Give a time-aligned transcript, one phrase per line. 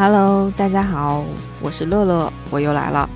[0.00, 1.24] Hello，大家好，
[1.60, 3.10] 我是乐乐，我又来了，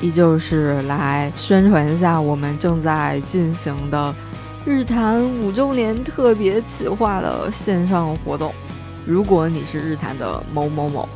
[0.00, 4.14] 依旧是来宣传一下我们正在进行的
[4.64, 8.54] 日坛五周年特别企划的线上活动。
[9.04, 11.08] 如果你是日坛的某某某，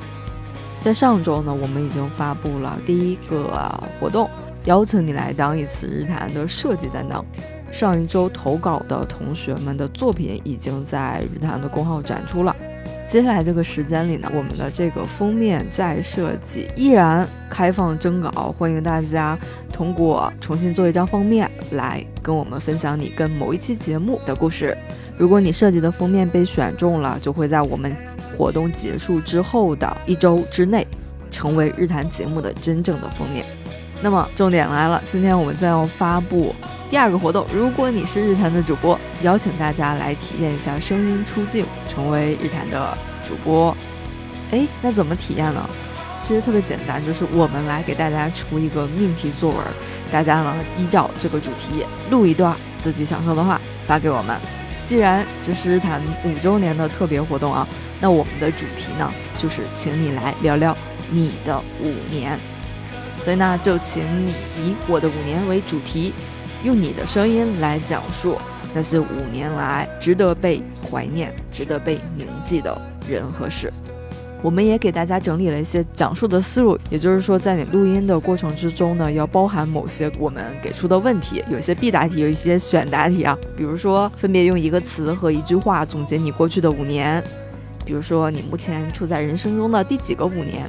[0.80, 4.28] 在上周呢，我们已经发布了第一个活动，
[4.64, 7.24] 邀请你来当一次日坛的设计担当。
[7.70, 12.56] 上一周投稿的同学们的作品已经在日坛的公号展出了。
[13.12, 19.38] 接下来这个时间里呢，我们的这个封面再设计依然开放征稿，欢迎大家
[19.70, 24.74] 通过重新做一张封面来跟我们分享你跟某一期节目的故事。
[25.18, 27.94] 如果你设计的封面被选中了，就会在我们
[28.34, 30.86] 活动结束之后的一周之内，
[31.30, 33.44] 成为日坛节目的真正的封面。
[34.00, 36.54] 那么重点来了，今天我们将要发布
[36.92, 37.46] 第二个活动。
[37.50, 43.74] 如果你是日坛的主播，邀请大家来体验一下声音出镜，成为日坛的主播。
[44.50, 45.66] 哎，那怎么体验呢？
[46.20, 49.64] 其实特别简单，就是我们来给大家出一个命题作文，
[50.12, 54.38] 大家呢依照这个主题录一段自己想说的话发给我们。
[54.84, 57.66] 既然这是日坛五周年的特别活动啊，
[58.00, 60.76] 那我们的主题呢就是请你来聊聊
[61.10, 62.38] 你的五年。
[63.18, 66.12] 所以呢，就请你以我的五年为主题，
[66.64, 68.36] 用你的声音来讲述
[68.74, 73.72] 那些五年来值得被怀念、值得被铭记的人和事。
[74.40, 83.38] 我们也给大家整理了一些讲述的思路，也就是说，在你录音的过程之中呢，要包含某些我们给出的问题，有些必答题，有一些选答题啊。
[83.56, 87.22] 比如说，分别用一个词和一句话总结你过去的五年，
[87.84, 90.68] 比如说你目前处在人生中的第几个五年。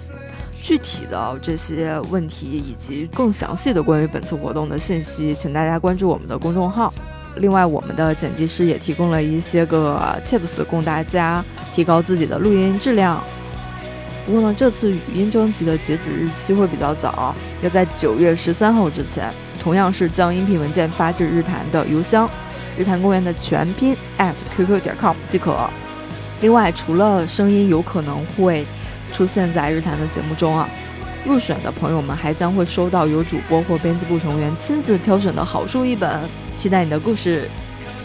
[0.64, 6.92] 具体的这些问题以及更详细的关于本次活动的信息，请大家关注我们的公众号。
[7.36, 13.22] 另外，我们的剪辑师也提供了一些个 tips 供大家提高自己的录音质量。
[14.26, 22.30] 不过呢，这次语音征集的截止日期会比较早，要在九月十三号之前，同样是将音频文件发至日坛的邮箱，
[22.78, 25.70] 日坛公园的全拼 at qq 点 com 即可。
[26.40, 28.66] 另外，除了声音有可能会。
[29.14, 30.68] 出现在日坛的节目中啊，
[31.24, 37.48] 入选的朋友们还将会收到由主播或编辑部成员亲自挑选的好书一本，期待你的故事。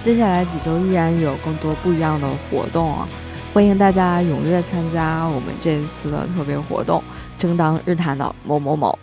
[0.01, 3.09] 接下来几周依然有更多不一样的活动啊，
[3.53, 7.03] 欢迎大家踊跃参加我们这一次的特别活动，
[7.37, 8.97] 争当日坛的某某某。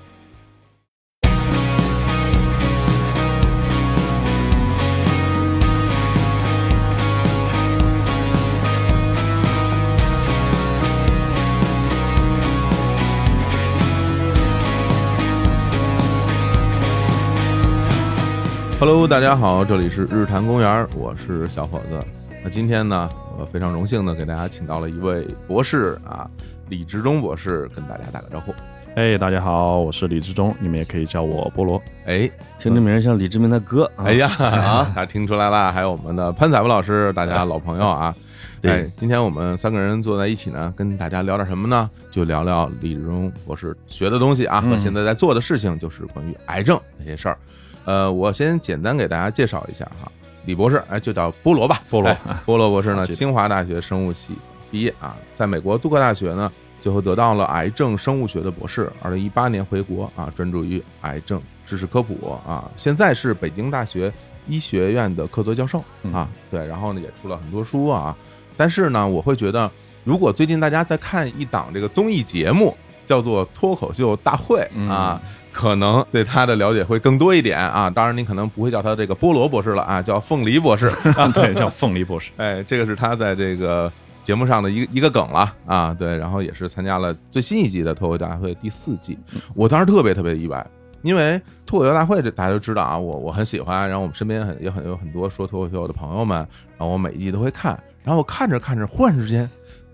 [18.88, 22.00] Hello，大家好，这里是日坛公园，我是小伙子。
[22.44, 26.30] 那今天呢，我非常荣幸的给大家请到了一位博士啊，
[26.70, 28.54] 李志忠博士，跟大家打个招呼。
[28.96, 31.82] 哎，大家好，我是李志忠，你们也可以叫我菠萝。
[32.06, 32.30] 哎，
[32.60, 33.92] 听这名像李志明的哥。
[33.96, 38.14] 哎呀，啊， 大家听出来了，还有我们的潘彩夫老师，大家老朋友啊。
[38.62, 41.90] 对，今天我们三个人坐在一起呢，跟大家聊点什么呢？
[42.12, 47.38] 就聊聊李志忠博士学的东西啊，和现在在做的事情，就是关于癌症那些事儿。
[47.86, 50.12] 呃，我先简单给大家介绍一下哈，
[50.46, 52.12] 李博士，哎，就叫菠萝吧，菠萝，
[52.46, 54.34] 菠萝博士呢，清华大学生物系
[54.72, 64.12] 毕业啊，在美国杜克大学呢，最后得到了癌症生物学的博士，二零一八年回国啊，专注于癌症知识科普啊，现在是北京大学
[64.48, 68.16] 医学院的客座教授啊，对，然后呢也出了很多书啊，
[68.58, 69.72] 但是呢，我会觉得，
[70.04, 72.76] 如果最近大家在看一档这个综艺节目，
[73.06, 75.22] 叫做脱口秀大会啊。
[75.56, 82.30] 可能对他的了解会更多一点啊，当然您可能不会叫他这个菠萝博士了啊，叫凤梨博士啊， 对，叫凤梨博士。
[82.36, 83.90] 哎，这个是他在这个
[84.22, 89.18] 节目上的一个一个梗了啊，对，然后也是参加了最新一季的脱口秀大会第四季，
[89.56, 90.68] 我当时特别特别意外，
[91.04, 96.38] 因为脱口秀大会这大家都知道啊，我我很喜欢，然后我们身边很也很有很多说脱口秀的朋友们，
[96.78, 99.50] 然后我每一季都会看，然后我看着看着，忽然之间，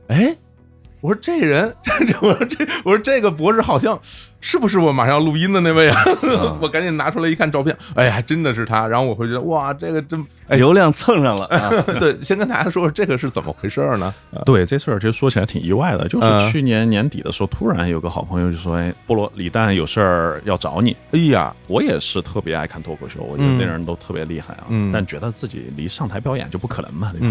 [0.08, 0.36] 哎。
[1.02, 4.00] 我说这人， 这我说这我说这个博士好像
[4.40, 5.98] 是不是我马上要录音的那位啊？
[6.62, 8.88] 我赶紧拿出来一看照片，哎呀，真的是他。
[8.88, 11.48] 然后我会觉得哇，这个真流量蹭上了。
[12.00, 14.14] 对，先跟大家说说这个是怎么回事呢？
[14.46, 27.28] 对，这事儿其实说起来挺意外的，就是去年年底的时候，突然有个好朋友就说：“哎，菠萝李诞有事儿要找你。”哎呀，我也是特别爱看脱口秀，我觉得那人都特别厉害啊，但觉得自己离上台表演就不可能嘛，对吧？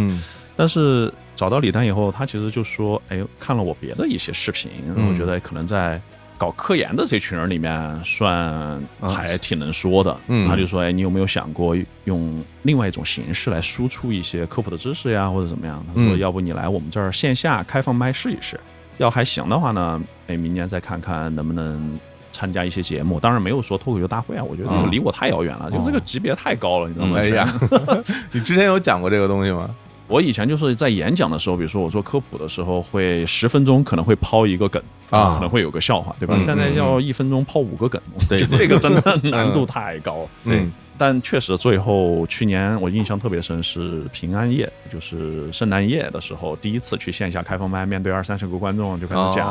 [0.60, 5.98] 但是找到李丹以后，他其实就说：“哎，看了我别的一些视频，我觉得可能在
[6.36, 10.14] 搞科研的这群人里面，算还挺能说的。”
[10.46, 11.74] 他就说：“哎，你有没有想过
[12.04, 18.60] 用另外一种形式来输出一些科普的知识呀，或者怎么样？”他说：“要不你来我们这儿线下开放麦试一试。”
[18.98, 21.98] 要还行的话呢，哎，明年再看看能不能
[22.32, 23.18] 参加一些节目。
[23.18, 27.16] 当然没有说脱口秀大会啊，我觉得离我太遥远了，就这个级别太高了，你知道吗？
[27.18, 27.50] 哎呀，
[28.30, 29.74] 你之前有讲过这个东西吗？
[30.10, 36.36] 我以前就是在演讲的时候，比如说我做科普的时候，会十分钟可能会抛一个梗啊，可能会有个笑话，对吧？
[36.44, 40.28] 现在要一分钟抛五个梗，对，这个真的难度太高。
[40.44, 40.68] 对，
[40.98, 49.46] 但确实最后去年我印象特别深是平安夜，就是圣诞夜的时候，第一次去线下开放麦，面对二三十个观众就开始讲。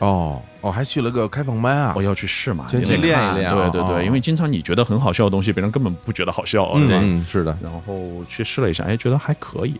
[0.00, 1.94] 哦，哦，还去了个开放麦啊！
[1.96, 3.50] 我要去试嘛，先去练一练。
[3.50, 6.72] 对对对，因为经常你觉得很好笑的东西，别人根本不觉得好笑。
[6.74, 7.56] 嗯，是的。
[7.62, 9.74] 然后去试了一下，哎，觉得还可以。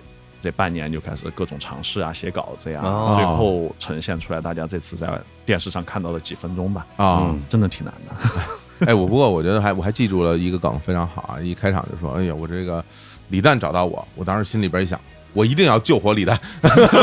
[0.44, 2.82] 这半年就开始各种尝试啊，写稿子呀，
[3.16, 8.84] 最后呈现出来，大家这次在电视上看到的几分钟吧，啊，真的挺难的。
[8.86, 12.84] 哎，我不过我觉得还我还记住了一个梗非常好啊，一开场就说，哎呀，我这个
[13.30, 15.00] 李诞找到我，我当时心里边一想。
[15.34, 16.40] 我一定要救活李诞，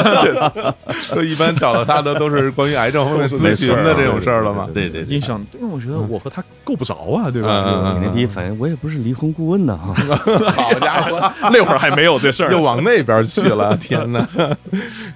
[1.02, 4.68] 所以一般找到他的都是关于癌症方面咨询的这种事儿了嘛。
[4.74, 7.94] 对对，印象，因为我觉得我和他够不着啊，对吧？
[7.94, 9.78] 肯定第一反应，我也不是离婚顾问呢。
[10.56, 13.76] 好家伙，那会儿还没有这事儿，又往那边去了。
[13.78, 14.26] 天哪！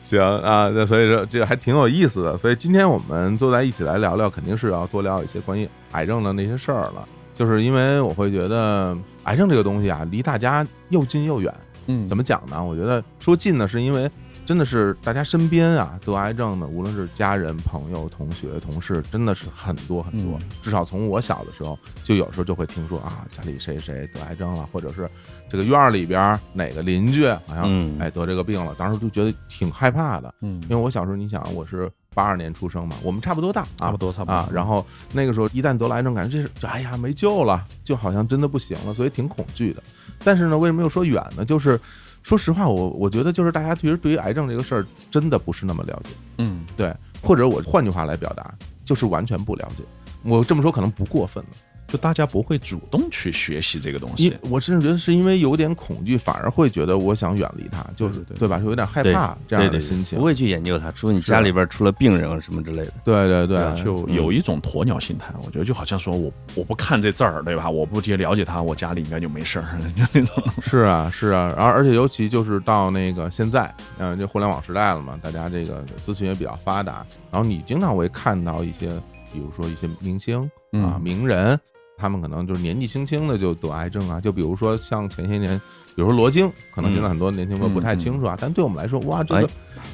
[0.02, 2.38] 行啊，那所以说这个还挺有意思的。
[2.38, 7.08] 所以今天我们坐在一起来聊聊，肯定是要多聊一些关于癌症的那些事儿了。
[7.34, 11.54] 就是因为我会觉得癌症这个东西啊，离大家又近又远。
[11.88, 12.64] 嗯，怎么讲呢？
[12.64, 14.10] 我觉得说近呢，是因为
[14.46, 20.40] 真的是大家身边啊得癌症的，无论是家人、朋友、同学、同事，真的是很多很多。
[20.62, 25.10] 至少从我小的时候，就有时候就会听说啊，家里谁谁得癌症了，或者是
[25.50, 30.34] 这个院儿里边哪个邻居好像哎得这个病了，当时就觉得挺害怕的。
[30.42, 34.50] 嗯，因为我小时候，你想我是八二年出生嘛，我们差不多大，差不多差不多啊。
[34.52, 39.84] 然后那个时候一旦得了癌症，感觉这是哎呀没救了，就好像真的不行了，所以挺恐惧的。
[40.24, 41.46] 但是呢，为什么又说远呢？
[41.46, 41.80] 就是
[42.24, 48.52] 说实话，我我觉得就是大家其实对于癌症这个事儿真的不是那么了解，嗯，对，或者我换句话来表达，
[48.84, 49.84] 就是完全不了解。
[50.24, 51.50] 我这么说可能不过分了。
[51.88, 58.58] 就大家不会主动去学习这个东西，我甚至觉得是因为有点恐惧，反而会觉得我想远离它，就是对吧？
[58.60, 60.92] 是有点害怕这样的心情，不会去研究它。
[60.92, 65.34] 除非你家里边出了病人什么之类的，对对对，就有一种鸵鸟心态。
[65.46, 67.70] 我觉得就好像说我我不看这字儿，对吧？
[67.70, 69.66] 我不去了解它，我家里应该就没事儿。
[70.12, 78.88] 那种是啊是啊，而而且尤其就是到那个现在，嗯，这互联网时代了嘛，大家这个资讯也比较发达，然后你经常会看到一些，
[79.32, 81.60] 比如说一些明星啊、名人。
[81.98, 85.58] 他们可能就是年纪轻轻的就得癌症啊，就比如说像前些年，
[85.96, 89.50] 比如说罗京，可能现在很多年轻朋友不太清楚啊，但对我们来说，哇，这个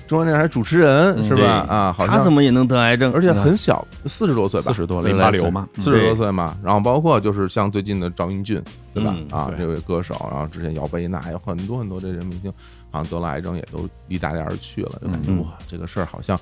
[0.07, 1.65] 中央电视台主持人是吧？
[1.69, 6.57] 啊，好像他怎么也能得癌症，而且很小，四十多岁吧，四十多淋巴瘤嘛，四十多岁嘛。
[6.63, 8.61] 然后包括就是像最近的赵英俊，
[8.93, 9.15] 对吧？
[9.29, 12.51] 啊，这位歌手，然后之前姚贝娜，有很多很多这人明星，
[12.89, 16.39] 好像得了癌症也都离大家而去了，就感觉哇，这个事儿好像。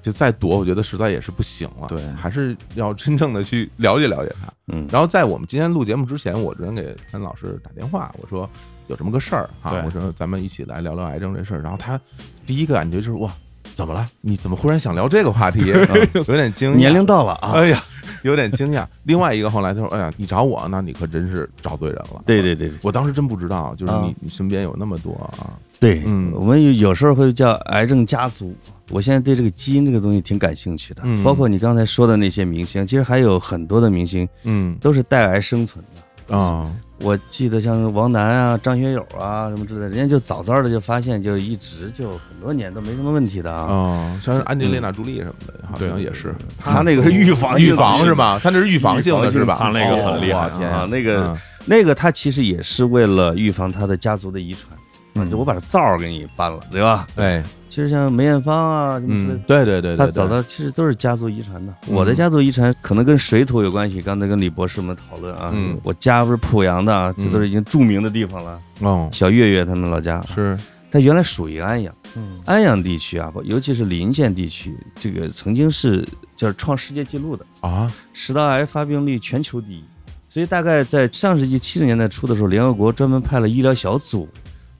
[0.00, 1.86] 就再躲，我觉得实在也是不行了。
[1.88, 4.52] 对，还是要真正的去了解了解他。
[4.72, 8.48] 嗯，然后在我们今天录节目之前，我昨天给潘老师打电话，我说
[8.88, 11.62] 有这么个事儿啊，我说咱们一起来聊聊癌症这事儿。
[11.62, 12.00] 然后他
[12.46, 13.32] 第一个感觉就是哇，
[13.80, 14.06] 怎么了？
[14.20, 15.60] 你怎么忽然想聊这个话题？
[16.28, 16.76] 有点惊讶。
[16.76, 17.52] 年龄到了啊！
[17.54, 17.82] 哎呀，
[18.24, 18.84] 有点惊讶。
[19.04, 25.56] 另外一个后来他说：“哎呀，你找我，那你可真是找对人了。”对对对，我当时真不知道，就是你你身边有那么多啊。
[25.78, 28.54] 对，嗯，我们有有时候会叫癌症家族。
[28.90, 36.70] 我现在对这个基因这个东西挺感兴趣的，包括你刚才说的那些明星，其实还有很多的明星，嗯，都是带癌生存的啊。
[37.02, 44.20] 我记得像王楠啊、张学友啊什么之类的，人家就早早的就发现，就一直就很多年都没什么问题的啊。
[44.20, 46.34] 像安吉丽娜·朱莉什么的，好像也是。
[46.58, 48.38] 他那个是预防预防是吧？
[48.42, 49.56] 他那是预防性的是吧？
[49.58, 50.86] 他那个很厉害，啊！
[50.90, 51.34] 那个
[51.64, 54.66] 那个他其实也是为了预防他的家族的遗传。
[55.14, 57.06] 嗯，就我把这灶给你搬了，对吧？
[57.16, 61.74] 对，其实像梅艳芳啊什么之类的，对对对，他早到其实都是家族遗传的。
[61.88, 64.00] 我的家族遗传可能跟水土有关系。
[64.00, 65.52] 刚才跟李博士们讨论啊，
[65.82, 68.60] 我家不是濮阳的，这都是已经著名的地方了。
[68.80, 70.56] 哦，小岳岳他们老家是，
[70.90, 79.84] 他原来属于安阳，嗯，安阳地区啊，尤其是临县地区，这个曾经是叫创世界纪录的啊，食道癌发病率全球第一。
[80.28, 84.28] 所以大概在上世纪七十年代初的时候，联合国专门派了医疗小组。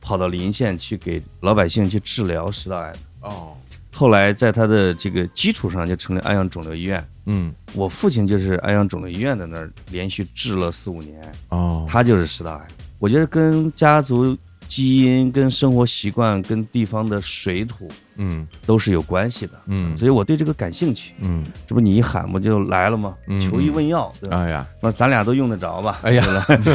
[0.00, 3.54] 跑到临县去给老百姓去治疗食道癌哦，
[3.92, 7.06] 后来在他的这个基础上就成立安阳肿瘤医院。
[7.26, 11.20] 嗯，我父亲就是安阳肿瘤医院在那儿连续治了四五年。
[11.50, 12.66] 哦，他就是食道癌。
[12.98, 14.36] 我觉得跟家族
[14.70, 23.16] 基因、跟生活习惯、跟地方的水土，嗯，都是有关系的，嗯，所以我对这个感兴趣，嗯，这不你一喊不就来了吗？
[23.40, 24.36] 求医问药，对吧？
[24.38, 25.98] 哎呀，那咱俩都用得着吧？
[26.02, 26.24] 哎呀，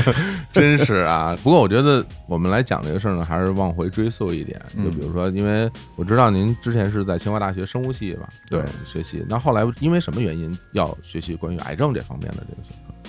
[0.52, 1.38] 真是啊！
[1.42, 8.28] 不过我觉得我们来讲这个事儿呢，还是往回追溯一点，就比如说，因为我知道您之前是在清华大学生物系吧？
[8.50, 9.26] 对，学习。
[9.30, 12.62] 那后来因为什么原因要学习关于癌症这方面的这个？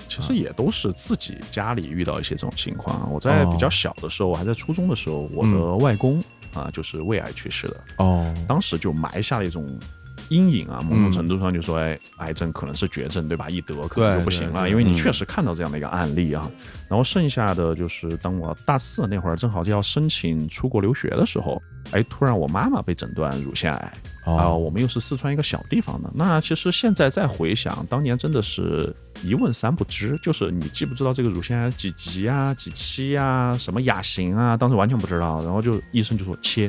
[0.09, 3.12] 其实也都是自己家里遇到一些这种情况。
[3.12, 6.23] 我在比较小的时候，我还在初中的时候，我的外公
[6.55, 7.76] 啊就是胃癌去世的。
[7.99, 9.79] 哦，当时就埋下了一种
[10.28, 13.49] 阴影啊，某种程度上就说，哎，癌症可能是绝症，对吧？
[13.49, 16.50] 一得可能就不行了，因为你确实看到这样的一个案例啊。
[16.88, 21.61] 然后剩下的就是当我大四那会儿，正好就要申请出国留学的时候，
[21.92, 23.92] 哎，突然我妈妈被诊断乳腺癌。
[24.25, 28.92] 啊，我们又是四川一个小地方的，那其实现在再回想，当年真的是
[29.23, 36.68] 一问三不知，就是你既不知道这个乳腺癌几级啊、几期啊、什么亚型啊，当时完全不知道，然后就医生就说切，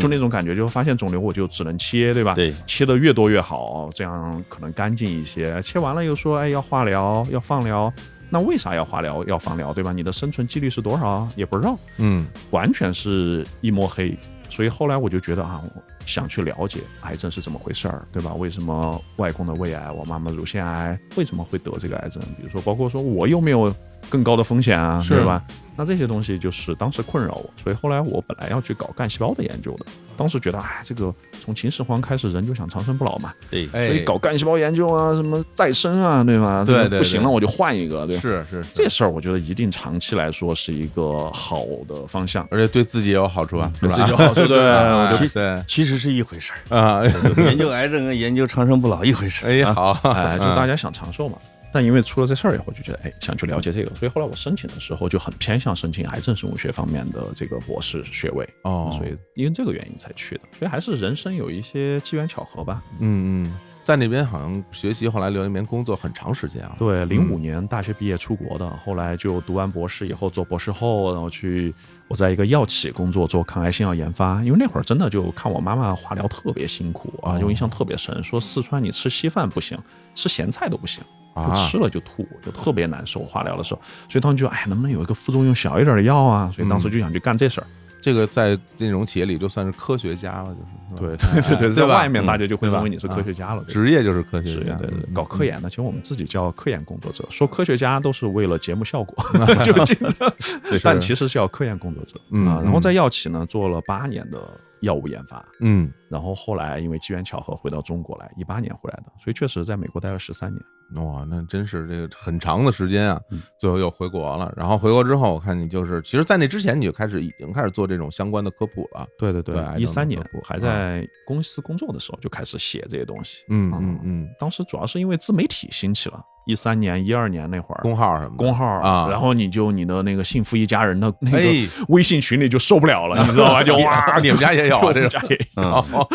[0.00, 2.34] 就那种感觉，就发现肿瘤我就只能切，对吧？
[2.34, 5.60] 对，切的越多越好，这样可能干净一些。
[5.62, 7.92] 切完了又说，哎，要化疗，要放疗，
[8.30, 9.92] 那为啥要化疗、要放疗，对吧？
[9.92, 11.26] 你的生存几率是多少？
[11.36, 14.16] 也不知道，嗯，完全是一抹黑。
[14.48, 15.62] 所以后来我就觉得啊。
[16.06, 18.34] 想去了解癌症是怎么回事儿，对吧？
[18.34, 22.22] 为什么外公的胃癌，我妈妈乳腺癌为什么会得这个癌症？
[22.36, 23.74] 比如说，包括说我有没有
[24.08, 25.20] 更高的风险啊，是。
[25.24, 25.42] 吧？
[25.74, 29.86] 那这些东西就是当时困扰我，所以后来我本来要去搞干细胞的研究的。
[30.18, 36.62] 当时觉得，哎，这个从秦始皇开始，人就想长生不老嘛，对，所以搞干细胞研究啊，什么再生啊，对吧？
[36.62, 47.02] 对对，不行了我就换一个，对，是是，这事儿我觉得一定长期来说是一个好的方向，而且对自己也有好处啊，对自己有好处， 对，对，其实是一回事儿啊，
[47.38, 51.38] 研究癌症跟研究长生不老一回事儿，哎，好，哎， 就大家想长寿嘛。
[51.74, 62.82] 但因为出了这事儿以后，就觉得哎，想去了解这个，所以后来我申请的时候就很偏向申请癌症生物学方面的这个博士学位哦，所以因为这个原因才去的，所以还是人生有一些机缘巧合吧。
[62.98, 66.76] 嗯嗯，在那边好像学习，后来留那边工作很长时间啊。
[66.78, 71.74] 对，零五年大学毕业出国的，后来就读完博士以后做博士后，然后去
[72.12, 79.78] 我在一个药企工作做抗癌新药研发，因为那会儿真的就看我妈妈化疗特别辛苦啊，就印象特别深，说四川你吃稀饭不行，
[80.14, 81.02] 吃咸菜都不行。
[81.34, 83.24] 就吃了就吐，就特别难受。
[83.24, 86.52] 化疗的时候，所以当时就哎，能不能有一个副作用小一点的药啊？
[86.54, 87.66] 所以当时就想去干这事儿。
[88.02, 90.54] 这个在那种企业里就算是科学家了，
[90.98, 94.74] 就是对对对对，在外面大家就会认为你是科学家了，职业就是科学家。
[94.74, 99.16] 对对，搞科研的，其实我们自己叫科研工作者，说科学家都是为了节目效果，
[99.64, 100.34] 就这样。
[100.82, 102.60] 但其实是要科研工作者啊。
[102.62, 104.38] 然后在药企呢，做了八年的。
[104.82, 110.62] 药物研发，嗯，然后后来因为机缘巧合回到中国来，一八年回来的，所以确实在美国待了十三年。
[111.02, 113.18] 哇，那真是这个很长的时间啊！
[113.58, 119.06] 最后又回国了，然后回国之后，我看你就是，其实，在那之前你就开始已经开始做这种相关的科普了。
[119.18, 123.42] 对对对，一三年还在公司工作的时候就开始写这些东西。
[123.48, 126.22] 嗯嗯嗯，当时主要是因为自媒体兴起了。
[126.44, 133.62] 一三年、一二年那会儿，工号什么工号啊，然后你就你的那个幸福一家人的那个微信群里就受不了了， 你知道吧？
[133.62, 136.08] 就哇，你们家也有啊， 这家也有。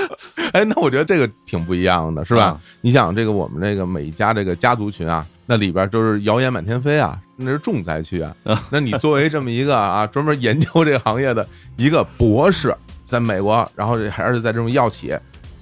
[0.53, 2.59] 哎，那我觉得这个挺不一样的，是吧？
[2.81, 8.35] 你想，这个我们这个每一家这个家族群啊，那里边都是谣言满天飞啊，那是重灾区啊。
[8.69, 15.13] 那你作为这么一个啊，专门研究这个行业的一个博士，在美国，然后还是在这种药企，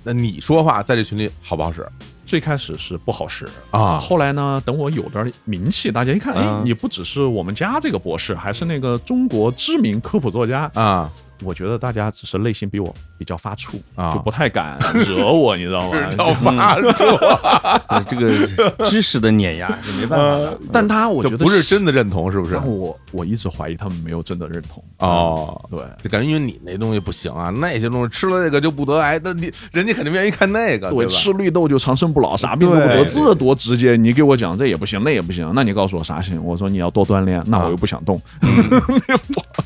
[0.04, 1.86] 那你说话在这群里好不好使？
[2.26, 11.12] 最开始是不好使啊，后来呢，等我有点名气，大家一看，哎，你不只是我们家这个博士，还是那个中国知名科普作家啊。
[11.44, 15.98] 我觉得大家只是内心比我比较发怵啊，就不太敢惹我，你知道吗？
[16.10, 18.16] 比较发怵，这
[18.70, 20.58] 个知识的碾压是没办法。
[20.72, 22.56] 但他我觉得不是真的认同，是不是？
[22.58, 24.84] 我我一直怀疑他们没有真的认同。
[25.00, 30.90] 哦，对，就感觉因为你那东西不行啊，那些东西吃了那个就不得癌，那你人家肯定愿意看那个。
[30.92, 33.96] 对，吃绿豆就长生不老，啥病都不得，这多直接！
[33.98, 36.44] 你给我讲这也不行，那也不行，那你告诉我啥行？
[36.44, 38.22] 我说你要多锻炼，那我又不想动。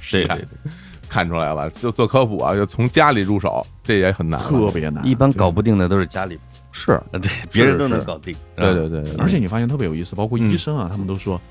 [0.02, 0.38] 谁呀。
[1.10, 5.06] 看出来了，就做科普啊，就从家里入手，这也很难，特别难。
[5.06, 6.40] 一般搞不定的都是家里，
[6.72, 8.36] 是 对，别人都能搞定。
[8.56, 11.42] 对对对，而且你发现特别有意思，包括医生啊，他们都说。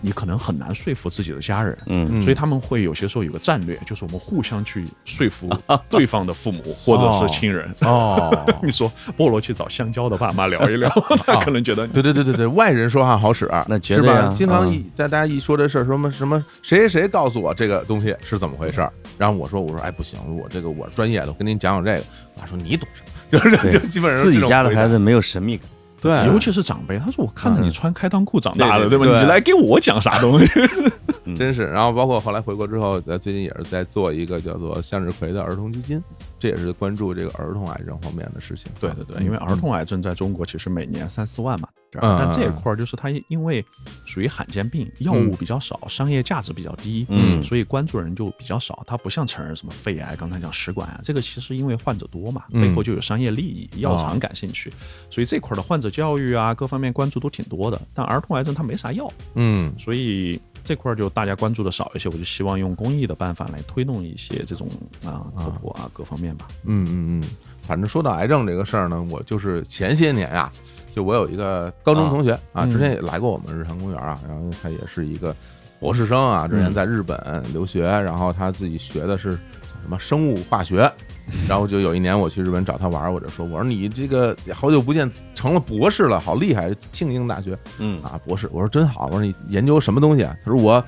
[0.00, 5.48] 你可能很难说服自己的家人，嗯，所以他们会有些时候有个战略，就是我们互相去说服
[5.88, 7.68] 对方的父母或者是亲人。
[7.80, 10.88] 哦， 你说菠萝去找香蕉的爸妈聊一聊，
[11.26, 14.32] 他可能觉得，对对对对对，外人说话好使，那是吧？
[14.34, 22.04] 经常一在大家一说这事儿，什么什么谁谁谁告诉我这个东西是怎么回事，然后我说我说哎不行，我这个我专业的，我跟您讲讲这个。
[22.40, 23.08] 他说你懂什么？
[23.30, 25.68] 就是就基本上自己家的孩子没有神秘感。
[26.00, 29.04] 对，尤其是长辈，他说我看着你穿开裆裤长大的，对吧？
[29.04, 30.46] 你来给我讲啥东西？
[31.36, 31.66] 真是。
[31.66, 36.02] 然后包括后来回国之后，最近也是在做一个叫做向日葵的儿童基金，
[36.38, 38.70] 这也是关注这个儿童癌症方面的事情。
[38.80, 41.68] 对对对，因为儿童癌症在中国其实每年三四万嘛。
[41.92, 43.64] 但这一块儿就是它因为
[44.04, 48.82] 属于罕见病，药物比较少，商业价值比较低，嗯，所以关注人就比较少。
[48.86, 54.72] 它不像成人什么肺癌，刚才讲食管啊，这个其实因为患者多嘛，背后就有商业利益，药厂感兴趣，
[55.08, 57.80] 所以这块的患者教育啊，各方面关注都挺多的。
[57.94, 62.08] 但儿童癌症它没啥药，嗯，所以这块就大家关注的少一些。
[62.10, 64.68] 我就希望用公益的办法来推动一些这种
[65.04, 66.46] 啊科普啊各方面吧。
[66.64, 67.24] 嗯嗯嗯，
[67.62, 70.52] 反正说到癌症这个事儿呢，我就是前些年呀。
[70.94, 75.34] 就我有一个高中同学啊，之前也来过我们日坛公园啊，然后他也是一个
[75.78, 77.16] 博士生啊，之前在日本
[77.52, 80.90] 留学，然后他自己学的是什么生物化学，
[81.48, 90.34] 然后就有一年我去日本找他玩，我就说，我说你这个好久不见成了博士了，好厉害，庆应大学，嗯啊博士，我说真好，我说你研究什么东西啊？
[90.44, 90.84] 他说我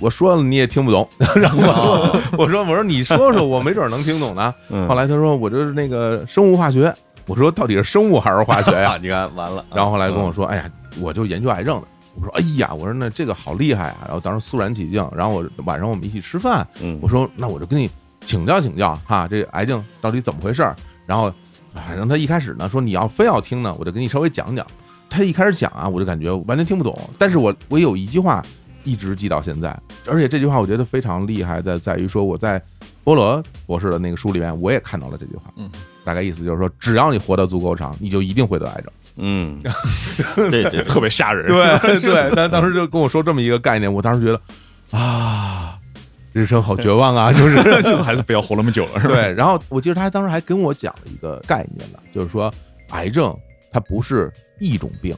[0.00, 4.52] 我说了你也听不懂， 然后我说我说你说说，我没准能听懂呢。
[4.88, 6.94] 后来他说我就是那个生物化学。
[7.26, 8.98] 我说到底是生物还是化学呀？
[9.02, 11.88] 你看完了，然后后来跟我说，哎呀，我就研究癌症的。
[12.16, 14.02] 我说，哎呀，我说那这个好厉害啊！
[14.04, 15.04] 然后当时肃然起敬。
[15.16, 16.64] 然后我晚上我们一起吃饭，
[17.00, 17.90] 我说那我就跟你
[18.20, 20.62] 请教请教哈，这癌症到底怎么回事？
[21.06, 21.32] 然后
[21.72, 24.64] 反正他一开始呢说你要非要听呢，我就给你稍微讲讲。
[25.10, 26.94] 他一开始讲啊，我就感觉完全听不懂。
[27.18, 28.40] 但是我我有一句话
[28.84, 29.76] 一直记到现在，
[30.06, 32.62] 而且这句话我觉得非常厉害的，在于说我在
[33.02, 35.52] 波罗博士的那个书里面我也看到了这句话。
[35.56, 35.68] 嗯。
[36.04, 38.92] 大概意思就是说，只要你活得足够长，你就一定会得癌症。
[39.16, 39.58] 嗯，
[40.50, 41.46] 对对， 特别吓人。
[41.46, 45.78] 对对，但当时就跟我说这么一个概念，我当时觉得啊，
[46.32, 49.14] 人生好绝望啊，就是 就还是不要活那么久了，是吧？
[49.14, 49.32] 对。
[49.34, 52.52] 然后我记得他当时还跟我讲了一个概念呢，就是说
[52.90, 53.34] 癌症
[53.72, 55.16] 它不是一种病，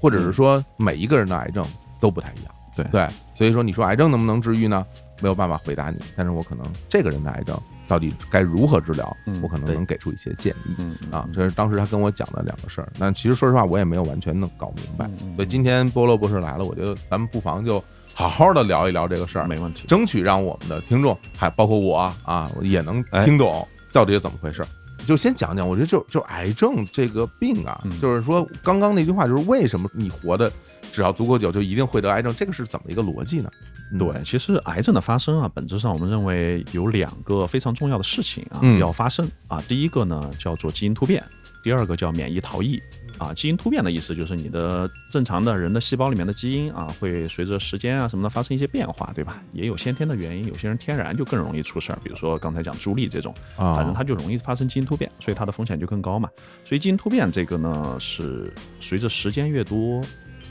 [0.00, 1.64] 或者是说每一个人的癌症
[2.00, 2.52] 都不太一样。
[2.76, 4.84] 对对，所以说你说癌症能不能治愈呢？
[5.20, 7.56] 没有办法回答你，但是我可能这个人的癌症。
[7.86, 9.16] 到底该如何治疗？
[9.42, 10.76] 我可能能给出一些建议
[11.10, 11.28] 啊。
[11.32, 12.92] 这是当时他跟我讲的两个事儿。
[12.98, 15.10] 那其实说实话，我也没有完全能搞明白。
[15.36, 17.82] 所以今天波罗博士来了，我觉得咱们不妨就
[18.14, 19.86] 好好的聊一聊这个事儿，没问题。
[19.86, 24.64] 争取让我们的听众，还包括我啊，也能听懂到底是怎么回事。
[25.06, 30.50] 就先讲讲，我觉得就就癌症这个病啊，就是说刚刚那句话，就是为什么你活的
[30.92, 32.34] 只要足够久，就一定会得癌症？
[32.34, 33.50] 这个是怎么一个逻辑呢？
[33.98, 39.62] 对，其实癌症的发生啊，本质上我们认为有两个非常重要的事情啊要发生啊。
[39.68, 41.22] 第一个呢叫做基因突变，
[41.62, 42.82] 第二个叫免疫逃逸
[43.18, 43.32] 啊。
[43.32, 49.40] 基因突变的意思就是你的正常的人的细胞里面的基因啊，会随着时间啊什么的发生一些变化，对吧？
[49.52, 56.28] 也有先天的原因，有些人天然就更容易出事儿，比如说刚才讲朱莉这种，反正它就容易发生基因突变，所以它的风险就更高嘛。
[56.64, 60.02] 所以基因突变这个呢，是随着时间越多。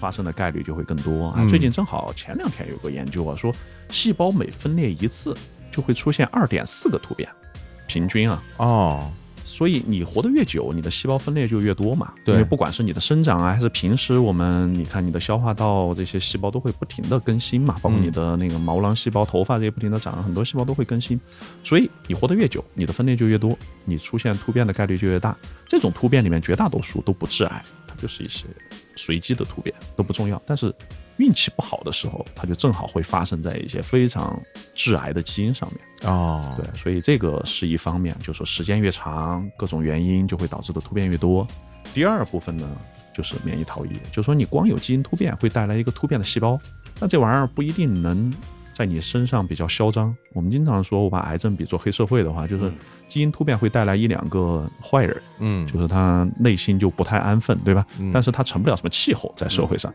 [0.04, 1.48] 发生的概率就会更多啊！
[1.48, 3.56] 最近正好前两天有个研究啊，说
[3.88, 5.34] 细胞每分裂一次
[5.72, 7.30] 就会出现二点四个突变，
[7.88, 9.10] 平均啊哦，
[9.46, 12.12] 所以你活得越久，你的细胞分裂就越多嘛。
[12.26, 21.18] 对，因为不管是你的生长啊，还是平时我们你看你的消化道这些细胞都会不停的更新嘛，包括你的那个毛囊细胞、头发这些不停的长，很多细胞都会更新，
[21.64, 25.34] 所以你活得越久，你的分裂就越多，你出现突变的概率就越大。
[25.66, 28.46] 这种突变里面绝大多数都不致癌，它就是一些。
[28.96, 30.72] 随机的突变都不重要，但是
[31.18, 34.40] 运气不好的时候，它就正好会发生在一些非常
[34.76, 36.54] 致癌的基因上面哦。
[36.56, 41.48] 对，所以这个是一方面，就说时间越长，各种原因就会导致的突变越多。
[41.92, 42.70] 第二部分呢，
[43.16, 46.60] 就是免疫逃逸，就是说你光有基因突变会带来一个突变的细胞，
[47.00, 48.32] 那这玩意儿不一定能。
[48.74, 50.16] 在你身上比较嚣张。
[50.34, 52.72] 我们经常说，我把癌症比作黑社会的话，就是
[53.08, 57.86] 基因突变会带来一两个坏人，嗯，就是他内心就不太安分，对吧？
[58.12, 59.94] 但是他成不了什么气候在社会上。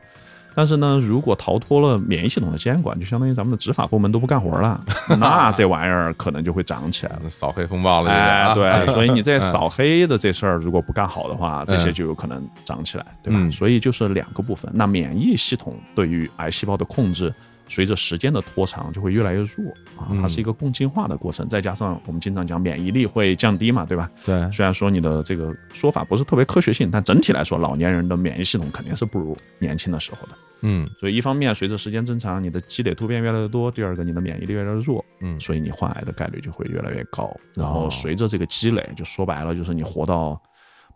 [0.54, 4.84] 但是呢，如果逃脱了免疫系统的监管，就相当于咱们的执法部门都不干活了，
[5.20, 8.10] 那这玩意儿可能就会长起来了，扫黑风暴了。
[8.10, 13.50] 哎，对， 所以你这扫黑的这事儿如果不干好的话，这些就有可能长起来，对吧？
[13.52, 14.68] 所以就是两个部分。
[14.74, 17.32] 那免疫系统对于癌细胞的控制。
[17.68, 21.48] 随着时间的拖长，就会越来越弱啊，它是一个共进化的过程。
[21.48, 24.11] 再加上我们经常讲免疫力会降低嘛，对吧？
[24.24, 24.50] 对。
[24.50, 30.35] 虽然说你的这个说法不是特别科学性，但整体来说，老年人的免疫系统肯定是不如年轻的时候的。
[30.62, 30.88] 嗯。
[30.98, 35.04] 所以一方面，随着时间增长，你的积累突变越来越多；第二个，你的免疫力越来越弱。
[35.20, 35.38] 嗯。
[35.38, 37.31] 所以你患癌的概率就会越来越高。
[37.54, 40.40] 然后随着这个积累，就说白了，就是你活到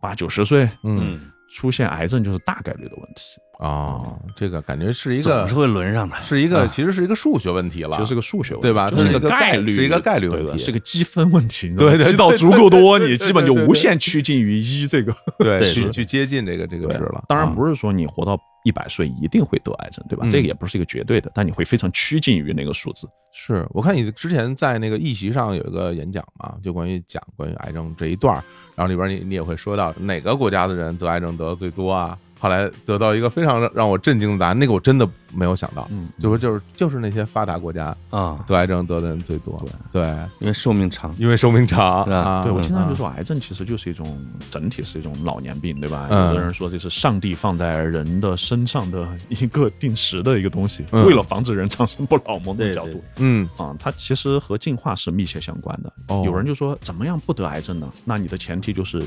[0.01, 1.21] 八九十岁，嗯。
[1.55, 8.89] 出现癌症就是大概率的问题啊，这个感觉是一个是会轮上的，是一个其实是一个数学问题了，就是个数学问题，对吧？
[8.91, 11.73] 就是一个概率，是一个概率问题，是个积分问题。
[11.77, 17.23] 对，积到足够多，你基本就无限趋近于一这个，对， 去去接近这个这个值了。
[17.29, 18.39] 当然不是说你活到。
[18.65, 20.27] 一百岁一定会得癌症，对吧？
[20.29, 23.09] 这个也不是一个绝对的，但你会非常趋近于那个数字。
[23.33, 28.35] 是我看你之前在那个议席上有一个演讲嘛，就关于讲关于癌症这一段，
[28.77, 32.19] 然后里边你你也会说到哪个国家的人得癌症得的最多啊？
[32.43, 40.03] 后来得到一个非常让我震惊的答案，那个我真的没有想到，嗯，就是就是就是那些发达国家啊，得癌症得的人最多，对，
[40.41, 42.05] 因为寿命长，因为寿命长，
[42.43, 46.09] 对我经常就说，癌症其实就是一种整体是一种老年病，对吧？
[46.11, 53.49] 有的人说这是上帝放在人的身上的一个定时的一个东西，为了防止人长生不老某种角度，嗯。
[53.57, 55.93] 啊，它其实和进化是密切相关的。
[56.25, 57.89] 有人就说，怎么样不得癌症呢？
[58.05, 59.01] 那你的前提就是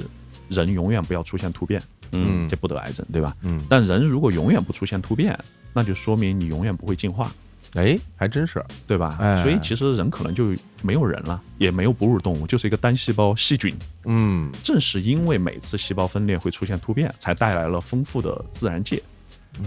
[0.48, 1.82] 人永远不要出现突变。
[2.12, 3.36] 嗯，这不得癌症，对吧？
[3.42, 5.38] 嗯，但人如果永远不出现突变，
[5.74, 7.32] 那就说明你永远不会进化。
[7.74, 9.18] 哎，还真是，对吧？
[9.44, 13.76] 所以其实人可能就没有人了，也没有哺乳动物，就是一个单细胞细菌。
[14.06, 19.02] 嗯，正是因为每次细胞分裂会出现突变，才带来了丰富的自然界。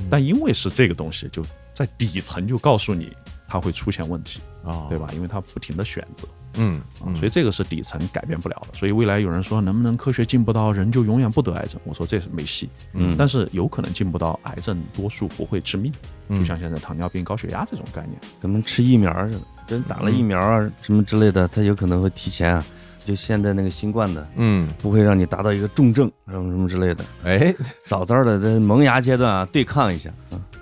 [0.09, 3.13] 但因为是这个东西，就在底层就告诉你
[3.47, 5.09] 它会出现问题啊，对吧？
[5.15, 6.27] 因为它不停的选择。
[6.55, 6.81] 嗯，
[7.15, 8.77] 所以这个是底层改变不了的。
[8.77, 11.81] 所以未来有人说能不能科学进步到人就永远不得癌症？
[11.85, 12.69] 我说这是没戏。
[12.95, 15.93] 嗯，但是有可能进步到癌症多数不会致命，
[16.31, 22.65] 就像现在糖尿病、高血压这种概念，跟们吃疫苗似的，人打了疫苗啊什么之类的，它有可能会提前啊。
[23.09, 27.03] 就现在那个新冠的，嗯，不会让你达到一个重症什么什么之类的。
[27.25, 30.11] 哎， 早早的在萌芽阶段啊，对抗一下。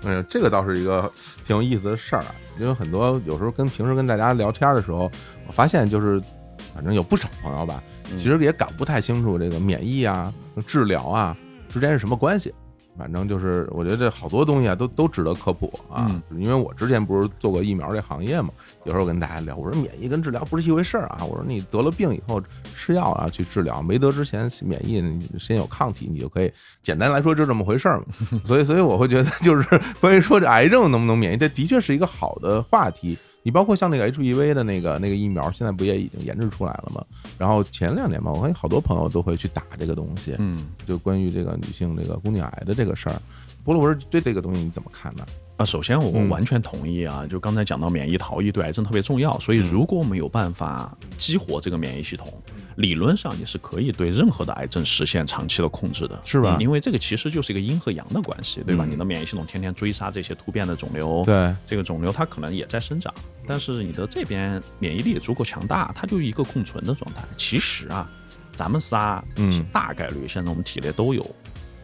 [0.05, 1.11] 嗯，这个倒是一个
[1.45, 5.11] 挺有意思的事儿啊，因为很多有时候跟平时跟大家聊天的时候。
[5.45, 6.21] 我发现就是，
[6.75, 7.81] 反正有不少朋友吧，
[8.17, 10.33] 其实也搞不太清楚这个免疫啊、
[10.65, 11.35] 治疗啊
[11.69, 12.53] 之间是什么关系。
[12.97, 16.21] 反正就是，我觉得这好多东西啊，都都值得科普啊。
[16.31, 18.49] 因为我之前不是做过疫苗这行业嘛，
[18.85, 21.19] 有时候跟大家聊，我说免疫跟治疗不是一回事儿啊。
[21.21, 22.41] 我说你得了病以后
[22.75, 25.03] 吃药啊去治疗，没得之前免疫
[25.39, 28.05] 先有抗体，你就可以简单来说就这么回事儿嘛。
[28.43, 33.17] 所以，所以我会觉得就是 关于说这癌症能不能免疫，这的确是一个好的话题。
[33.47, 37.01] 你包括像那个 HEV 的那个那个疫苗，现在不也已经研制出来了吗？
[37.37, 43.15] 然后前两年吧，我看好多朋友都会去打这个东西，嗯，就关于这个女性这个宫颈癌的这个事儿。
[43.63, 45.25] 博罗博士对这个东西你怎么看呢？
[45.57, 52.31] 啊，首先我完全同意啊，就刚才讲到免疫逃逸对癌症特别重要，所以如果我们有办法激活这个免疫系统，
[52.75, 56.57] 理论上你是可以对任何的癌症实现长期的控制的，是吧？
[56.59, 58.85] 因为这个其实就是一个阴和阳的关系，对吧？
[58.87, 63.11] 你的免疫系统天天追杀这些突变的肿瘤，对，这个肿瘤它可能也在生长，
[63.47, 67.23] 但是你的这边免疫力也足够强大，它就一个共存的状态。
[67.35, 68.07] 其实啊，
[68.53, 71.25] 咱们仨，嗯，大概率现在我们体内都有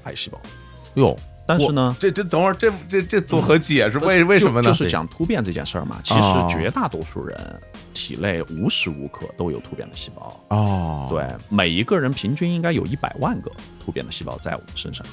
[0.03, 0.39] 癌细胞，
[0.93, 1.17] 哟。
[1.57, 3.97] 但是呢，这这等会儿这这这组合解释？
[3.99, 4.63] 为为什么呢？
[4.63, 5.99] 就是讲突变这件事儿嘛。
[6.03, 7.61] 其实绝大多数人
[7.93, 10.39] 体内无时无刻都有突变的细胞。
[10.49, 13.51] 哦，对，每一个人平均应该有一百万个
[13.83, 15.05] 突变的细胞在我们身上。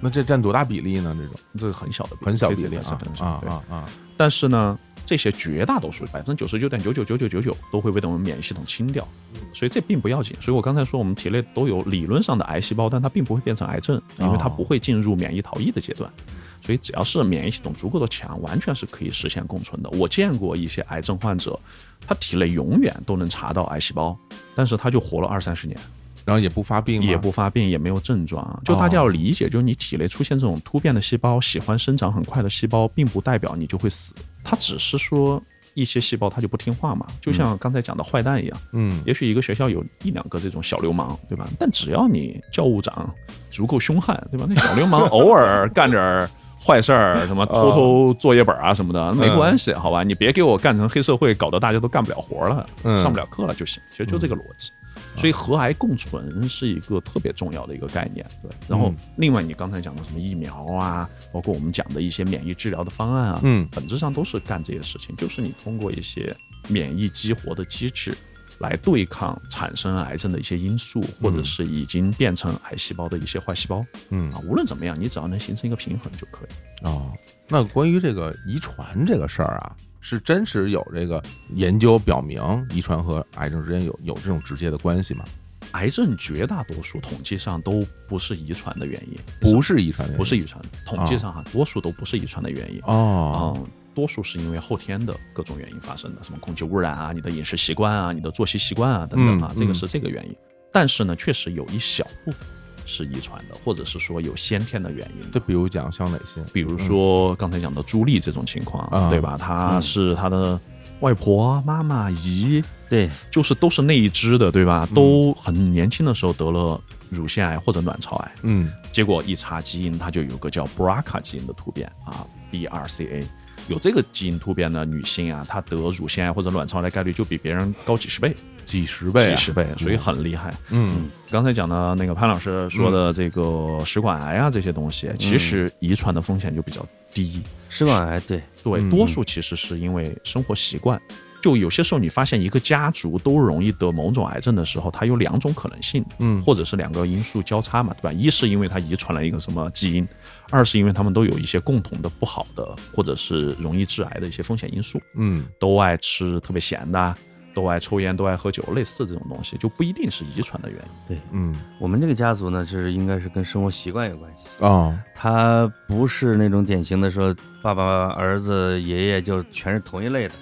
[0.00, 1.16] 那这占多大比例呢？
[1.18, 3.84] 这种这是很小的，很小比例啊啊啊啊！
[4.16, 4.78] 但是呢。
[5.08, 9.08] 这些绝大多数百分之九十九点九九九九九九都会被我们免疫系统清掉，
[9.54, 10.36] 所以这并不要紧。
[10.38, 16.12] 所以我刚才说我们体内都有理论上的癌细胞，但它并不会变成癌症，因为它不会进入免疫逃逸的阶段。
[16.60, 19.88] 所以只要是免疫系统足够的强，完全是可以实现共存的。
[19.92, 21.58] 我见过一些癌症患者，
[22.06, 24.14] 他体内永远都能查到癌细胞，
[24.54, 25.80] 但是他就活了二三十年。
[26.28, 28.60] 然后也不发病，也不发病，也没有症状。
[28.62, 34.14] 就大家要理解，就是你体内出现这种突变的细胞，喜欢生长很快的细胞，并不代表你就会死。
[34.44, 38.60] 它只是说一些细胞它就不听话嘛，就像刚才讲的坏蛋一样。
[38.74, 41.48] 嗯，也许一个学校有一两个这种小流氓，对吧？
[41.58, 43.08] 但只要你教务长
[43.50, 44.44] 足够凶悍，对吧？
[44.46, 46.28] 那小流氓 偶尔干点
[46.62, 50.04] 坏事儿，什么偷偷作业本啊什么的，没关系，好吧？
[50.04, 52.68] 你别给我干成黑社会，搞得大家都干不了活了，
[53.00, 53.82] 上不了课了就行。
[53.90, 54.70] 其实就这个逻辑。
[55.16, 58.50] 所以和癌共存是一个特别重要的一个概念，对。
[58.68, 66.34] 然后另外你刚才讲的什么疫苗啊，包括我们讲的一些免疫治疗的方案啊，嗯，本质上都是干这些事情，就是你通过一些
[66.68, 68.16] 免疫激活的机制
[68.58, 76.86] 来对抗产生癌症的一些因素，或者是已经变成癌细胞的一些坏细胞，嗯啊，无论怎么样，你只要能形成一个平衡就可以。
[76.86, 77.12] 哦，
[77.48, 79.76] 那关于这个遗传这个事儿啊。
[80.00, 81.22] 是真实有这个
[81.54, 85.24] 研究表明，遗传和癌症之间有有这种直接的关系吗？
[85.72, 92.80] 癌症绝大多数统计上都不是遗传的原因，不是遗传，不是遗传，统计上哈，多数都不是遗传的原因。
[92.84, 100.34] 哦，嗯，多数是因为后天的各种原因发生的，什么空气污染啊，你的饮食习惯啊，你的作息习惯啊等等啊，这个是这个原因。
[100.72, 102.46] 但是呢，确实有一小部分
[102.88, 105.30] 是遗传的，或者是说有先天的原因。
[105.30, 106.42] 就比如讲像哪些？
[106.52, 109.36] 比如说刚才讲的朱莉这种情况，对吧？
[109.38, 110.58] 她是她的
[111.00, 114.88] 外婆、妈妈、姨，对，就是都是那一支的，对吧？
[114.94, 123.24] 都很年轻的时候得了乳腺癌或者卵巢癌，嗯，结果一查基因，它就有个叫 BRCA 基因的突变啊，BRCA。
[123.68, 130.52] 有这个基因突变的女性啊，她得乳腺癌或者卵巢癌概率就比别人高几十倍，几十倍，几十倍，所以很厉害。
[130.70, 137.42] 嗯，刚才讲的那个潘老师说的这个食管癌啊这些东西，其实遗传的风险就比较低。
[137.68, 138.42] 食管癌，对。
[138.64, 141.00] 对，多数其实是因为生活习惯。
[141.40, 148.12] 就有些时候，你发现一个家族都容易得某种癌症的时候，它有两种可能性，嗯，或者是两个因素交叉嘛，对吧？
[148.12, 150.06] 一是因为它遗传了一个什么基因，
[150.50, 157.14] 二是因为他们都有一些共同的不好的，或者是容易致癌的一些风险因素，嗯，都爱吃特别咸的，
[157.54, 160.88] 都爱抽烟，都爱喝酒，类似这种东西，就不一定是遗传的原因。
[161.06, 170.34] 对，嗯，我们这个家族呢，就是应该是跟生活习惯有关系啊，他不是那种典型的说爸爸、儿子、爷爷就全是同一类的。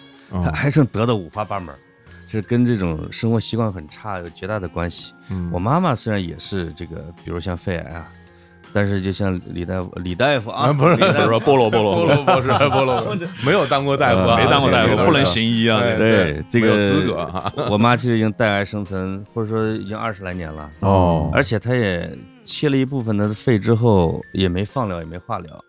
[0.42, 1.75] 他癌症得的五花八门，
[2.27, 5.12] 是跟这种生活习惯很差有绝大的关系。
[5.51, 8.09] 我妈妈虽然也是这个，比如像肺癌啊，
[8.72, 15.81] 但是就像李大夫，李大夫啊，不是不是菠萝菠萝菠萝博士，菠萝没有当过大夫，啊没当过大夫，不能行医啊。
[15.96, 17.53] 对，这个资格啊。
[17.70, 22.11] 我妈其实已经带癌生存，或者说已经二十来年了哦，而且她也
[22.44, 25.64] 切了一部分的肺之后，也没放疗，也没化疗。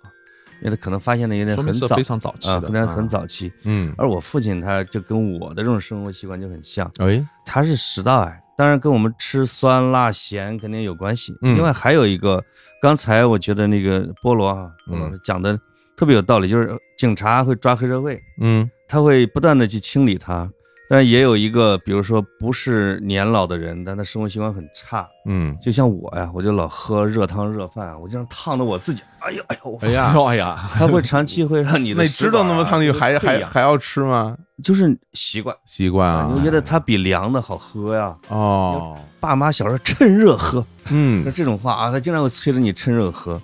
[0.61, 3.51] 因为他可能发现的有点很早，非常早期啊，可能很早期。
[3.63, 6.91] 嗯，而我父亲他就跟我的这种生活习惯就很像。
[6.97, 11.35] 哎，他是食道癌，当然跟我们吃酸辣咸肯定有关系。
[11.41, 12.43] 另外还有一个，
[12.81, 15.59] 刚才我觉得那个菠萝啊，菠萝讲的
[15.95, 20.49] 特别有道理，就是警察会抓黑社会，嗯，他会不断的去清理它。
[20.89, 32.01] 但是也有一个，比如说不是年老的人，但他生活习惯很差，嗯，就像我呀，我就老喝热汤热饭，我经常烫的我自己，哎呦哎呦， 哎呀 哎呀，他会长期会让你的。
[32.03, 34.37] 那知道那么烫，你还还还要吃吗？
[34.63, 35.55] 就是习惯。
[35.65, 38.17] 习惯啊，我觉得它比凉的好喝呀。
[38.29, 43.39] 哦，爸妈小时候趁热喝，嗯，那这种话啊，他经常会催着你趁热喝，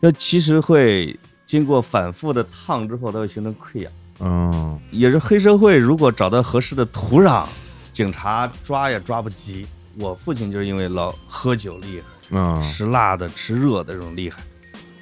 [0.00, 3.92] 那其实会经过反复的烫之后，它会形成溃疡。
[4.20, 7.44] 嗯，也是黑社会，如果找到合适的土壤，
[7.92, 9.66] 警察抓也抓不急。
[9.98, 14.42] 我父亲就是因为老喝酒厉害，嗯，吃辣的、吃热的这种厉害，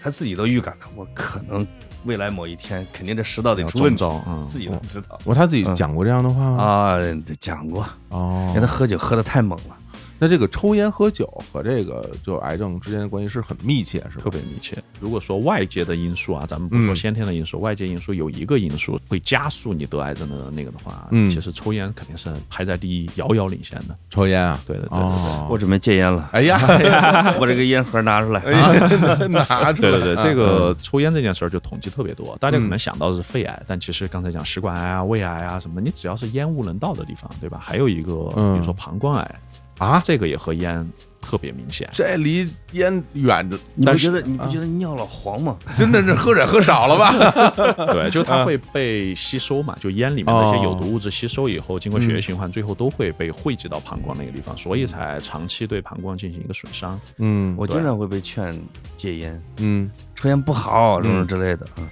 [0.02, 1.66] 他自己都预感了，我可能
[2.04, 4.04] 未来某一天肯定这食道得出问题，
[4.48, 5.18] 自己都知道。
[5.24, 6.62] 我他自己讲过这样的话吗？
[6.62, 6.98] 啊，
[7.40, 9.76] 讲过哦，因为他喝酒喝的太猛了。
[10.22, 14.80] 那这个抽烟喝酒和这个就癌症之间的关系是很密切，是特别密切。
[15.00, 23.98] 如果说外界的因素啊，咱们不说先天的因素，外界因素有一个因素会加速你得癌症的那个的话，嗯，其实抽烟肯定是排在第一，遥遥领先的。
[24.10, 26.30] 抽烟啊，对对对对对，我准备戒烟了。
[26.32, 28.40] 哎呀，我这个烟盒拿出来，
[29.26, 29.72] 拿出来。
[29.74, 37.58] 对对对，这个抽烟这件事儿就统计特别多，大家可能想到的是肺癌，但其实刚才讲食管癌啊、胃癌啊什么，你只要是烟雾能到的地方，对吧？
[37.60, 39.40] 还有一个，比如说膀胱癌。
[39.78, 40.86] 啊，这个也和烟
[41.20, 43.58] 特别明显，这离烟远着。
[43.74, 45.56] 你不觉得你不觉得尿老黄吗？
[45.74, 47.12] 真的是喝水喝少了吧？
[47.92, 57.00] 对，就它会被吸收嘛，就烟里面那些有毒物质吸收以后，经过血液循环，最后都会被汇集到膀胱那个地方，所以才长期对膀胱进行一个损伤。
[57.18, 58.56] 嗯，我经常会被劝
[58.96, 61.88] 戒烟，嗯，抽烟不好什么之类的啊。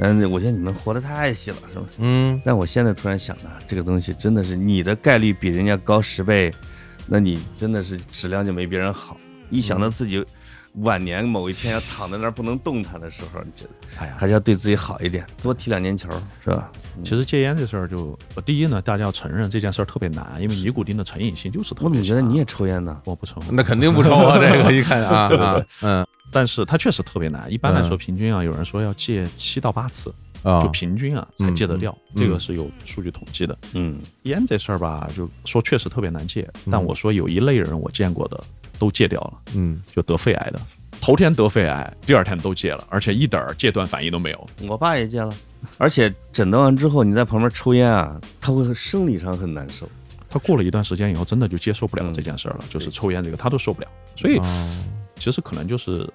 [0.00, 1.86] 嗯，我觉得你们活得太细了，是吧？
[1.98, 6.52] 嗯，但我现在突然想啊，这个东西真的是你的概率比人家高十倍。
[7.08, 9.16] 那你真的是质量就没别人好。
[9.50, 10.24] 一想到自己
[10.74, 16.08] 晚年某一天要躺在那儿不能动弹的时候，你觉得，哎呀，还是要对自己好一点，多踢两年球，
[16.44, 16.70] 是吧？
[17.02, 21.84] 其实戒烟这事儿，就第一呢，大家要承认这件事儿特别难，因为尼古丁的成瘾性就是特别。
[21.88, 23.00] 我怎么觉得你也抽烟呢？
[23.04, 24.36] 我不抽，那肯定不抽啊！
[24.42, 27.50] 这个一看啊啊，嗯，但是它确实特别难。
[27.50, 30.12] 一般来说，平均啊，有人说要戒七到八次。
[30.44, 33.58] 就平均啊，才戒得掉，这个是有数据统计的。
[33.74, 36.48] 嗯，烟这事儿吧，就说确实特别难戒。
[36.70, 38.42] 但我说有一类人我见过的
[38.78, 40.60] 都戒掉了，嗯，就得肺癌的，
[41.00, 44.48] 头天得肺癌，第二天都戒了，而且一点儿戒断反应都没有。
[44.68, 45.34] 我爸也戒了，
[45.76, 49.88] 而且诊断完之后，你在旁边抽烟啊，他会生理上很难受。
[50.30, 53.88] 他过了一段时间以后，真的就接受不了这件事儿了，就是抽烟这个他都受不了。
[54.14, 54.40] 所以
[55.16, 56.08] 其实可能就是。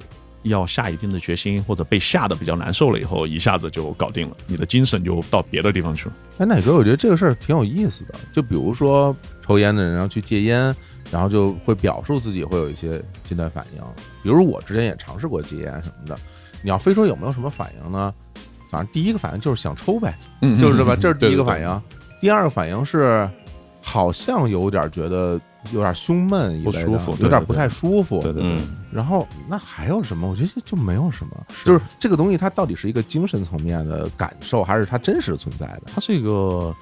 [0.43, 6.15] 要下一定的决心，或者被吓得比较难受了以后，一下子就搞定了，你的精神就到别的地方去了。
[6.39, 8.15] 哎，奶哥，我觉得这个事儿挺有意思的。
[8.33, 10.75] 就比如说抽烟的人，然后去戒烟，
[11.11, 13.81] 然后就会表述自己会有一些戒断反应。
[14.21, 16.15] 比如我之前也尝试过戒烟什么的，
[16.61, 18.13] 你要非说有没有什么反应呢？
[18.69, 20.17] 反正第一个反应就是想抽呗，
[20.59, 21.81] 就是吧，这是第一个反应。
[22.19, 23.29] 第二个反应是
[23.81, 25.39] 好像有点觉得
[25.71, 28.19] 有点胸闷，不舒服，有点不太舒服。
[28.21, 28.59] 对对对。
[28.91, 30.27] 然后那还有什么？
[30.27, 35.83] 我觉得就没有什么，就是这个东西它到底是一个精神层面的感受，还是它真实存在的？
[35.93, 36.75] 它是一个。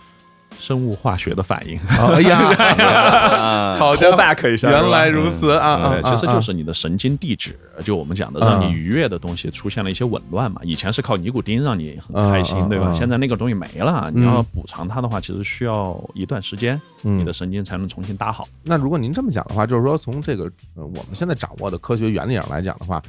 [0.60, 6.00] 生物化学的反应， 哎呀，好 back 一下，原来如此啊！
[6.04, 10.62] 其实就是你的神经递质，就我们讲的让你愉悦的东西出现了一些紊乱嘛。
[10.64, 12.92] 以前是靠尼古丁让你很开心，对吧？
[12.94, 18.48] 现在那个东西没了，你要补偿它的话，其实需要一段时间，你的神经才能重新搭好。
[18.64, 20.44] 那如果您这么讲的话，就是说从这个
[20.76, 23.02] 呃我们现在掌握的科学原理上来讲的话，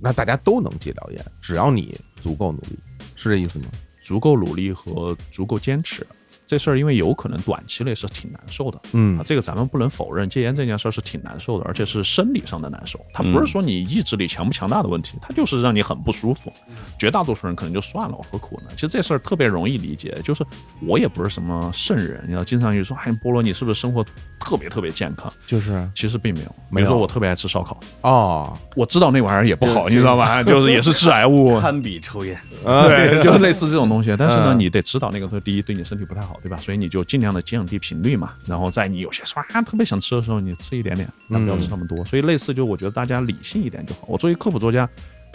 [0.00, 2.78] 那大家都能戒掉烟，只要你足够努力，
[3.14, 3.66] 是这意思吗？
[4.02, 6.04] 足够努力和足够坚持。
[6.52, 13.00] 这事儿因为有可能短期内是挺难受的，嗯，这个咱们不能否认，戒烟这件事儿是挺难受的，而且是生理上的难受。
[13.10, 16.52] 它不是说你意志力强不强大的问题，它就是让你很不舒服。
[16.98, 18.66] 绝大多数人可能就算了，我何苦呢？
[18.74, 20.44] 其实这事儿特别容易理解，就是
[20.82, 24.04] 我也不是什么圣人，你要经常去说，哎，菠萝，你是不是生活
[24.38, 25.32] 特别特别健康？
[25.46, 26.54] 就是其实并没有。
[26.74, 30.42] 比如说我特别爱吃烧烤，哦，我知道那玩意儿也不好，你知道吧？
[30.42, 34.14] 就是也是致癌物，堪比抽烟， 对，就类似这种东西。
[34.18, 36.58] 但是呢，你得知道那个东西，第一对你身体不太好，对吧？
[36.58, 37.22] 所以你就尽。
[37.22, 42.04] 量的降低频率嘛，然后在你有些时候啊特别想吃的时候，你吃一点点，但不要吃那么多。
[42.04, 44.00] 所以类似就我觉得大家理性一点就好。
[44.08, 44.88] 我作为科普作家，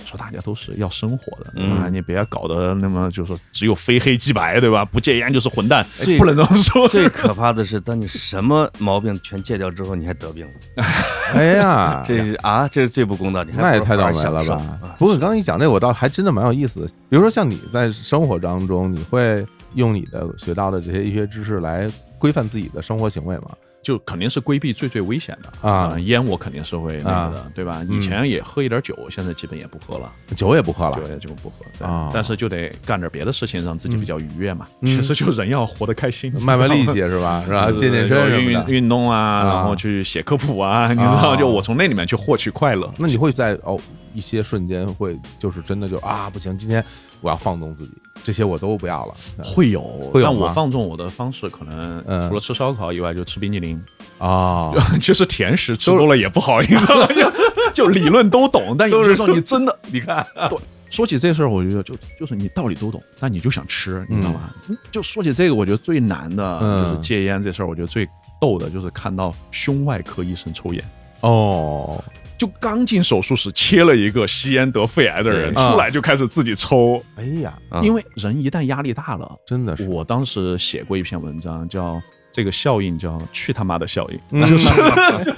[0.04, 4.84] 说大家都是要生活的，啊，你别搞得那么就是说只有非黑即白，对吧？
[4.84, 5.82] 不戒烟就是混蛋，
[6.18, 6.86] 不能这么说。
[6.92, 10.84] 最可怕的是，当你什么毛病全戒掉之后，你还得病了。
[11.36, 13.46] 哎呀， 这是啊，这是最不公道。
[13.56, 14.78] 那也太倒霉了吧？
[15.00, 16.88] 不过你刚刚一讲这，我倒还真的蛮有意思的。
[17.08, 19.48] 比如说像你在生活当中，你会。
[19.78, 23.52] 用你的学到的这些医学知识来规范自己的生活行为嘛？
[23.84, 25.98] 就肯定是规避最最危险的啊！
[26.00, 27.86] 烟我肯定是会那个的，对吧？
[27.90, 32.10] 以前也喝一点酒，现在基本也不喝了，酒也不喝了，酒也就不喝啊。
[32.14, 34.68] 但是就得干点别的事情，让自己比较愉悦嘛。
[34.82, 37.42] 其实就人要活得开心， 卖卖力气是吧？
[37.48, 37.72] 是吧？
[37.78, 42.92] 健健身运运动啊，然后去写科普啊，你知道，就我从那里面去获取快乐。
[42.98, 43.80] 那你会在哦
[44.14, 46.84] 一些瞬间会就是真的就啊不行，今天
[47.22, 47.92] 我要放纵自己。
[48.24, 50.28] 这些我都不要了，会有，会有。
[50.28, 53.82] 但我放纵我的方式，可能除了吃烧烤以外，就吃冰激凌
[54.18, 54.72] 啊。
[55.00, 57.08] 其 实甜食吃多了也不好，你知道吗？
[57.74, 60.58] 就理论都懂，但有时候你真的， 你看，对，
[60.90, 64.50] 说起这事儿，我觉得就就是你道理都懂，但你就想吃，你知道吗？
[64.92, 68.06] 就说起这个，我觉得最难的就是戒烟这事儿，我觉得最
[68.42, 70.84] 逗的就是看到胸外科医生抽烟
[71.22, 72.04] 哦。
[72.38, 77.02] 就刚进手术室切了一个吸烟得肺癌的人出来，就开始自己抽。
[77.16, 79.88] 哎呀，因为人一旦压力大了，真的是。
[79.88, 82.00] 我当时写过一篇文章，叫
[82.32, 84.72] 这个效应叫“去他妈的效应”，就是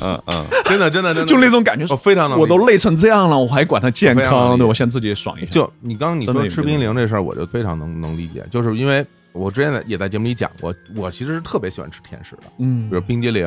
[0.01, 5.51] 嗯 嗯，真的真的真的，就那种感觉，非常的，我都累成这样了，我还管他健康，对我先自己爽一下。
[5.51, 9.05] 就你刚刚你说吃冰凌这事儿，我就非常能能理解，就是因为。
[9.31, 13.45] 我之前在也在节目里讲过，我其实是特别喜欢吃甜食的，嗯，比如冰激凌，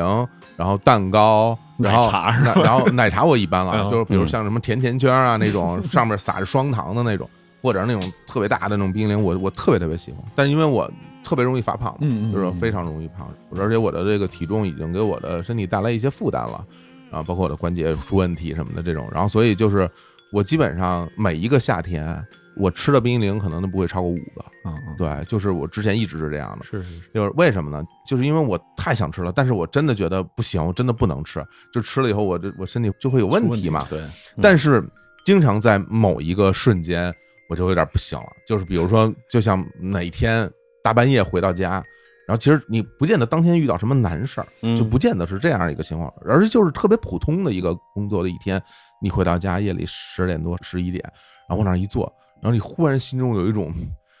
[0.55, 7.29] 然后蛋糕，然后然后奶茶我一般了，就是比如像什么甜甜圈啊那种， 上面撒着双糖的那种，
[7.61, 10.21] 或者那种特别大的那种冰激凌，我我特别特别喜欢。
[10.35, 10.89] 但是因为我
[11.23, 16.63] 特别容易发胖，嗯就是非常容易胖，而且我的这个体重已经给我的身体带来一些负担了，
[17.09, 19.89] 然后包括我的关节出问题什么的这种，然后所以就是
[20.31, 22.23] 我基本上每一个夏天。
[22.55, 27.83] 我吃的冰激凌可能都不会超过五个，嗯，对，就是我之前一直是这样的，是是是，就是为什么呢？
[28.07, 34.03] 就是因为我太想吃了，但是我真的觉得不行，我真的不能吃，就吃了以后我这我身体就会有问题嘛，对。
[34.41, 34.83] 但是
[35.25, 37.13] 经常在某一个瞬间，
[37.49, 40.49] 我就有点不行了，就是比如说，就像哪天
[40.83, 41.83] 大半夜回到家，
[42.27, 48.61] 然后其实你不见得当天遇到什么难事儿，就不见得是这样一个情况，而是就是特别普通的一个工作的一天，
[49.01, 51.03] 你回到家夜里十点多十一点，
[51.49, 52.13] 然后往那儿一坐。
[52.43, 53.73] 然后你忽然心中有一种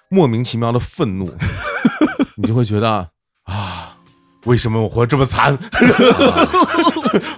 [0.09, 1.29] 莫名其妙的愤怒，
[2.37, 3.09] 你就会觉得
[3.43, 3.97] 啊，
[4.45, 5.57] 为什么我活这么惨？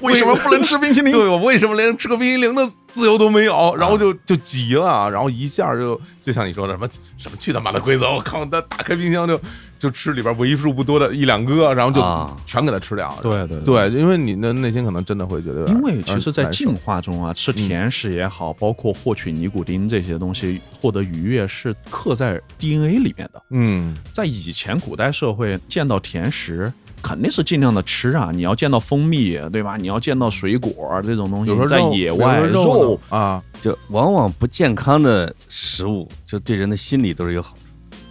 [0.02, 1.12] 为什么不能吃冰淇淋？
[1.12, 3.76] 对我为什么连吃个冰淇淋的自由都没有？
[3.76, 8.06] 然后就就急了，然后一下就就像你说的什么什么去他妈的规则！
[8.08, 9.40] 我靠，他打开冰箱就
[9.86, 12.02] 就吃里边为数不多的一两个，然后就
[12.48, 13.16] 全给它吃掉。
[13.22, 23.40] 对对对，因为你的内心可能真的会觉得，因为其实，在进化中啊，吃甜食也好，包括获取尼古丁这些东西获得愉悦，是刻在 DNA 里面的。
[23.52, 26.74] 嗯，在以前古代社会，见到甜食。
[27.04, 28.32] 肯定是尽量的吃啊！
[28.34, 29.78] 你要见到蜂蜜，对吧？
[29.78, 37.65] 你要见到水果这种东西，在野外肉啊，就往往不健康的食物，就对人的心理都是有好处。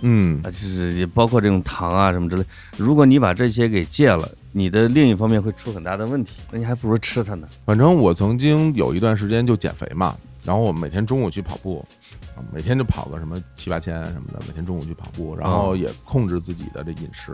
[0.07, 2.45] 嗯，啊，就是也包括这种糖啊什么之类。
[2.77, 6.35] 如果你把这些给戒了，你的另一方面会出很大的问题。
[6.51, 7.49] 那你还不如吃它呢。
[7.65, 10.15] 反正我曾经有一段时间就减肥嘛，
[10.45, 11.85] 然后我每天中午去跑步。
[12.53, 17.33] 每天就跑个什么七八千什么的，每天中午去跑步，然后也控制自己的这饮食。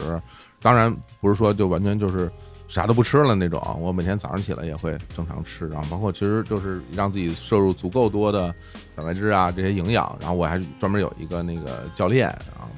[0.61, 2.31] 当然不是说就完全就是
[2.69, 3.63] 啥都不吃了那种。
[3.81, 8.55] 我每天早上起来也会正常吃，然后包括其实就是让自己摄入足够多的
[8.95, 10.15] 蛋白质啊这些营养。
[10.21, 12.29] 然后我还专门有一个那个教练，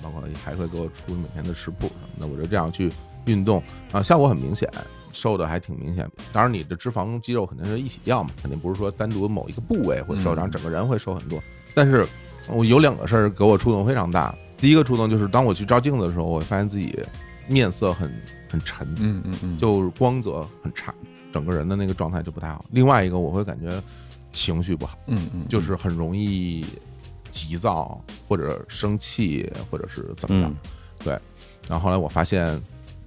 [0.02, 2.26] 包括还会给我出每天的食谱什么的。
[2.26, 2.92] 我就这样去
[3.26, 4.68] 运动啊，效果很明显，
[5.12, 6.10] 瘦的还挺明显。
[6.32, 11.42] 当然你的脂肪肌肉肯定是一起掉嘛，肯定不是说单独某一个部位会瘦，然后整个人会瘦很多。
[11.74, 12.06] 但是
[12.48, 14.34] 我有两个事儿给我触动非常大。
[14.56, 16.98] 第一个触动就是当我去照镜子的时候，我发现自己
[17.48, 18.12] 面色很
[18.48, 20.94] 很沉，嗯嗯嗯，就光泽很差，
[21.32, 22.64] 整个人的那个状态就不太好。
[22.70, 23.82] 另外一个，我会感觉
[24.30, 26.64] 情绪不好，嗯嗯，就是很容易
[27.32, 30.54] 急躁或者生气或者是怎么样。
[31.00, 31.18] 对，
[31.66, 32.62] 然后后来我发现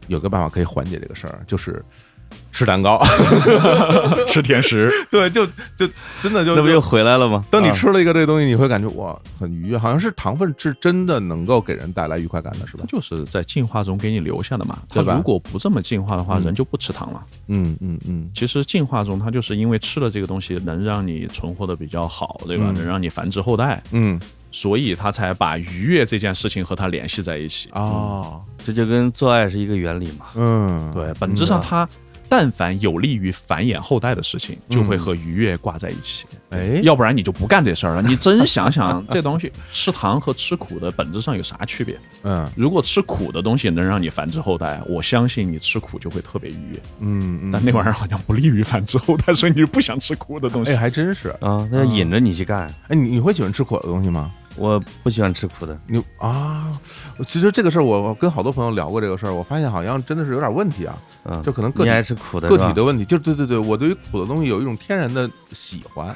[0.07, 1.81] 有个办法可以缓解这个事儿，就是。
[2.51, 3.03] 吃蛋糕，
[4.29, 5.45] 吃甜食， 对，就
[5.75, 5.85] 就
[6.21, 7.43] 真的就那不就回来了吗？
[7.51, 12.85] 当你吃了一个这个东西，你会感觉哇，很愉悦，好像是糖分是真的能够给人带来愉快感的，是吧？
[12.87, 14.79] 就是在进化中给你留下的嘛。
[14.87, 17.21] 它如果不这么进化的话，人就不吃糖了。
[17.47, 18.29] 嗯嗯嗯。
[18.33, 22.71] 其实进化中，它就是因为吃了这个东西能让你存活的比较好，对吧？
[22.73, 23.83] 能让你繁殖后代。
[23.91, 24.17] 嗯。
[24.51, 27.67] 所以他才把愉悦这件事情和它联系在一起。
[27.73, 30.27] 哦，这就跟做爱是一个原理嘛。
[30.35, 31.85] 嗯，对，本质上它。
[32.27, 36.25] 但凡有利于繁衍后代的事情，就会和愉悦挂在一起。
[36.49, 38.01] 哎，要不然你就不干这事儿了。
[38.01, 41.97] 你真想想，这东西吃糖和吃苦的本质上有啥区别？
[42.23, 46.81] 嗯，如果吃苦的东西能让你繁殖后代，我相信你吃苦就会特别愉悦。
[46.99, 50.71] 嗯，但那玩意儿好像不利于繁殖后代，所以你就不想吃苦的东西。
[50.71, 52.67] 哎，还真是啊，那引着你去干。
[52.87, 54.31] 哎，你你会喜欢吃苦的东西吗？
[54.57, 56.67] 我不喜欢吃苦的，你啊，
[57.27, 60.95] 其实这个事儿我跟好多朋友聊过这个事儿，我发现好像真的是有点问题啊，
[61.25, 66.15] 嗯，就可能个体爱吃苦的个体的问题，就对对对，我对于苦的东西有一种天然的喜欢，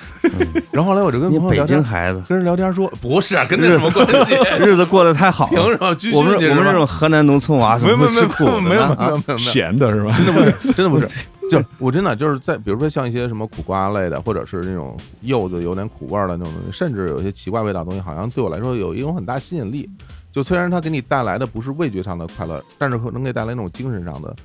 [0.71, 4.35] 然后后来我就跟朋友聊天，孩子跟人聊天说，不是啊，跟那什么关系？
[4.59, 5.95] 日子过得太好，凭什么？
[6.13, 8.45] 我们我们这种河南农村娃怎么不吃苦？
[8.61, 10.15] 没有没有没有没有咸的是吧？
[10.17, 11.07] 真的不是，真的不是。
[11.49, 19.89] 就我真的就是在，比如说像一些什么苦瓜类的，或者是那种柚子有点苦味的那种东西，甚至有些奇怪味道的东西，好像对我来说有一种很大吸引力。
[20.31, 24.35] 就虽然它给你带来的不是味觉上的快乐，但是能给带来那种精神上的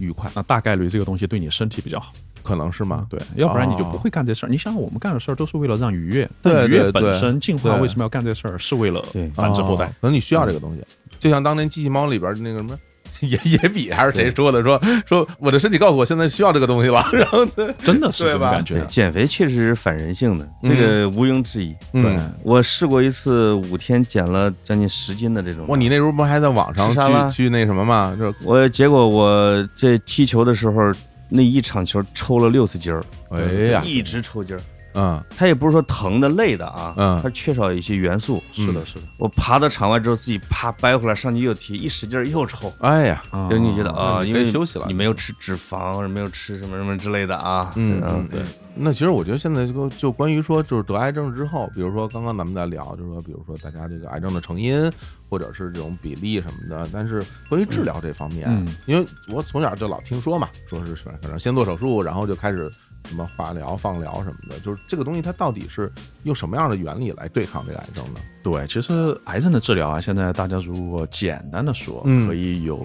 [0.00, 0.30] 愉快。
[0.34, 2.10] 那大概率这个东西对你身体比较好，
[2.42, 3.06] 可能是吗？
[3.10, 4.48] 对，要不然你就不会干这事儿。
[4.48, 8.56] 你想想，我们干的事儿都是为了让愉悦，愉悦本身进化为什么要干这事儿？
[8.58, 9.04] 是为了
[9.34, 9.88] 繁殖后代。
[10.00, 10.82] 可能你需要这个东西，
[11.18, 12.76] 就像当年机器猫里边那个什么。
[13.26, 14.62] 也 也比还是谁说的？
[14.62, 17.44] 说说我的身体告诉我现在需要这个东西了，然后
[17.78, 18.84] 真的是这种感觉。
[18.88, 21.74] 减肥确实是反人性的，这个毋庸置疑。
[21.92, 25.66] 对我试过一次，五天减了将近十斤的这种。
[25.68, 28.16] 哇，你那时候不还在网上去去那什么吗？
[28.18, 30.92] 就我结果我这踢球的时候，
[31.28, 33.02] 那一场球抽了六次筋儿。
[33.30, 33.40] 哎
[33.70, 34.60] 呀，一直抽筋儿。
[34.96, 38.42] 嗯，他也不是说疼的累的啊，嗯，他缺少一些元素。
[38.52, 39.02] 是的，是的。
[39.18, 42.72] 我爬到场外之后，自己啪掰回来，上去又提，一使劲又抽。
[42.80, 47.70] 哎呀，就你觉得啊，因为休息了，你没有吃脂肪，没有吃什么什么之类的啊。
[47.76, 48.40] 嗯嗯，对。
[48.78, 54.90] 那其实我觉得现在就就关于说，就是得癌症之后，比如说刚刚咱们在聊，就是说，比如说大家这个癌症的成因，
[55.30, 56.88] 或者是这种比例什么的。
[56.92, 62.70] 但是关于治疗这方面，因为我从小就老听说嘛，说是反正先做手术，然后就开始。
[63.06, 65.90] 什么化疗、放疗什么的，就是这个东西，它到底是
[66.24, 68.20] 用什么样的原理来对抗这个癌症呢？
[68.42, 72.76] 对，其实癌症的治疗啊，现在大家如果简单的说，可以有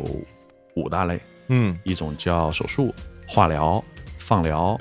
[0.75, 1.19] 五大类，
[1.49, 2.93] 嗯，一种叫手术、
[3.27, 3.83] 化疗、
[4.17, 4.77] 放疗、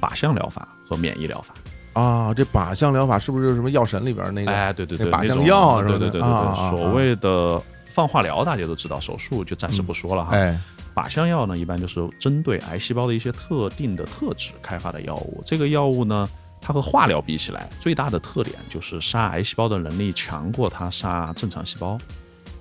[0.00, 1.54] 靶向疗法和免疫疗法。
[1.92, 4.52] 啊，这靶向疗法是不是什么药神里边那个？
[4.52, 10.36] 哎，对对对，靶向药，对对对对对，所谓的放化疗，大家都知道，手术就暂时不说了哈。
[10.36, 10.58] 哎。
[10.98, 15.40] 靶向药呢，一般就是针对癌细胞的一些特定的特质开发的药物。
[15.46, 16.28] 这个药物呢，
[16.60, 21.96] 它和化疗比起来，最大的特点就是杀癌细胞的能力强过它杀正常细胞，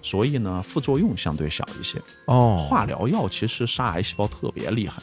[0.04, 2.00] 所以呢，副作用相对小一些。
[2.26, 5.02] 哦，化疗药其实杀癌细胞特别厉害。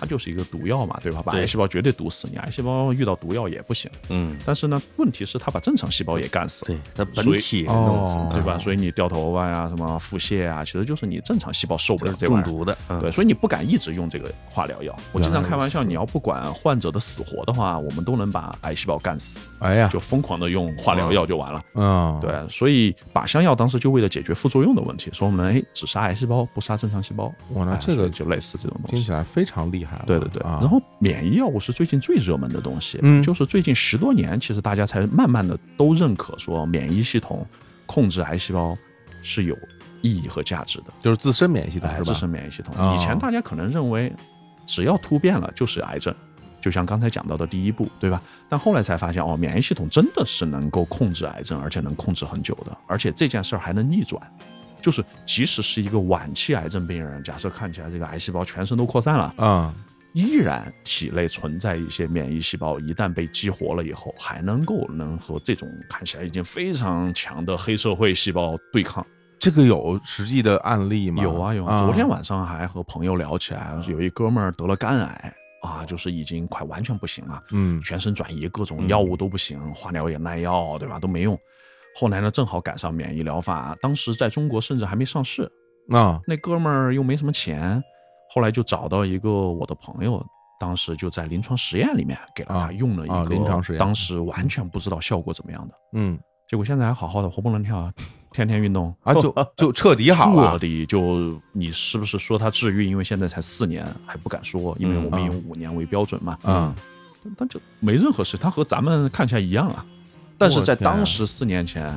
[0.00, 1.20] 它就是一个毒药嘛，对吧？
[1.22, 3.90] 把癌细胞绝对毒死，你癌细胞遇到毒药也不行。
[4.08, 6.68] 嗯，但是呢，问题是它把正常细胞也干死了。
[6.74, 8.58] 对，它本体哦，对吧？
[8.58, 12.74] 所以你掉头发呀，什么腹泻啊，其实就是你正常细胞受不了这中毒的。
[13.02, 14.96] 对，所以你不敢一直用这个化疗药。
[15.12, 19.38] 我经常开玩笑，你要不管患者的死活的话，我们都能把癌细胞干死。
[19.60, 21.62] 哎呀，就疯狂的用化疗药就完了。
[21.74, 27.32] 嗯，对，所以靶向药当时就为了解决副作用的问题，说我们哎只杀癌细胞不杀正常细胞。
[27.54, 30.02] 哇，那这个就类似这种东西，听起来非常厉害。
[30.06, 37.46] 对对对，然后免疫药物是最近最热门的东西，嗯，就是最近十多年，其实大家才慢慢的都认可说免疫系统
[37.86, 38.76] 控制癌细胞
[39.22, 39.56] 是有
[40.00, 42.02] 意义和价值的，就是自身免疫系统是吧？
[42.04, 44.10] 自身免疫系统，以前大家可能认为
[44.64, 46.14] 只要突变了就是癌症，
[46.60, 48.22] 就像刚才讲到的第一步，对吧？
[48.48, 54.20] 但后来才发现哦，免疫系统真的是能够控制癌症，而且能控制很久的，而且这件事儿还能逆转。
[54.82, 59.74] 就是即使是一个晚期癌症病人，假设看起来这个癌细胞全身都扩散了啊，
[60.14, 69.06] 依然体内存在一些免疫细胞，一旦被激活了以后，还能够能和这种看起来已经非常强的黑社会细胞对抗。
[69.38, 71.22] 这个有实际的案例吗？
[71.22, 80.98] 有啊有啊，昨天晚上还和朋友聊起来，有一哥们儿得了肝癌啊，就是已经快完全不行了，嗯，全身转移，各种药物都不行，化疗也耐药，对吧？
[80.98, 81.38] 都没用。
[81.96, 85.50] 后来呢，正好赶上免疫疗法，当时在中国甚至还没上市
[85.90, 86.20] 啊。
[86.26, 87.82] 那哥们儿又没什么钱，
[88.32, 90.24] 后来就找到一个我的朋友，
[90.60, 97.92] 当时就在临床实验里面给了他用了一个临床实验，当时完全不知道效果怎么样的，嗯，结果现在还好好的，活蹦乱跳，
[98.32, 98.94] 天天运动。
[99.02, 102.84] 啊，就 就彻底好了，彻底就你是不是说他治愈？
[102.84, 106.74] 因为现在才四年，还不敢说，因为我们以五年为标准嘛，嗯，
[107.36, 109.84] 但就没任何事，他和咱们看起来一样啊。
[110.38, 111.94] 但是在当时四年前，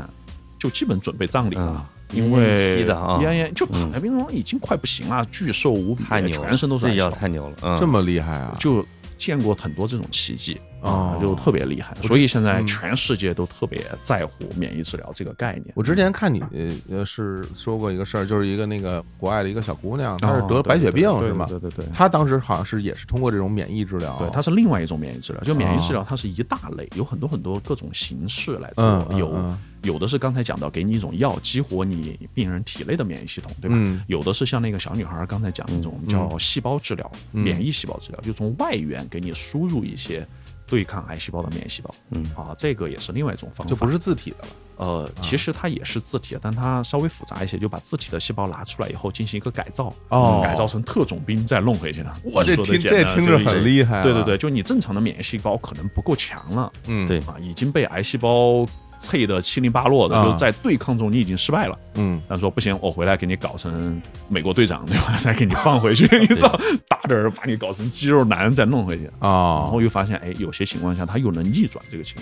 [0.60, 2.86] 就基本准备葬礼了，因为
[3.22, 6.88] 咽咽就躺在病床上已经快不行了，巨瘦无比，太牛全身都是。
[6.88, 8.58] 这药太牛了，这么厉害啊！
[8.60, 8.86] 就
[9.18, 10.60] 见过很多这种奇迹。
[10.84, 15.68] 啊，就特别厉害，所以现在全世界都特别在乎免疫治疗这个概念。
[15.76, 16.44] 我之前看你
[16.90, 21.46] 呃是说过一个事儿，就是一个那个国外的一个小姑娘，她是得白血病是吗？
[21.48, 34.04] 对对对，她当时好像是也是通过这种免疫治疗，对，它是另外一种免疫治疗，就免疫治疗它是一大类，有很多很多各种形式来做，有有的是刚才讲到给你一种药激活你病人体内的免疫系统，对吧？
[34.08, 40.28] 有的是像那个小女孩刚才讲那种叫细胞治疗，免疫细胞治疗，就从外源给你输入一些。
[40.66, 44.47] 对抗癌细胞的免疫细胞，嗯啊，这个也是另外一种方法，就不是自体的了。
[44.76, 52.18] 呃，其实它也是自体的，但它稍微复杂一些，就把自体的细胞拿出来以后进行一个改造，哦，改造成特种兵再弄回去了。
[52.24, 54.01] 我这听这听着很厉害。
[54.01, 58.66] 对对对，就你正常的免疫细胞可能不够强了，嗯，对啊，已经被癌细胞。
[59.04, 61.78] 脆的七零八落的，就在对抗中你已经失败了。
[61.95, 65.16] 嗯，他说不行，我回来给你搞成美国队长，对吧？
[65.20, 69.60] 再给你放回去， 你知道，打点把你搞成肌肉男，再弄回去啊。
[69.60, 72.16] 然后又发现，哎，有些情况下他又能逆转这个情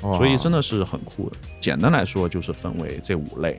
[0.00, 1.36] 况，所以真的是很酷的。
[1.60, 3.58] 简单来说，就是分为这五类。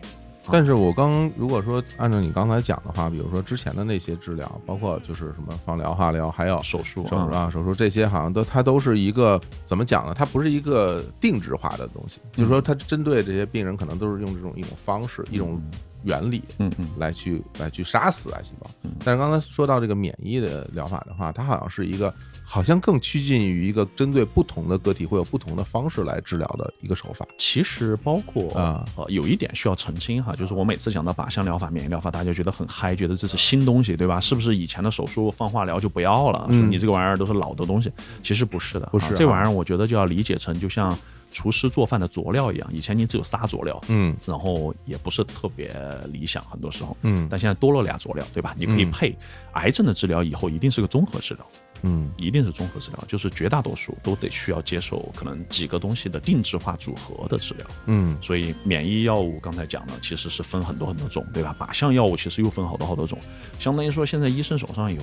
[0.49, 10.13] 但是我刚如果说按照你刚才讲的话，比如说之前的那些治疗，包括就是什么放疗、化疗，还有手术、手术啊、手术这些，好像都它都是一个怎么讲呢？
[10.13, 15.61] 它不是一个定制化的东西，就是说它针对这些病人，可能都是用这种一种方式、一种。
[16.03, 18.67] 原理，嗯嗯，来去来去杀死癌细胞。
[18.81, 22.11] 嗯，但是刚才说到这个免疫的疗法的话，它好像是一个，
[22.51, 27.25] 好像更趋近于一个针对不同的个体会有不同的方式来治疗的一个手法。
[27.37, 34.19] 其实包括啊，呃，有一点需要澄清哈，就是我每次讲到靶向疗法、免疫疗法，大家觉得很嗨，觉得这是新东西，对吧？
[34.19, 36.45] 是不是以前的手术放化疗就不要了？
[36.51, 37.89] 说你这个玩意儿都是老的东西，
[38.21, 40.93] 其实不是的，不是这玩意儿，我觉得就要理解成就像。
[41.33, 45.73] 厨师做饭的佐料一样，以前你只有仨佐料，嗯，然后也不是特别
[46.11, 48.53] 理想，很多时候，嗯，但现在多了俩佐料，对吧？
[48.57, 49.17] 你可以配。
[49.53, 51.47] 癌症的治疗以后一定是个综合治疗，
[51.83, 61.55] 嗯，一定是综合治疗，就是绝大多数都得需要接受可能几个东西的定制化组合的治疗，嗯，所以免疫药物刚才讲了其实是分很多很多种，对吧？
[61.59, 63.17] 靶向药物其实又分好多好多种，
[63.59, 65.01] 相当于说现在医生手上有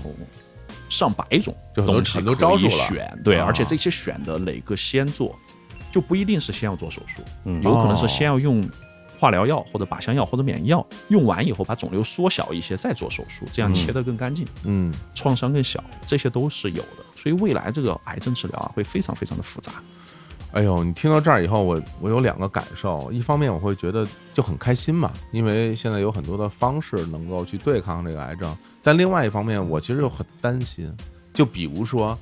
[0.89, 5.39] 上百种东西可以选，对，而且这些选的哪个先做。
[5.91, 7.23] 就不一定是先要做手术，
[7.63, 8.69] 有可能是先要用
[9.19, 17.05] 化疗药或者靶向药或者免疫药，用完以后把肿瘤缩小一些再做手术，这样切得更干净，嗯，创伤更小，这些都是有的。
[17.17, 19.73] 所以未来这个癌症治疗啊会非常非常的复杂。
[20.53, 30.91] 哎呦，你听到这儿以后，我我有两个感受，一方面我会觉得就很开心嘛，因为现在有很多的方式能够去对抗这个癌症，但另外一方面我其实又很担心，
[31.35, 32.17] 就比如说。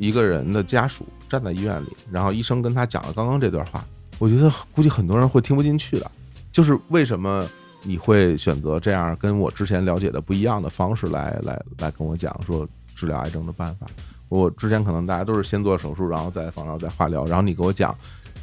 [0.00, 3.84] 一个人的家属站在医院里，然后医生跟他讲了刚刚这段话，
[4.20, 6.08] 我觉得估计很多人会听不进去的。
[6.50, 7.46] 就是为什么
[7.82, 13.86] 你会选择这样跟我之前了解的不一样的方式来来来跟我讲说治疗癌症的办法？
[14.28, 17.96] 我之前可能大家都是先做手术，然后再放疗再化疗，然后你给我讲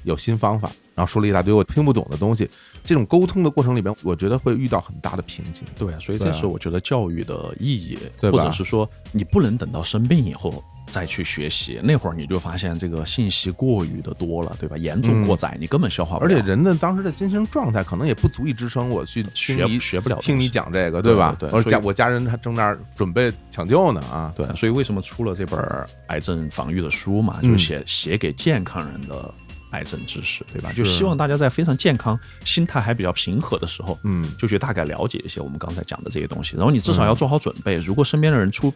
[0.03, 2.49] 有新方法，然后说了一大堆我听不懂的东西。
[2.84, 5.68] 这种沟通的过程里边，我觉得会遇到很大的瓶颈。
[5.76, 10.64] 对，所以这是我觉得教育的意义，或者是说你不能等到生病以后。
[10.88, 14.77] 再去学习，那会儿你就发现这个信息过于的多了，对吧？
[14.77, 16.36] 严重过载，你根本消化不了。
[16.36, 21.36] 而且人的当时的精神状态可能也不足以支撑我去学学不了，听你讲这个，对吧？
[21.39, 24.31] 对，我家我家人还正那准备抢救呢啊！
[24.36, 25.59] 对，所以为什么出了这本
[26.07, 27.39] 癌症防御的书嘛？
[27.41, 29.33] 就是写写给健康人的
[29.72, 30.72] 癌症知识，对吧？
[30.74, 36.55] 就希望大家在非常健康、心态还比较平和的时候，嗯，就去大概了解一些我们刚才讲的这些东西。
[36.55, 38.74] 然后你至少要做好准备，如果身边的人出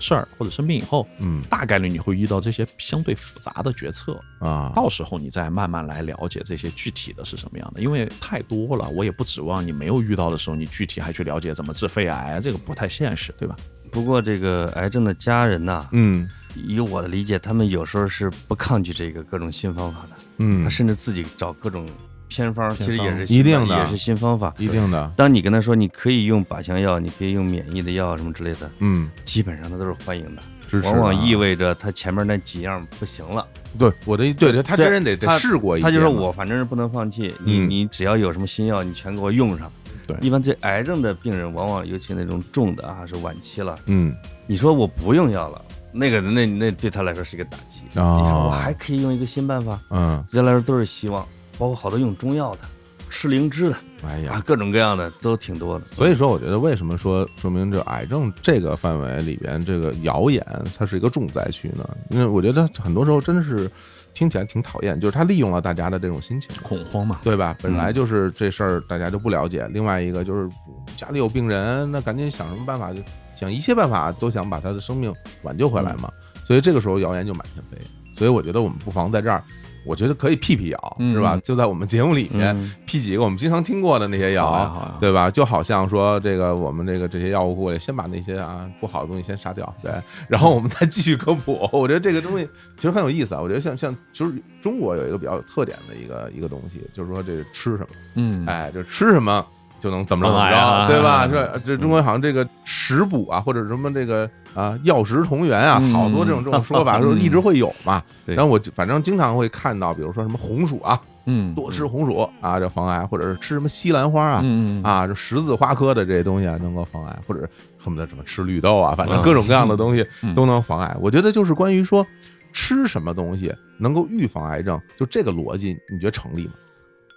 [0.00, 4.72] 事儿或者生病以后，嗯，大概率你会遇到这些相对复杂的决策啊。
[4.74, 13.56] 到时候你再慢慢来了解这些具体的是什么样的，因为太多了，我也不指望你没有遇到的时候，你具体还去了解怎么治肺癌，这个不太现实，对吧？
[13.90, 16.28] 不过这个癌症的家人呐，嗯。
[16.66, 21.86] 以我的理解，他们有时候是不抗拒这个各种新方法的，嗯，他甚至自己找各种
[22.28, 25.12] 偏方，其实也是一定的，也是新方法，一定的。
[25.16, 33.46] 当你跟他说你可以用靶向药，你可以用免疫的药什么之类的，嗯，基本上他都是欢迎的，往往意味着他前面那几样不行了。
[33.78, 39.70] 对，我的对对，他这人得得试过一他就说我反正是不能放弃，你你只要有什么新药，你全给我用上。
[40.06, 44.14] 对，一般这癌症的病人，往往尤其那种重的啊，是晚期了，嗯，
[44.46, 45.62] 你说我不用药了。
[45.92, 48.18] 那个那那对他来说是一个打击啊！
[48.18, 51.26] 你看我还可以用一个新办法，嗯，对他来说都是希望，
[51.58, 52.60] 包括好多用中药的，
[53.08, 53.76] 吃灵芝的，
[54.06, 55.86] 哎呀，各种各样的都挺多的。
[55.86, 60.44] 所以说，我觉得为什么说说明这癌症这个范围里边，这个谣言
[60.76, 61.88] 它是一个重灾区呢？
[62.10, 63.70] 因为我觉得很多时候真的是
[64.14, 67.56] 听起来挺讨厌，就是他利用了大家的这种心情恐慌嘛，对吧？
[67.62, 70.48] 本来就是这事儿大家就不了解，另外一个就是
[70.96, 73.00] 家里有病人，那赶紧想什么办法就。
[73.36, 76.12] 想一切办法都想把他的生命挽救回来嘛，
[76.44, 77.78] 所以这个时候谣言就满天飞。
[78.16, 79.44] 所以我觉得我们不妨在这儿，
[79.88, 81.40] 我觉得可以辟辟谣，是吧？
[81.42, 85.30] 就在我们节目里面辟几个我们经常听过的那些谣，对吧？
[85.30, 89.90] 就好像说这个我们这个这些药物库里先把那些啊不好的东西先杀掉，对，
[90.28, 91.66] 然后我们再继续科普。
[91.72, 93.40] 我觉得这个东西其实很有意思啊。
[93.40, 97.86] 我觉得像像其实中国有一个比较有特点的一个一个东西，就是说这个吃什么，
[98.16, 99.44] 嗯，哎，就吃什么。
[99.80, 101.28] 就能怎么着怎么着，对吧？
[101.28, 104.28] 这这中国好像这个食补啊，或者什么这个
[104.58, 108.02] 啊药食同源啊，好多这种这种说法，说 一直会有嘛。
[108.24, 114.42] 然后我反正经常会看到，比如说什么红薯啊，嗯，多吃红薯啊，这防癌，或者是吃什么西兰花啊，
[114.82, 117.48] 啊，这十字花科的这些东西啊，能够防癌，或者
[117.78, 120.04] 恨不得什么吃绿豆啊，反正各种各样的东西
[120.34, 120.96] 都能防癌。
[121.00, 122.04] 我觉得就是关于说
[122.52, 126.52] 吃什么东西能够预防癌症，就这个逻辑，你觉得成立吗？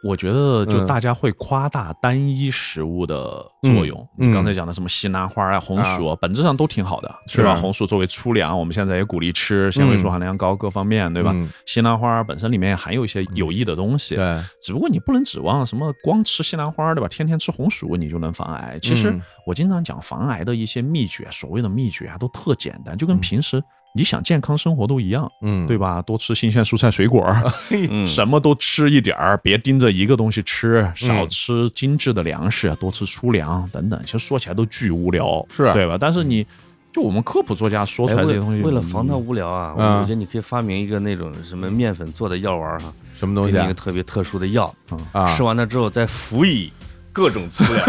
[0.03, 4.07] 我觉得就大家会夸大单一食物的作用。
[4.17, 7.55] 你刚才讲的什么西兰花啊、红薯，本质上都挺好的，是吧？
[7.55, 11.35] 红薯作为粗粮，我们现在也鼓励吃，纤维素含量高，各方面对吧？
[11.65, 14.43] 西兰花本身里面也含有一些有益的东西，对。
[14.61, 17.07] 只不过你不能指望什么光吃西兰花对吧？
[17.07, 18.79] 天天吃红薯你就能防癌。
[18.81, 19.13] 其实
[19.45, 23.61] 我经常讲防癌的一些秘诀，所谓的秘诀啊，都特简单，就跟平时。
[23.93, 26.01] 你想健康生活都一样，嗯，对吧？
[26.01, 27.25] 多吃新鲜蔬菜水果，
[28.07, 34.01] 什么都吃一点儿，别盯着一个东西吃，少吃精致的粮食，多吃粗粮等等。
[34.05, 35.97] 其实说起来都巨无聊，是对吧？
[35.99, 36.45] 但是你
[36.93, 43.57] 就我们科普作家说出来这些东西，为了防它无聊啊，我觉得你可以发明一个那种什么面粉做的药丸哈，什么东西？
[43.57, 44.73] 一个特别特殊的药
[45.11, 46.71] 啊，吃完了之后再服以。
[47.13, 47.85] 各种粗粮，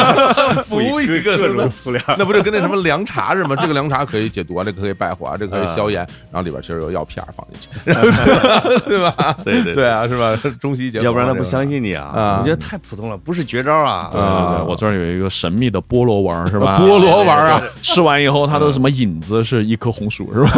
[0.64, 3.54] 服一个各种粗粮，那不就跟那什么凉茶似的吗？
[3.56, 6.00] 这个凉茶可以解毒啊，这个可以败火啊，这个可以消炎，
[6.30, 7.68] 然后里边其实有药片放进去，
[8.88, 9.36] 对吧？
[9.44, 10.36] 对对对啊，是吧？
[10.60, 12.38] 中西结合，要不然他不相信你啊！
[12.40, 14.08] 我觉得太普通了，不是绝招啊！
[14.12, 16.78] 对对对，我这儿有一个神秘的菠萝丸，是吧？
[16.80, 20.50] 菠萝丸啊，吃完以后它的什么引子是一颗红薯，是吧？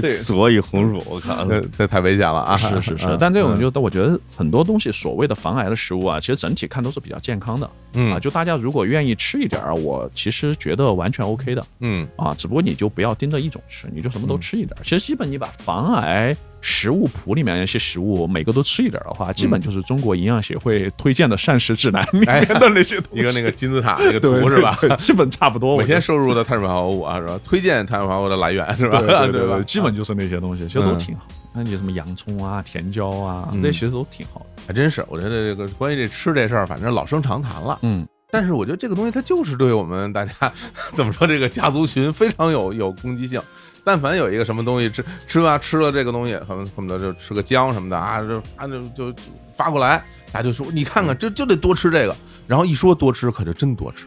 [0.16, 2.56] 所以红薯，我靠，这这太危险了啊！
[2.56, 7.68] 是是是，但这种就我觉得很多东西，所谓的防癌的食物啊，其实整体看都是比较健康的。
[7.94, 11.66] 嗯啊，就大家如果愿意吃一点儿，我其实觉得完全 OK 的。
[11.80, 14.74] 嗯啊，只不过你就不要盯着一种吃，你就什么都吃一点。
[14.82, 24.74] 其实基本你把防癌食物谱里面那些食物每个都吃一点的话，基本就是中国营养协会推荐的膳食指南里面的那些一个那个金字塔那个图 是吧？
[24.96, 25.76] 基本差不多。
[25.76, 27.38] 每天摄入的碳水化合物啊是吧？
[27.44, 29.00] 推荐碳水化合物的来源是吧？
[29.26, 29.60] 对 吧？
[29.62, 31.26] 基本就是那些东西，其实都挺好。
[31.52, 34.62] 那你什么洋葱啊、甜椒啊，这些其实都挺好的。
[34.66, 37.78] 还真是，我觉得这个关于这吃这事儿，反正老生常谈了。
[37.82, 38.06] 嗯。
[38.30, 40.32] 但是我觉得这个东西它就是对我们大家
[40.94, 43.38] 怎么说这个家族群非常有有攻击性。
[43.84, 49.14] 但凡有一个什么东西吃吃啊，吃了这个东西，恨恨不得就吃个姜什么的啊，就啊就就
[49.52, 50.02] 发过来，
[50.32, 52.16] 大家就说你看看，这就得多吃这个。
[52.46, 54.06] 然后一说多吃，可就真多吃。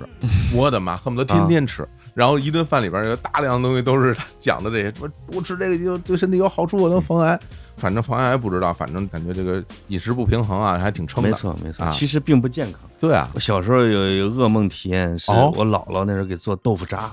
[0.53, 1.88] 我的妈，恨不得天天吃。
[2.13, 7.39] 然后一顿饭里边有大量的东西都是讲的这些，说多吃这个就对身体有好处，我能防癌。
[7.78, 11.30] 反正防癌不知道，反正感觉这个饮食不平衡啊，还挺撑的。
[11.30, 12.82] 没错没错，其实并不健康。
[12.99, 17.11] 对啊，我小时候有一个噩梦体验，是我姥姥那时候给做豆腐渣。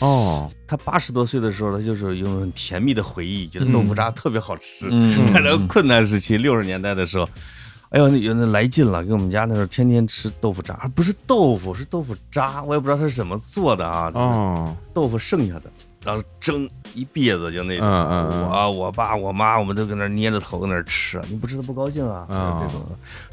[0.00, 4.88] 哦，他八十多岁的时候，他就是用很甜蜜的回忆，觉得豆腐渣特别好吃。
[4.90, 7.28] 嗯，在那个困难时期，六十年代的时候。
[7.90, 14.12] 哎呦，那有那来劲了，给我们家那时候天天吃豆腐渣，不是豆腐，是豆腐渣，我也不知道它是怎么做的啊。
[14.14, 15.70] 哦，豆腐剩下的
[16.04, 22.26] 然后蒸一篦子就那种，我我爸我妈我们都搁那捏着头搁那吃，你不吃他不高兴啊。
[22.28, 22.86] 这种，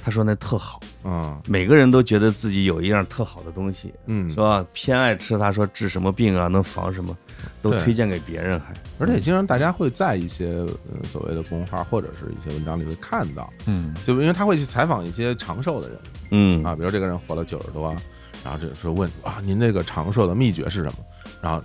[0.03, 4.65] 他说那特好，嗯，每个人都觉得自己有一样特好的东西，嗯，是吧？
[4.73, 7.15] 偏爱吃，他说治什么病啊，能防什么，
[7.61, 10.65] 都推荐给别人，还而且经常大家会在一些
[11.03, 15.99] 所谓的公号或者是一些文章里会看到，嗯，就因为他会去采访一些长寿的人，
[16.31, 17.95] 嗯啊，比如这个人活了九十多，
[18.43, 20.95] 然后这时候问啊，您这个长寿的秘诀是什么？
[21.41, 21.61] 然后。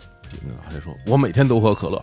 [0.65, 2.03] 还得说，我每天都喝可乐。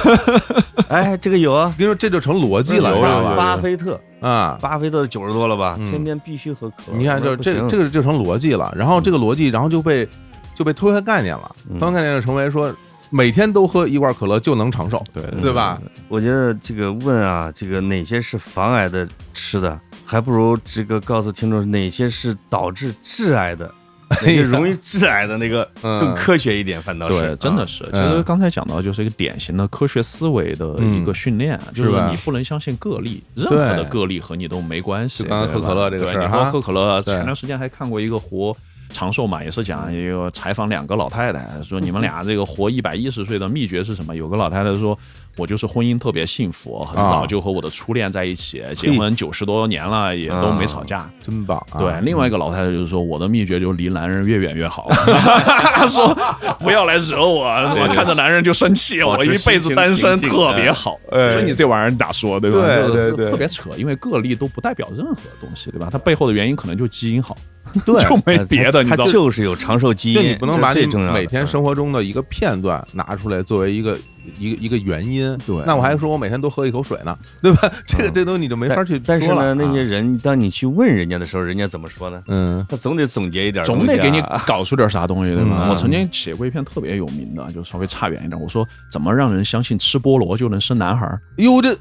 [0.88, 3.34] 哎，这个有啊，跟你说这就成逻辑了，知道吧？
[3.36, 6.98] 巴菲特啊，巴菲特九十多了吧，天天必须喝可乐。
[6.98, 8.72] 你看，就这这个就成逻辑了。
[8.76, 10.08] 然后这个逻辑，然后就被
[10.54, 11.54] 就被推开概念了。
[11.78, 12.74] 推开概念就成为说，
[13.10, 15.80] 每天都喝一罐可乐就能长寿，对对吧？
[16.08, 23.72] 我觉得这个问啊，这个哪些是防癌的吃的，还不如这个告诉听众哪些是导致致癌的。
[24.22, 27.14] 那些容易致癌的那个更科学一点，反倒是。
[27.14, 27.84] 对，真的是。
[27.92, 35.24] 其实刚才讲到，就是一个典型的科学思维的一个训练，就是你不能相信个例，任何的个例和你都没关系。
[35.24, 38.56] 刚刚喝可乐这个事儿，你说喝可乐，前段时间还看过一个活。
[38.90, 44.14] 长寿嘛，也是讲一个采访两个老太太，说你们俩这个活一百一十岁的秘诀是什么？
[44.14, 44.96] 有个老太太说，
[45.36, 51.62] 我就是婚姻特别幸福，很早就和我的初恋在一起，结婚九十多年了也都没吵架，真棒。
[51.78, 54.88] 对，另外一个老太太就是说，我的秘诀就是离男人越远越好，
[55.88, 56.16] 说
[56.58, 60.98] 不要来惹我，我看着男人就生气，我一辈子单身特别好。
[61.10, 62.56] 所以你这玩意儿咋说，对吧？
[62.58, 65.88] 对对对，特别扯，因为个例都不代表任何东西，对吧？
[65.90, 67.36] 它背后的原因可能就基因好。
[67.84, 70.14] 对， 就没别的，他就是有长寿基因。
[70.14, 73.98] 就你不能把你每天生活中的一个片段拿出来作为一个
[74.38, 75.36] 一个一个原因。
[75.46, 77.72] 对，那我还说我每天都喝一口水呢，对吧？
[77.86, 82.22] 这个这东西你就没法去但是呢，那些人当你去问人家的时候，人家怎么说呢？
[82.28, 85.68] 嗯，他总得总结一点，总得给你 搞出点啥东西，对吧？
[85.70, 88.40] 我曾经写过一篇特别有名的，就稍微差远一点。
[88.40, 91.06] 我说怎么让人相信吃菠萝就能生男孩？
[91.36, 91.76] 哟，这。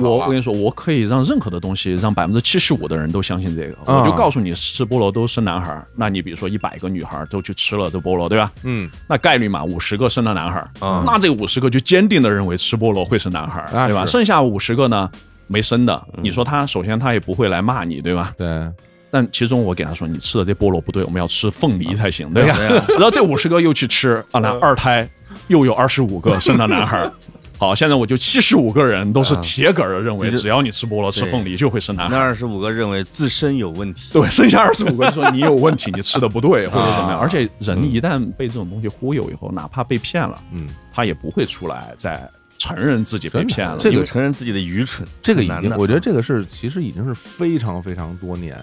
[0.00, 3.76] 我我跟你说，我可以让任何的东西让百分之七十五的人都相信这个。
[3.84, 5.86] 我就告诉你，吃菠萝都生男孩儿。
[5.94, 8.52] 那你比如说一百个女孩都去吃了这菠萝，对吧？
[8.64, 8.90] 嗯。
[9.06, 10.70] 那概率嘛，五十个生了男孩儿。
[11.06, 14.04] 那这五十个就坚定的认为吃菠萝会生男孩儿，对吧？
[14.04, 15.10] 剩下五十个呢，
[15.46, 16.06] 没生的。
[16.22, 18.32] 你说他首先他也不会来骂你，对吧？
[18.36, 18.70] 对。
[19.10, 22.58] 但其中我给他说，你吃的这菠萝不对，我们要吃凤梨才行，对吧？
[22.90, 25.08] 然后这五十个又去吃，啊，那二胎
[25.46, 27.10] 又有二十五个生了男孩。
[27.58, 32.14] 好，现在我就七十五个人都是铁杆的认为，只要你吃菠萝、吃凤梨就会生男孩。
[32.14, 37.18] 那二十五个认为自身有问题，对，剩下二十五个说你有问题，你吃的不对 或者怎么样。
[37.18, 48.56] 而且人一旦被这种东西忽悠以后，哪怕被骗了，嗯，他也不会出来再承认自己被骗了，这个承认自己的愚蠢，这个已经，我觉得这个是其实已经是非常非常多年。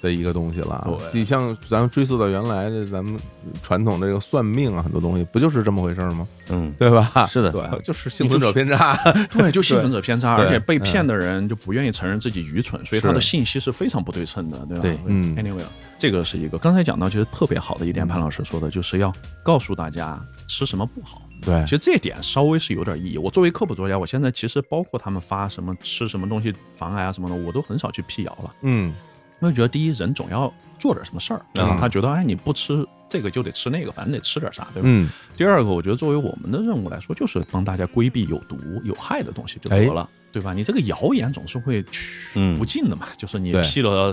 [0.00, 3.18] 的一个东西了，你像咱们追溯到原来的咱们
[3.62, 6.26] 传统这个算命啊，很多东西不就是这么回事吗？
[6.48, 7.26] 嗯，对吧？
[7.28, 8.96] 是的，对，就是幸存者偏差，
[9.30, 14.82] 对，就幸存者偏差，而且被骗的人就不愿意承认自己愚蠢，所以他的信息是非常不对称的，对吧？
[14.82, 15.62] 对，嗯，Anyway，
[15.98, 21.22] 这个是一个刚才讲到其实特别好的一点，潘老师说的就是要告诉大家吃什么不好。
[21.42, 23.16] 对，其实这点稍微是有点意义。
[23.16, 28.54] 我作为科普作家，我现在其实包括他们发什么吃什么东西防癌啊什么的，我都很少去辟谣了。
[28.62, 28.92] 嗯。
[29.40, 31.40] 因为觉得第一人总要做点什么事儿，
[31.78, 34.88] 他觉得哎你不吃这个就得吃那个，反正得吃点啥，对吧？
[34.88, 35.08] 嗯。
[35.36, 40.52] 第二个，我觉得作为我们的任务来说，就是帮大家规避有毒有害的东西就得了，对吧？
[40.52, 44.12] 你这个谣言总是会去不尽的嘛，就是你批了，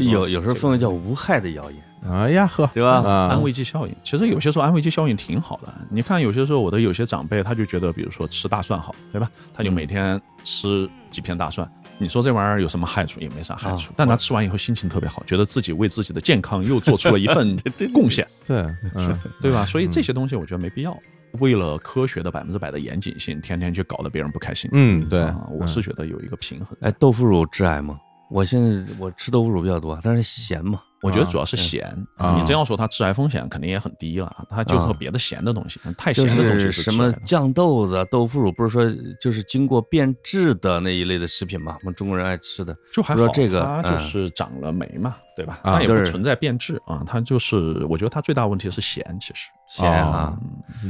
[0.00, 1.82] 有有时候分为叫无害的谣言。
[2.08, 3.02] 哎呀呵，对吧？
[3.28, 5.74] 安慰剂效应，其实有些时候安慰剂效应挺好的。
[5.90, 9.28] 你看有些时候我的有些长辈他就觉得，比如说吃大蒜好，对吧？
[9.52, 11.68] 他就每天吃几片大蒜。
[11.98, 13.20] 你说这玩意儿有什么害处？
[13.20, 17.56] 也没啥害处，但他吃完以后心情特别好，觉得自己为自己的健康又做出了一份
[17.92, 18.58] 贡献， 对，
[18.94, 19.64] 嗯，对吧？
[19.66, 20.96] 所以这些东西我觉得没必要，
[21.40, 24.70] 为了科学的百分之百的严谨性，天天去搞得别人不开心。
[24.72, 26.76] 嗯，对，我是觉得有一个平衡。
[26.82, 27.98] 哎，豆腐乳致癌吗？
[28.30, 30.80] 我现在我吃豆腐乳比较多，但是咸嘛。
[31.02, 31.94] 我觉得主要是咸，
[32.36, 38.84] 你真要说它致癌风险肯定也很低了，它就和别的咸的东西，太咸的东西是什么酱豆子、豆腐乳，不是说
[39.20, 41.76] 就是经过变质的那一类的食品嘛？
[41.82, 45.60] 我们中国人爱吃的，就还好，这个它就是长了霉嘛，对吧？
[45.62, 50.36] 它也不存在变质啊，它就是我觉得它最大问题是咸，其实咸啊，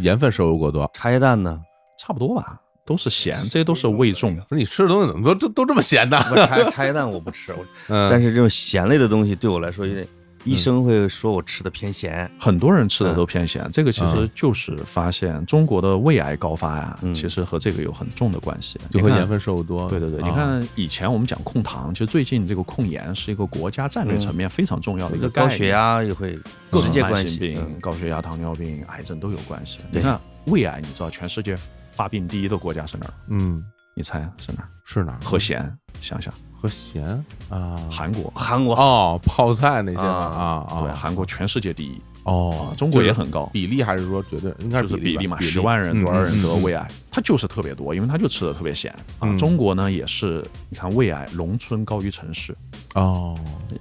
[0.01, 0.91] 盐分摄入过多。
[0.95, 1.61] 茶叶蛋呢？
[1.99, 2.59] 差不多吧。
[2.89, 4.35] 都是咸，这些都是味重。
[4.49, 6.19] 不是你吃的东西怎么都都都这么咸呢？
[6.47, 7.55] 茶茶叶蛋我不吃，
[7.87, 10.07] 但是这种咸类的东西对我来说有点。
[10.45, 13.69] 医生会说我吃的偏咸，很多人吃的都偏咸。
[13.71, 19.91] 这个其实就是发现中国的胃癌高发呀，其实和这个有很重的关系，就和盐分摄入多。
[19.91, 25.29] 对对对，你看以前我们讲控糖，其实最近这个控盐是一个国家战略层面非常重要的一个。
[25.29, 26.39] 高血压也会，
[26.71, 29.81] 各种慢性病、高血压、糖尿病、癌症都有关系。
[29.91, 30.19] 你看。
[30.47, 31.55] 胃癌，你知道全世界
[31.99, 33.13] 发病第一的国家是哪儿？
[33.29, 33.61] 嗯，
[33.93, 34.69] 你猜是哪儿？
[34.85, 35.19] 是哪儿？
[35.21, 37.05] 和咸，想想和咸
[37.49, 42.01] 啊，韩国，韩国哦，泡菜那些啊啊，对，韩国全世界第一。
[42.23, 45.41] 哦，中国也很高比例，还是说绝对应该是比例嘛？
[45.41, 46.89] 十万人多少人得胃癌？
[47.11, 49.37] 它就是特别多，因为它就吃的特别咸啊。
[49.37, 52.57] 中国呢也是，你看胃癌，农村高于城市
[52.95, 53.37] 哦，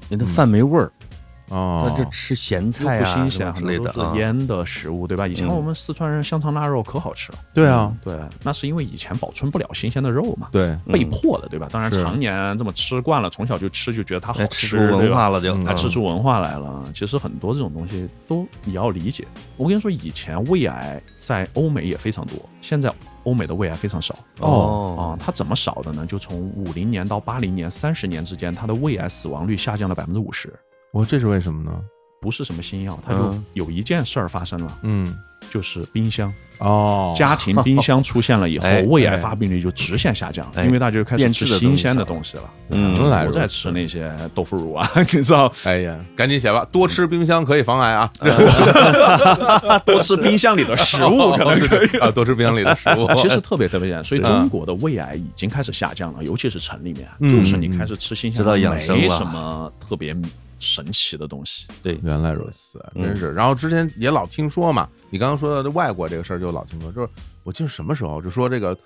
[0.09, 0.91] 人的饭没味儿。
[1.49, 5.25] 哦，那就吃咸菜啊，不新鲜，之类的，是腌的食物，对吧？
[5.25, 7.37] 以前我们四川人香肠腊肉可好吃了。
[7.53, 11.67] 对啊，对，那是因为以前保存不了新鲜的肉嘛，对，被迫的，对吧？
[11.71, 16.83] 当然常年这么吃惯了，从小就吃，就觉得它好吃，文化了就，还吃出文化来了。
[16.93, 19.25] 其实很多这种东西都你要理解。
[19.55, 22.93] 我跟你说，以前胃癌在欧美也非常多，现在
[23.23, 24.13] 欧美的胃癌非常少。
[24.39, 26.05] 哦啊，它怎么少的呢？
[26.05, 30.53] 就从五零年到八零年三十年之间，它的胃癌死亡率下降了百分之五十。
[30.97, 31.71] 我这是为什么呢？
[32.19, 35.15] 不是什么新药，它就有一件事儿发生了，嗯，
[35.51, 45.53] 就是冰箱哦，家庭冰箱出现了以后，胃癌发病率就直线下降，因为大家就开始吃新鲜的东西了，嗯，不再吃那些豆腐乳啊， 你知道？
[45.65, 48.09] 哎呀，赶紧写吧，多吃冰箱可以防癌啊，
[49.85, 60.17] 多吃冰箱里的食物可能可以 啊，多吃冰箱里的食物，其实特别特别简单，所以中国的胃癌已经开始下降了，尤其是城里面，就是你开始吃新鲜，的，没什么特别。
[60.59, 63.33] 神奇的东西，对，原来如此，真是。
[63.33, 67.09] 然后之前也老听说嘛，你刚刚说的外国这个事儿就老听说，就是
[67.43, 68.77] 我记得什么时候就说这个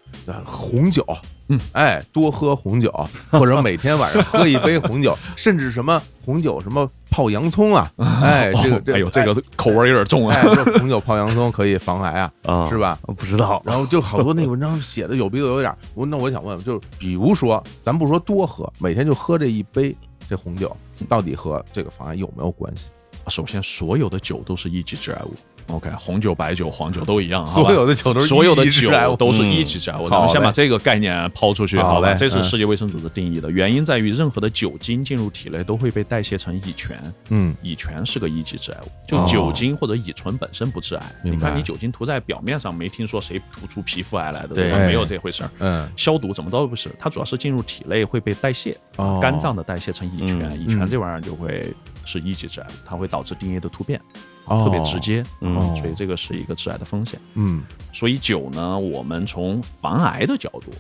[0.46, 1.06] 红酒，
[1.48, 2.92] 嗯，哎，多喝红酒，
[3.32, 7.92] 或者每天晚上喝一杯红酒， 甚至什么红酒什么泡洋葱啊，
[8.22, 10.36] 哎，这个，哎呦，这个口味有点重啊，
[10.78, 13.00] 红酒泡洋葱可以防癌啊，是吧？
[13.18, 13.62] 不知道。
[13.66, 19.96] 然后就好多那文章写的有鼻子有眼，我那我想问，就比如说，咱不说多喝，每天就喝这一杯。
[20.32, 20.74] 这红酒
[21.10, 22.90] 到底和这个方案有没有关系？
[23.28, 25.34] 首先，所有的酒都是一级致癌物。
[25.68, 30.10] OK，红酒、白酒、黄酒都一样， 所有的酒都是所有的酒都是一级致癌物。
[30.10, 32.14] 咱们先把这个概念抛出去，好吧？
[32.14, 36.98] 这是世界卫生组织定义的，原因在于任何的酒精进入体内都会被代谢成乙醛，
[37.30, 41.16] 嗯，乙醛是个一级致癌物，就酒精或者乙醇本身不致癌。
[41.24, 44.78] 你看，你酒精涂在表面上，没听说谁涂出皮肤癌来的，对吧？
[44.80, 45.52] 没有这回事儿。
[45.60, 48.76] 嗯，消毒怎么都不是，它主要是进入体内会被代谢，
[49.22, 51.74] 肝脏的代谢成乙醛，乙醛这玩意儿就会
[52.06, 54.00] 是一级致癌物，它会导致 DNA 的突变。
[54.48, 57.64] 特别直接，嗯，所以这个是一个致癌的风险，嗯，
[57.94, 60.72] 所以酒呢，我们从防癌的角度，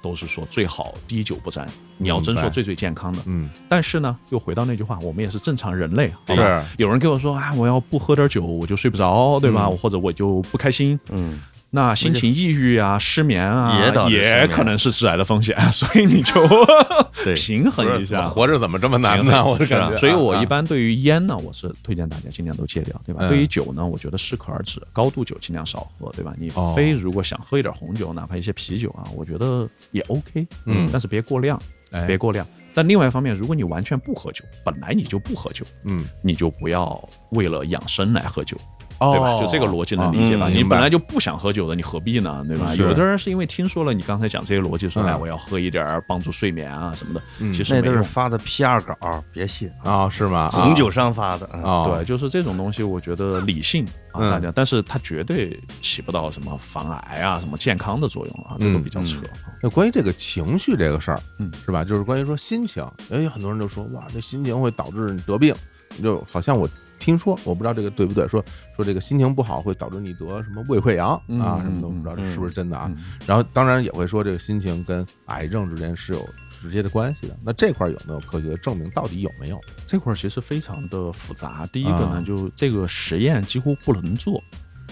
[0.00, 1.68] 都是说最好滴酒不沾。
[1.98, 6.62] 你要真说最最健康的，嗯，但是呢，又回到那句话，我们也是正常人类，是。
[6.78, 9.68] 有人跟我说啊，我要不喝点酒我就睡不着，对吧？
[9.68, 11.42] 或者我就不开心，嗯。
[11.70, 16.34] 那心情抑郁啊、失眠啊，也也可能是致癌的风险， 所以你就
[17.36, 18.22] 平衡一下。
[18.22, 19.44] 活着怎么这么难呢？
[19.44, 19.96] 我感觉。
[19.98, 23.28] 所以我一般对于烟呢，我是推荐大家尽量都戒掉，对吧？
[23.28, 26.32] 对于酒呢，我觉得适可而止，高度酒尽量少喝，对吧？
[26.38, 31.60] 你非如果想喝一点红酒，哪怕一些啤酒啊，我觉得也 OK，嗯，但是别过量，
[32.06, 32.46] 别过量。
[32.74, 36.98] 但另外一方面，如果你完全不喝酒，本来你就不喝酒，嗯，你就不要
[37.32, 38.56] 为了养生来喝酒。
[38.98, 39.38] 对吧？
[39.40, 40.48] 就这个逻辑能理解吧？
[40.48, 42.44] 你本来就不想喝酒的，你何必呢？
[42.48, 42.74] 对吧？
[42.74, 47.22] 有的人是因为听说了你刚才讲这些逻辑，说哎，我要喝一点帮助睡眠啊什么的。
[47.52, 50.50] 其实那都是发的 PR 稿，别信啊，是吗？
[50.52, 51.84] 红酒商发的啊。
[51.84, 59.20] 对，就是这种东西，我觉得理性啊，大家，但是它绝对起不到什么防癌啊、什么健康的作用啊，这个比较扯。
[59.62, 61.84] 那关于这个情绪这个事儿，嗯，是吧？
[61.84, 65.54] 就是关于说心情，哎，很多人就说哇，这心情会导致你得病，
[66.02, 66.68] 就好像我。
[66.98, 68.44] 听说我不知道这个对不对，说
[68.76, 72.90] 说这个心情不好会导致你得什么胃溃疡啊，什么都不知道这是不是真的啊。
[73.26, 76.28] 然后当然也会说这个心情跟癌症之间是有
[76.60, 77.36] 直接的关系的。
[77.44, 78.90] 那这块有没有科学的证明？
[78.90, 79.60] 到底有没有？
[79.86, 81.66] 这块其实非常的复杂。
[81.72, 84.42] 第一个呢，就这个实验几乎不能做。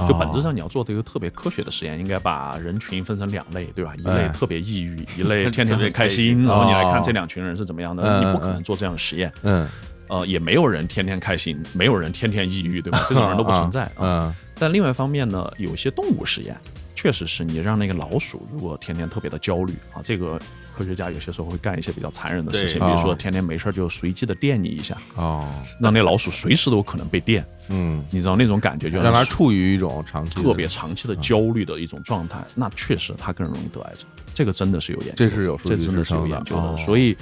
[0.06, 3.96] 就本质上你要做的一个特别科学的实验，应该把人群分成两类，对吧？
[3.96, 6.42] 一类特别抑郁，一类天天 很开心。
[6.42, 8.20] 然后你来看这两群人是怎么样的？
[8.20, 9.32] 你不可能做这样的实验。
[9.42, 9.66] 嗯。
[10.08, 13.04] 呃，也没有人天天开心，没有人天天抑郁，对吧？
[13.08, 14.34] 这种人都不存在 啊。
[14.58, 16.56] 但另外一方面呢，有些动物实验
[16.94, 20.38] 确实是你让那个老鼠如果天天特别的焦虑啊，这个
[20.76, 25.46] 科学家有些时候会干一些比较残忍的事情，比如说天天没事就随机的电你一下哦，
[25.80, 27.44] 让那老鼠随时都有可能被电。
[27.68, 34.08] 嗯，你知道那种感觉，就让它处于一种长期特别长期的焦虑的一种状态，那确实它更容易得癌症。
[34.32, 37.16] 这个真的是有研究，这是有这真的是有研究的，所以。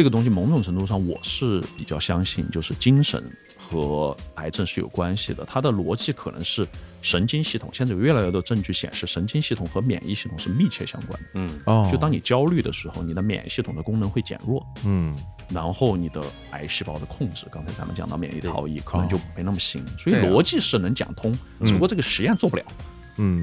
[0.00, 3.22] 这个东西某种程度上我是比较相信，就是精神
[3.58, 5.44] 和癌症是有关系的。
[5.44, 6.66] 它的逻辑可能是
[7.02, 11.28] 神经系统，现在有越来越多证据显示，神经系统和免疫系统是密切相关的。
[11.34, 14.66] 嗯，哦，就当你焦虑的时候，你的免疫系统的功能会减弱。
[14.86, 15.14] 嗯，
[15.50, 16.22] 然后你的
[16.52, 19.84] 癌细胞的控制，刚才咱们讲到免疫逃逸，可能就没那么行。
[19.98, 22.64] 所以逻辑是能讲通，只不过这个实验做不了。
[22.66, 22.84] 嗯，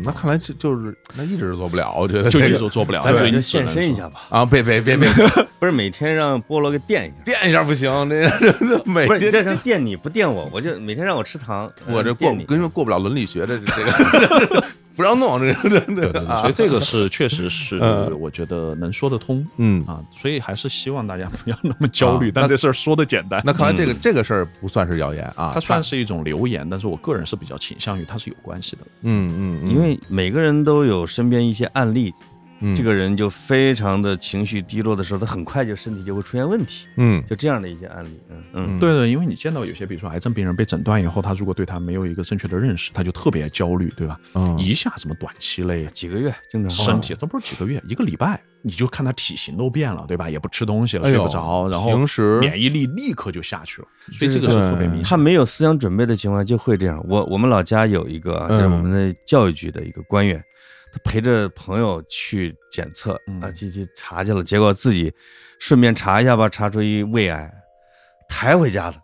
[0.03, 4.21] 那看来就就是那一直做不了，我觉得就一直做不了，咱就现身一下吧。
[4.29, 5.07] 啊，别别别别，
[5.59, 14.63] 不是每天让菠萝给垫一下，垫一下不行，这每不是这是垫你不垫我，我就每天让我吃糖，我这过跟你说过不了伦理学的这个。
[14.97, 17.77] 不让弄这个，对对，所以这个是确实是，
[18.19, 19.85] 我觉得能说得通，嗯。
[19.85, 22.31] 啊，所以还是希望大家不要那么焦虑。
[22.31, 32.11] 但这事儿说的简单，那看来这个这个事儿不算是谣言啊，它算是一种流言，但是我个人是比较倾向于它是有关系的，嗯嗯，因为每个人都有身边一些案例。
[32.75, 36.87] 这个人就非常的情绪低落的时候，他很快就身体就会出现问题。
[36.97, 38.19] 嗯，就这样的一些案例。
[38.29, 44.19] 嗯嗯，对对，因为你见到有些，比如说癌症病人被诊断以后，他如果对他没有一个正确的认识，他就特别焦虑，对吧？
[44.33, 50.29] 嗯，一下什么短期内几个月，经常身体都不是几个月，一个礼拜，你就看他体型都变了，对吧？
[50.29, 55.03] 也不吃东西了，睡不着，然后平时免疫力立刻就下去了，所以这个是特别明显。
[55.03, 57.03] 他没有思想准备的情况就会这样。
[57.07, 60.43] 我我们老家有一个，就是我们的教育局的一个官员。
[61.03, 65.13] 陪着朋友去检测啊，去去查去了，结果自己
[65.59, 67.51] 顺便查一下吧，查出一胃癌，
[68.29, 68.97] 抬回家的，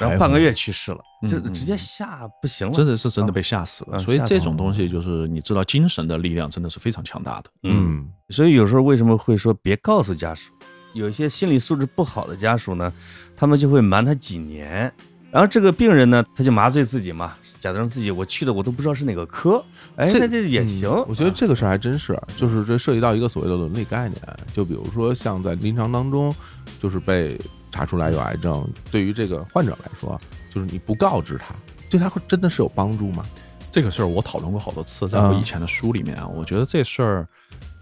[0.00, 3.98] 然后半个月去世了，这直接吓不行了，真的是真的被吓死了。
[3.98, 7.50] 所以这种东西就是你知道，精神的力量真的是非常强大的。
[7.62, 10.52] 嗯，所以有时候为什么会说别告诉家属？
[10.94, 12.92] 有些心理素质不好的家属呢，
[13.36, 14.92] 他们就会瞒他几年，
[15.30, 17.36] 然后这个病人呢，他就麻醉自己嘛。
[17.60, 19.64] 假装自己我去的我都不知道是哪个科，
[19.96, 20.88] 哎，那这也行。
[21.08, 24.20] 我觉得这个事儿还真是，就是这涉及到一个所谓的伦理概念。
[24.52, 26.34] 就比如说像在临床当中，
[26.80, 27.38] 就是被
[27.70, 30.20] 查出来有癌症，对于这个患者来说，
[30.52, 31.54] 就是你不告知他，
[31.90, 33.24] 对他会真的是有帮助吗？
[33.70, 37.28] 这个事儿我讨论过好多次，在我以前的书里面啊，我觉得这事儿。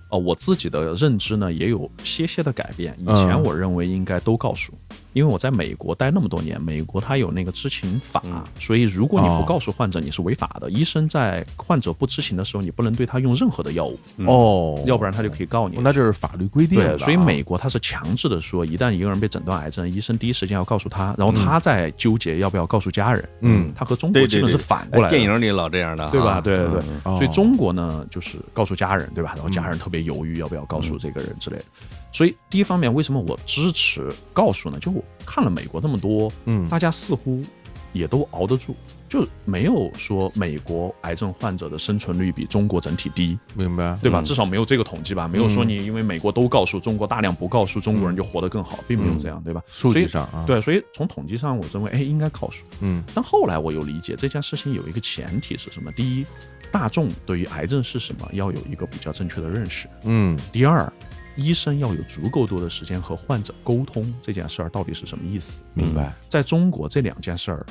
[0.09, 2.97] 哦，我自己的认知呢也有些些的改变。
[3.01, 4.73] 以前我认为应该都告诉，
[5.17, 8.23] 因为我在美国待那么多年，美国它有那个知情法，
[8.61, 10.71] 所以如果你不告诉患者，你是违法的。
[10.71, 15.79] 医生在患者不知情的时候，你不能对他用任何的药物哦，要不然他就可以告你。
[15.81, 16.79] 那就是法律规定。
[16.79, 23.27] 对，所以美国它是强制的，说一旦一个人被诊断癌症，医生第一时间要告诉他，然后他在纠结要不要告诉家人。
[23.41, 25.09] 嗯，他和中国基本是反过来。
[25.09, 26.43] 电影里老这样的，对吧？
[26.43, 26.83] 对对对。
[27.17, 29.33] 所以中国呢，就是告诉家人，对吧？
[29.35, 29.97] 然后家人特别。
[30.07, 31.65] 犹豫要不要告诉这个人之类的，
[32.17, 34.79] 所以第一方面，为什么我支持告诉呢？
[34.81, 37.43] 就我看了美国那么多，嗯，大家似乎
[37.93, 38.75] 也都熬得住，
[39.07, 44.23] 就没有说美国癌症患者的生存率比中国整体低，明白对吧？
[44.23, 49.61] 至少没有这个统计吧，没有说你因为美国都告诉中国大量不告诉中国人就活得更好，并没有这样，对吧？
[49.69, 55.93] 数据上啊，对，所以从统计上，我认为哎应该告诉，嗯，但后来我又理解这件事情有一个前提是什么？
[55.93, 56.25] 第一。
[56.73, 59.89] 大众对于癌症是什么要有一个比较正确的认识。
[60.03, 60.93] 嗯，第二，
[61.37, 65.63] 医生要有足够多的时间和患者沟通这件事儿到底是什么意思。
[65.75, 67.67] 明白，在中国这两件事儿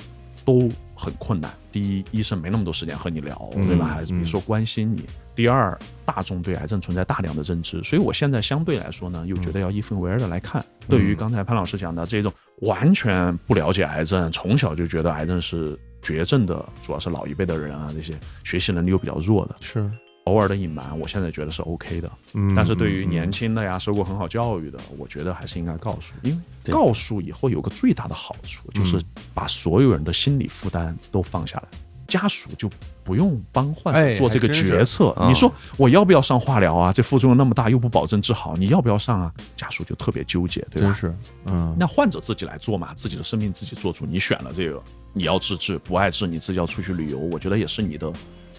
[0.45, 1.51] 都很困难。
[1.71, 3.85] 第一，医生没那么多时间和你聊，对吧？
[3.87, 5.05] 还是比如说关心你。
[5.35, 10.63] 第二，大众对癌症存在大量的认知，所以我现在相对来说呢，又觉得要一分为二的来看。
[10.87, 15.77] 对于刚才潘老师讲的这种完全不了解癌症，从小就觉得癌症是。
[16.01, 19.89] 绝症的主要是老一辈的人啊，这些学习能力又比较弱的，是
[20.25, 22.11] 偶尔的隐瞒，我现在觉得是 OK 的。
[22.33, 29.01] 嗯，但是对于年轻的呀，受过很好教育的，我觉得还是应该告诉，因为告诉以后有个最大的好处，就是
[29.33, 31.67] 把所有人的心理负担都放下来，
[32.07, 32.69] 家属就
[33.03, 35.15] 不用帮患者做这个决策。
[35.27, 36.91] 你说我要不要上化疗啊？
[36.91, 39.33] 这副作用那么大，又不保证治好，你要不要上啊？
[39.55, 40.91] 家属就特别纠结，对吧？
[40.99, 41.13] 是，
[41.45, 44.81] 嗯，那患者自己来做嘛，自己的生命自己做主，你选了这个。
[45.17, 48.11] 你要治治，不爱治，你自己要出去旅游，我觉得也是你的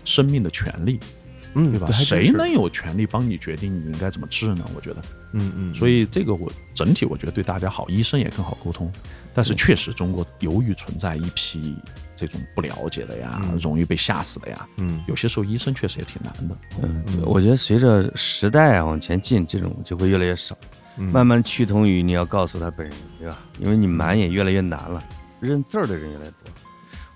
[0.07, 0.99] 生命的权利，
[1.57, 1.91] 嗯，对吧？
[1.91, 4.65] 谁能有权利帮你决定你应该怎么治呢？
[4.75, 5.03] 我觉得，
[5.33, 5.75] 嗯嗯。
[5.75, 8.93] 所以这个我整体我觉得对大家好，医生也更好沟通。
[9.35, 11.77] 但是确实，中国由于存在一批
[12.15, 16.57] 这种不了解的呀，容易被吓死的呀，嗯，有些时候医生确实也挺难的。
[16.83, 20.57] 嗯，我觉得随着时代往前进，这种就会越来越少，
[20.97, 23.39] 慢慢趋同于你要告诉他本人，对吧？
[23.59, 25.03] 因为你瞒也越来越难了。
[25.39, 26.51] 认字儿的人越来越多，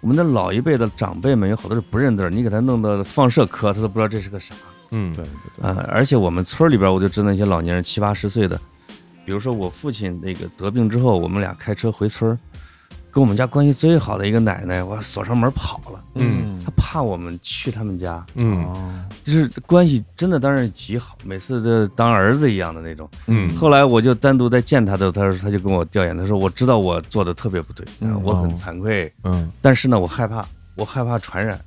[0.00, 4.54] 我们的老一辈的长辈们有好多是不认字儿，你给他弄到放射科，他都不知道这是个啥。
[4.92, 5.24] 嗯，对，
[5.62, 8.60] 啊，而且我们村里边，我就知道那些老年人七八十岁的，
[9.24, 12.38] 比如说我父亲那个得病之后，我们俩开车回村儿。
[13.12, 16.02] 跟我们家关系最好的一个奶奶，我锁上门跑了。
[16.14, 18.24] 嗯，她怕我们去他们家。
[18.34, 23.08] 嗯，就是关系真的当然极好，每次都当儿子一样的那种。
[23.26, 29.12] 嗯，后来我就单独在见她的，她说他就跟我调研，她说我知道我做的特别不对，嗯我很惭愧。
[29.24, 30.44] 嗯，但是呢，我害怕，
[30.76, 31.60] 我害怕传染。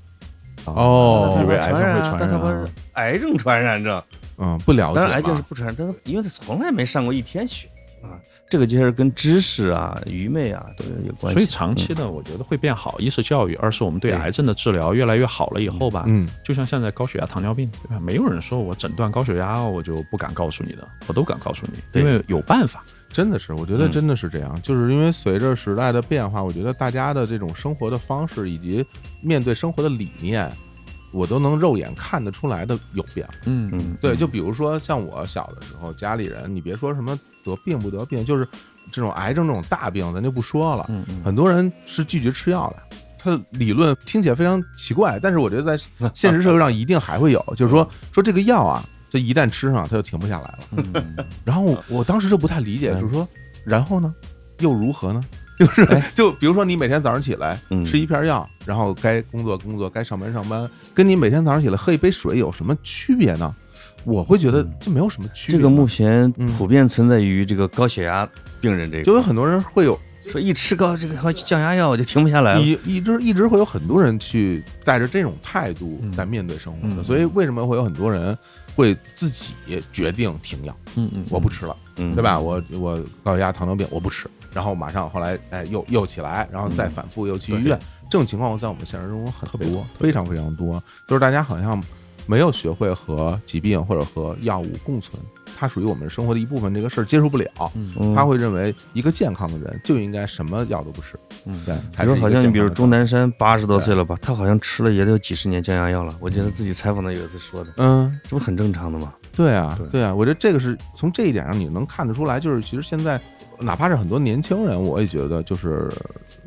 [0.65, 2.69] 哦，以为癌症会传染？
[2.93, 4.01] 癌症传染症。
[4.37, 4.95] 嗯，不了解。
[4.95, 7.67] 但是癌症是不传染，但是因为他从来没上过一天学。
[8.01, 8.15] 啊，
[8.49, 11.39] 这个其实跟知识啊、愚昧啊都有关系。
[11.39, 12.99] 所以长期的，我觉得会变好。
[12.99, 17.99] 一是教育，二是我们对癌症的治疗越来越好了以后吧，嗯，就像现在高血压、糖尿病，对吧？
[17.99, 22.83] 没有人说我诊断高血压，我就不敢告诉你的，我都敢告诉你，因为有办法。
[23.11, 28.83] 真的是，我觉得真的是这样，就是因为随着时代的变化，我觉得大家的这种生活的方式以及
[29.21, 30.51] 面对生活的理念，
[31.11, 33.33] 我都能肉眼看得出来的有变化。
[33.45, 38.47] 嗯嗯，对，就比如说像我小的时候，家里人，你别说什么得病不得病，就是
[38.91, 40.85] 这种癌症这种大病，咱就不说了。
[40.89, 45.83] 嗯嗯，很多人是拒绝吃药的，他的理论听起来非常奇怪，但是我觉得在
[46.13, 48.83] 现实社会上一定还会有，就是说说这个药啊。
[49.09, 51.23] 这一旦吃上，它就停不下来了。
[51.45, 53.27] 然后我当时就不太理解，就是说，
[53.63, 54.11] 然后呢，
[54.57, 55.23] 又如何呢？
[55.55, 63.55] 就是就比如说，你每天早上起来吃一片药，然后该工作工作，该上班上班，跟你每天早上起来喝一杯水有什么区别呢？
[64.05, 65.57] 我会觉得这没有什么区别。
[65.57, 68.27] 这个目前普遍存在于这个高血压
[68.59, 69.99] 病人这个，就有很多人会有。
[70.29, 78.35] 说一吃高这个降压药我就停不下来了，一一直一直会有很多人去带着这种态度在面对生活的，所以为什么会有很多人
[78.73, 79.53] 会自己
[79.91, 80.73] 决定停药？
[80.95, 82.39] 嗯嗯，我不吃了，对吧？
[82.39, 87.77] 我我高血压、糖尿病我不吃，然后马上后来哎又又起来，然后再反复又去医院，
[88.09, 91.83] 这种情况在我们现实生活很多，非常非常多，就是大家好像
[92.25, 95.21] 没有学会和疾病或者和药物共存。
[95.55, 97.47] 它属于我们生活的一部分，这个事儿接受不了。
[98.15, 101.17] 他会认为一个健康的人就应该什么药都不吃。
[101.45, 101.75] 嗯，对。
[101.97, 106.17] 比如好像你比如钟南山八十多岁了吧，他好像吃了也得有几十年降压药了。
[106.19, 109.13] 我记得自己采访他有一次说的，嗯，这不很正常的吗？
[109.35, 110.13] 对啊，对啊。
[110.13, 113.21] 我觉得这个是从这一点上你能看得出来，就是其实现在
[113.59, 115.87] 哪怕是很多年轻人，我也觉得就是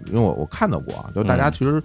[0.06, 1.82] 因为我我看到过啊，就大家其实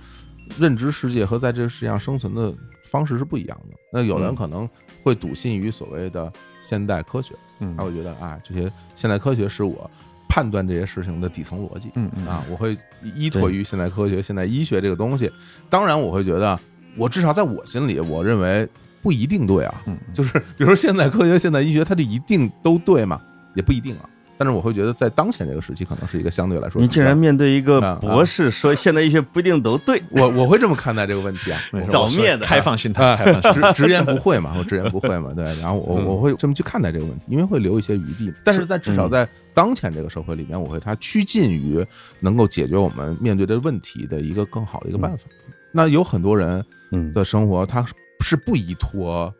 [0.59, 2.53] 认知世界和在这个世界上生存的
[2.85, 3.77] 方式是不一样的。
[3.91, 4.69] 那有人可能
[5.01, 6.31] 会笃信于所谓的。
[6.63, 9.89] 现代科学，嗯，他会觉得啊，这些现代科学是我
[10.29, 11.89] 判断这些事情的底层逻辑，
[12.27, 12.77] 啊，我会
[13.15, 15.29] 依托于现代科学、现代医学这个东西。
[15.71, 16.57] 当然，我会觉得，
[16.95, 18.69] 我至少在我心里，我认为
[19.01, 19.81] 不一定对啊。
[19.87, 23.19] 嗯，就是比如说现代科学、现代医学，它就一定都对吗？
[23.55, 24.09] 也不一定啊。
[24.41, 26.81] 但是我会觉得，在当前这个时期，可能是一个相对来说。
[26.81, 35.45] 你竟然面对一个博士说现代医学不一定都对，我我会这么看待这个问题啊， 找灭的开放心态，开放直直言不讳嘛，我直言不讳嘛，对。
[35.59, 38.33] 然后我我会这么去看待这个问题，因为会留一些余地。
[38.43, 41.85] 但是在至少在当前这个社会里面，我会它趋近于
[42.19, 45.25] 能够解决我们面对的问题的一个更好的一个办法。
[45.71, 46.65] 那有很多人
[47.13, 47.85] 的生活，他
[48.21, 49.31] 是不依托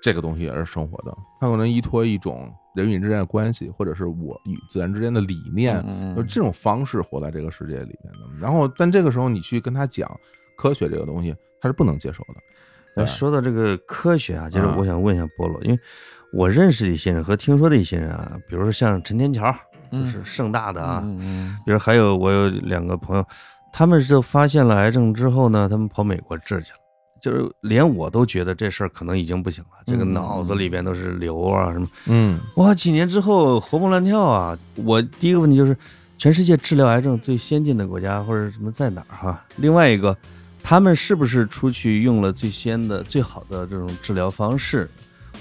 [0.00, 2.48] 这个东西而生活的，他可能依托一种。
[2.74, 5.80] 人与人之间的关系，或者是我与自然之间的理念，
[6.16, 8.20] 就这种方式活在这个世界里面的。
[8.40, 10.10] 然后，但这个时候你去跟他讲
[10.56, 12.34] 科学这个东西，他是不能接受的。
[12.96, 15.78] 那说到这个科学啊，就是我想问一下菠萝，因为
[16.32, 19.52] 我认识的一些人和听说的一些人啊，比如说像陈天桥，
[19.90, 21.00] 就是盛大的啊，
[21.64, 23.24] 比如还有我有两个朋友，
[23.72, 26.78] 他们就发现了癌症之后呢，他们跑美国治去了。
[27.24, 34.58] 就是连我都觉得这事儿可能已经不行了，这个脑子里边都是瘤啊什么，嗯，哇，几年之后活蹦乱跳啊！
[34.74, 35.74] 我第一个问题就是，
[36.18, 39.42] 全世界治疗癌症最先进的国家或者什么在哪儿哈？
[39.56, 40.14] 另外一个，
[40.62, 44.86] 他们是不是出去用了最先的、最好的这种治疗方式？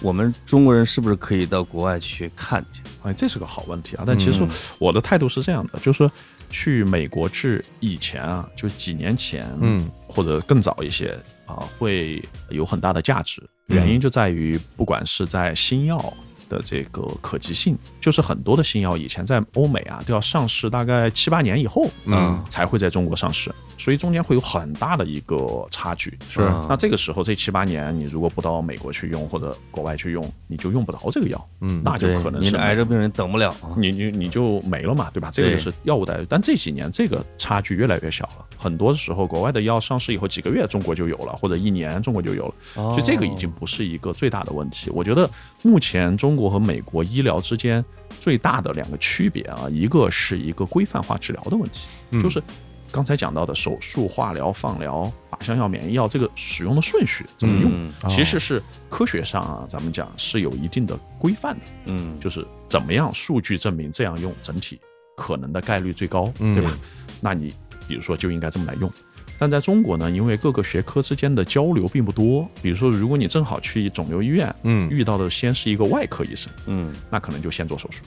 [0.01, 2.81] 我们中国人是不是可以到国外去看去？
[3.01, 4.05] 哎，这是个好问题啊！
[4.07, 4.41] 但其实
[4.79, 6.09] 我的态度是这样的，就是说。
[6.49, 11.17] 去美国治以前啊，就几年前，嗯，或者更早一些
[11.53, 13.41] 啊，会有很大的价值。
[13.67, 16.13] 原因就在于，不管是在新药。
[16.49, 26.17] 的这个可及性，就是很多的新药以前在欧美啊都要上市，大概七八年以后，嗯，才会在中国上市，所以中间会有很大的一个差距。
[26.29, 35.29] 是，那这个时候这七八年，你如果不到美国去用或者国外去用，你就用不着这个药，嗯，那就可能是癌症病人等不了，你你你就没了嘛，对吧？
[35.33, 36.25] 这个就是药物的。
[36.29, 44.89] 但这几年这个差距越来越小了，很多时候国外的药上市以后几个月中国就有了，或者一年中国就有了，所以这个已经不是一个最大的问题。
[44.91, 45.29] 我觉得
[45.61, 46.43] 目前中国。
[46.43, 47.81] 国和美国医疗之间
[48.19, 51.87] 最大的两个区别啊，一个是一个规范化治疗的问题，
[52.21, 52.43] 就是
[52.91, 64.77] 刚才讲到的手术、化疗、放疗、靶向药、免疫药这个使用的顺序怎么用，其实是科学上啊，咱们讲是有一定的规范的，嗯，就是怎么样数据证明这样用整体
[65.15, 66.77] 可能的概率最高，对吧？
[67.21, 67.53] 那你
[67.87, 68.91] 比如说就应该这么来用。
[69.37, 78.01] 但在中国呢，因为各个学科之间的交流并不多，比如说，如果你正好去肿瘤医院，嗯，遇到的先是一个外科医生，嗯，那可能就先做手术；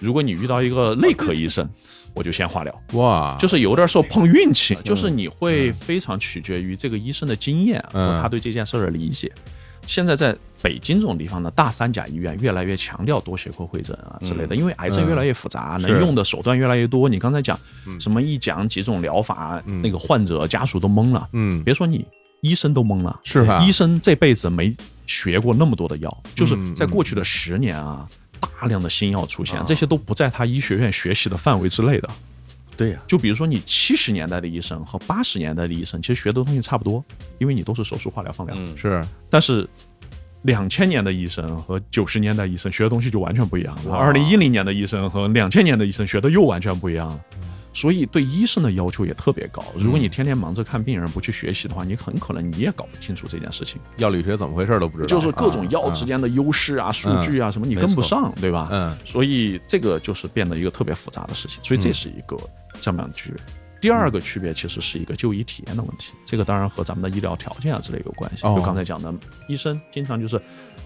[0.00, 1.68] 如果你遇到一个内科医生，
[2.14, 2.82] 我就先化疗。
[2.92, 9.30] 哇，就是有点时候碰运气，就是你会非常取决于这个医生的经验和他对这件事的理解。
[9.86, 10.34] 现在在
[10.64, 17.06] 北京这种地方的大三甲医院越来越强调多学科会诊啊之类的，因为癌症越来越复杂，能用的手段越来越多。
[17.06, 17.60] 你刚才讲
[18.00, 21.28] 什么一讲几种疗法，那个患者家属都懵了。
[21.32, 22.02] 嗯，别说你，
[22.40, 23.20] 医生都懵了。
[23.24, 23.62] 是吧？
[23.62, 24.74] 医生这辈子没
[25.06, 28.08] 学过那么多的药，就是在过去的十年啊，
[28.40, 32.08] 大量的新药出现，这些都不在他医学院学习的范围之内的。
[32.76, 37.04] 对呀，就比如说你七十年代的医生和八十年代的医生，其实学的东西差不多，
[37.38, 38.56] 因为你都是手术、化疗、放疗。
[38.74, 39.00] 是，
[39.30, 39.68] 但是
[40.44, 43.94] 两千年的医生和九十年代医生学的东西就完全不一样了。
[43.94, 47.20] 二零一零年的医生和两千年的医生学的又完全不一样了。
[47.72, 49.60] 所以对医生的要求也特别高。
[49.76, 53.80] 如果你天天忙着看病人，不去学习的话，你很可能你也搞不清楚这件事情。
[53.96, 58.68] 药理学怎么回事都不知道，就是各种药之间的优势啊、数据啊什么，你跟不上，对吧？
[58.70, 58.96] 嗯。
[59.04, 61.58] 所以这个就是变得一个特别复杂的事情。
[61.64, 62.36] 所以这是一个
[62.80, 63.42] 这么样的区别。
[63.84, 66.14] 第二个区别其实是一个就医体验的问题。
[66.24, 68.40] 这个当然和咱们的医疗条件啊之类有关系。
[68.40, 69.12] 就刚才讲的，
[69.46, 70.40] 医生经常就是，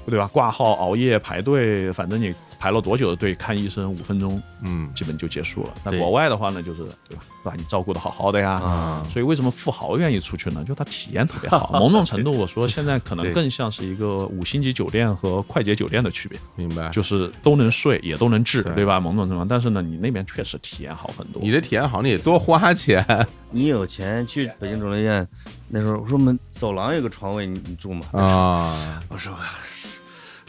[0.05, 0.27] 对吧？
[0.33, 2.35] 挂号、熬夜、排队，反正你。
[2.59, 5.71] 排了多久的队看医生五分钟，嗯，基本就结束了。
[5.85, 9.03] 那国外的话呢，就是对吧，把你照顾的好好的呀。
[9.09, 10.65] 所以为什么富豪愿意出去呢？
[10.65, 11.71] 就他体验特别好。
[11.79, 16.39] 某种程度，我说现在可能更像是一个五星级酒店和快捷酒店的区别。
[16.57, 18.99] 明白，就是都能睡，也都能治，对吧？
[18.99, 21.41] 某种程度，但是呢，你那边确实体验好很多。
[21.41, 23.07] 你的体验好，你得多花钱。
[23.51, 25.27] 你有钱去北京肿瘤医院，
[25.69, 28.05] 那时候我说我们走廊有个床位，你你住吗？
[28.13, 29.33] 啊， 我说。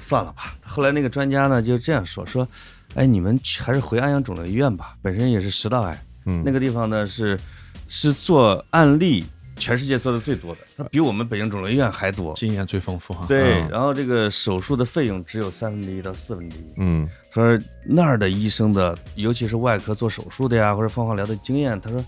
[0.10, 0.56] 算了吧。
[0.66, 2.48] 后来那个专家呢就这样说说，
[2.96, 7.40] 哎，你们还是回安阳肿瘤医院吧，本身也是食道癌，嗯，那个地方呢是
[7.88, 9.24] 是做案例
[9.56, 13.26] 全世界做的最多的，比我们北京肿瘤医院还多，经验最丰富哈。
[13.28, 22.04] 对，然后这个手术的费用只有三分之一到四分之一，嗯，他说那儿的医生的，尤其是外科做手术的呀，或者放化疗的经验，他说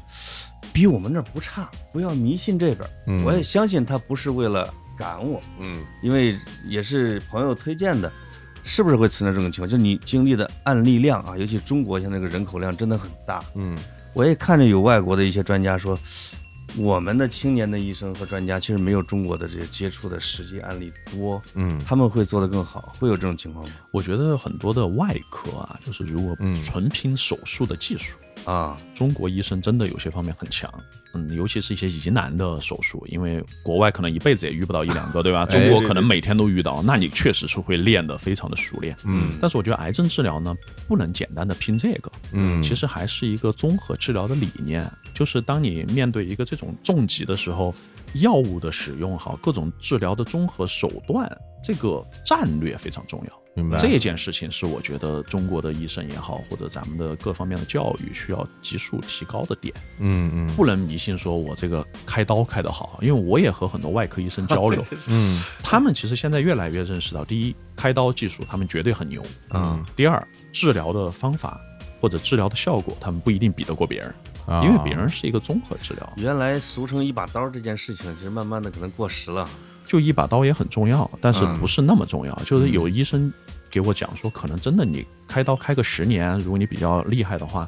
[0.74, 4.74] 比我们那儿不差，不要迷信这边，我也相信他不是为了。
[5.02, 8.12] 感悟，嗯，因为也是朋友推荐的，
[8.62, 9.68] 是不是会存在这种情况？
[9.68, 13.76] 就你经历的案例量啊，尤其中国现在这个人口量真的很大，嗯，
[14.14, 15.98] 我也看着有外国的一些专家说，
[16.78, 23.74] 我们的青年的医生和专家其实没有中国的这些接触的实际案例多，嗯，他们会做得更好，会有这种情况吗？
[23.92, 28.18] 我觉得很多的外科啊，就是如果纯凭手术的技术。
[28.46, 30.72] 啊，中国医生真的有些方面很强，
[31.14, 35.46] 嗯，尤其是一些疑难的手术，因为国外可能一辈子也遇不到一两个，对吧？
[35.46, 39.34] 中国可能每天都遇到，那你确实是会练得非常的熟练，嗯。
[39.40, 40.56] 但是我觉得癌症治疗呢，
[40.88, 47.74] 不能简单的拼这个，嗯，其实还是一个综合治疗的理念，就是当你面对一个这种重疾的时候，
[48.16, 51.30] 药物的使用好，各种治疗的综合手段，
[51.64, 53.42] 这个战略非常重要。
[53.54, 53.78] 明白。
[53.78, 59.74] 这件事情是我觉得中国的医生也好，或者咱们的各方面的教育需要急速提高的点。
[60.00, 69.22] 嗯嗯，不能迷信说我这个开刀开得好，因为我也和很多外科医生交流， 嗯，他们其实现在越来越认识到，第一，开刀技术他们绝对很牛，
[69.54, 71.60] 嗯，第二，治疗的方法
[72.00, 74.16] 或者治疗的效果，他们不一定比得过别人，
[74.64, 76.14] 因为别人是一个综合治疗。
[76.18, 79.48] 原来俗称一把刀这件事情，其实慢慢的可能过时了。
[79.86, 82.34] 就一把刀也很重要，但是不是那么重要。
[82.46, 83.32] 就是有医生
[83.70, 87.68] 给我讲说，可能真的你开刀开个十年，如果你比较厉害的话，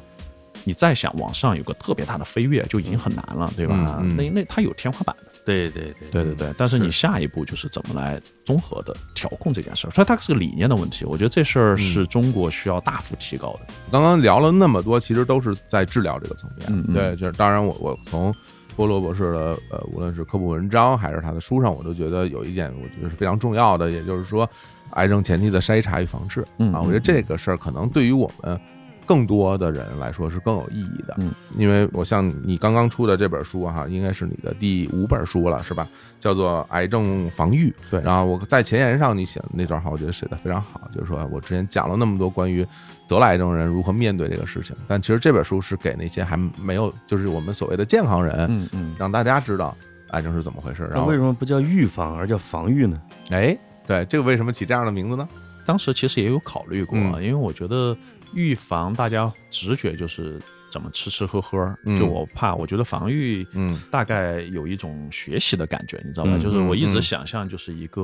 [0.64, 4.02] 你再想往上有个特别大的飞跃就已经很难了，对吧？
[4.16, 5.30] 那那它有天花板的。
[5.44, 6.54] 对对对对对对。
[6.56, 11.04] 但是你下一步就是怎么来综合的调控这件事儿，所以它是个理念的问题。
[11.04, 13.74] 我觉得这事儿是中国需要大幅提高的。
[13.92, 16.82] 刚刚聊了那么多，其实都是在治疗这个层面。
[16.92, 18.34] 对，就是当然我我从。
[18.76, 24.50] 波罗博士的呃，无论是科普文章还是他的书上，我都觉得有一点，我觉得是非常重要的，也就是说，
[24.94, 26.40] 癌症前期的筛查与防治
[26.72, 28.60] 啊，我觉得这个事儿可能对于我们。
[29.06, 35.86] 更多的人来说是更有意义的，嗯，因为我像你刚刚出的这本书哈，应该是你的第五本书了，是吧？
[36.18, 37.68] 叫做《癌症防御》。
[37.90, 42.66] 对，然后我在前言上你写的那段话，我觉得写的非常好，就是说我之前讲了那么多关于
[43.06, 49.76] 得了癌症人如何面对这个事情，但其实这本书是给那些还没有，就是我们所谓的健康人，嗯嗯，让大家知道
[50.12, 50.88] 癌症是怎么回事。
[50.90, 52.98] 然后为什么不叫预防而叫防御呢？
[53.30, 53.56] 哎，
[53.86, 55.28] 对，这个为什么起这样的名字呢？
[55.66, 57.96] 当时其实也有考虑过，啊因为我觉得。
[58.34, 60.40] 预防大家直觉就是
[60.70, 66.36] 怎么吃吃喝喝，就我怕，我觉得防御，嗯，大概有一种学习的感觉，你知道吧？
[66.38, 68.02] 就是我一直想象就是一个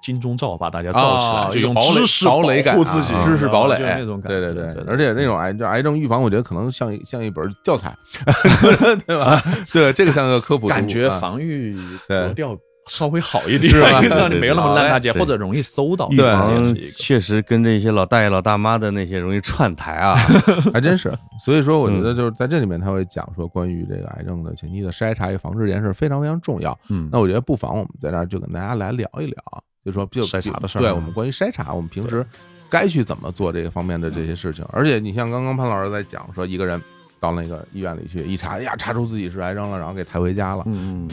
[0.00, 4.40] 金钟罩把大家罩起来，就用知识堡垒保护自己，知识堡垒那种感觉。
[4.40, 7.92] 对对对，而且那种癌癌症预防，我觉得可能像像一本教材，
[9.06, 9.42] 对吧？
[9.72, 11.76] 对，这个像个科普，感觉防御
[12.06, 12.56] 格调。
[12.88, 13.72] 稍微好一点，
[14.08, 16.08] 让你没有那么烂大街，或者容易搜到。
[16.08, 20.16] 对，确实跟这些老大爷老大妈的那些容易串台啊，
[20.72, 21.12] 还真是。
[21.44, 26.76] 所以说，我觉得就是在这里面他会讲说关于这个癌症的前期的筛查与防治这件事非常非常重要。
[26.88, 29.36] 嗯，那我觉得不妨我们在这儿就跟大家来聊一聊
[29.84, 32.24] 就说就筛查的事儿，对我们关于筛查，我们平时
[32.68, 34.64] 该去怎么做这个方面的这些事情。
[34.70, 36.80] 而且你像刚刚潘老师在讲说，一个人
[37.20, 40.64] 到那个医院里去一查，呀，查出自己是癌症了，然后给抬回家了。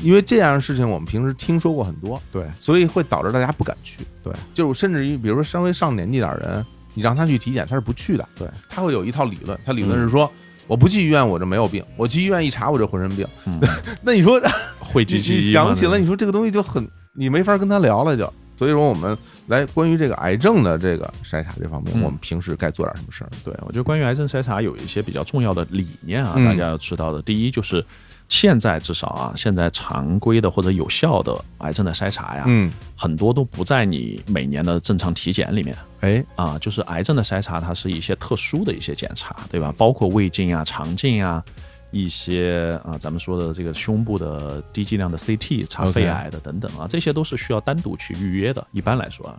[0.02, 4.00] 因为这样的事情我们平时听说过很多，对，所以会导致大家不敢去。
[4.24, 8.28] 对，就是甚至于比如说稍微上年纪点人，你让他去体检，他是不去的。
[8.36, 10.32] 对，他会有一套理论，他理论是说。
[10.68, 13.28] 我不去医院，我就没有病；我去医院一查，我就浑身病。
[14.02, 14.42] 那你说
[14.80, 16.84] 会积极想起来，你说这个东西就很，
[17.14, 18.34] 你没法跟他聊了，就。
[18.58, 19.18] 所以说，我们
[19.48, 23.30] 来关于这个癌症的这个筛查这方面，我们平时该做点什么事儿？
[23.44, 27.22] 对我觉得，关于癌症筛查有一些比较重要的理念啊，大家要知道的。
[27.22, 27.86] 第一就是。
[28.28, 35.78] 现在至少啊，现在常规的或者有效的癌症的筛查呀，嗯，很多都不在你每年的正常体检里面。
[36.00, 39.72] 哎，啊，就是癌症的筛查，它是一些特殊的一些检查，对吧？
[39.78, 41.44] 包括胃镜啊、肠镜啊，
[41.96, 48.66] 一些啊，咱们说的这个胸部的低剂量的 CT 查肺癌的等等啊，这些都是需要单独去预约的。
[48.72, 49.38] 一般来说啊。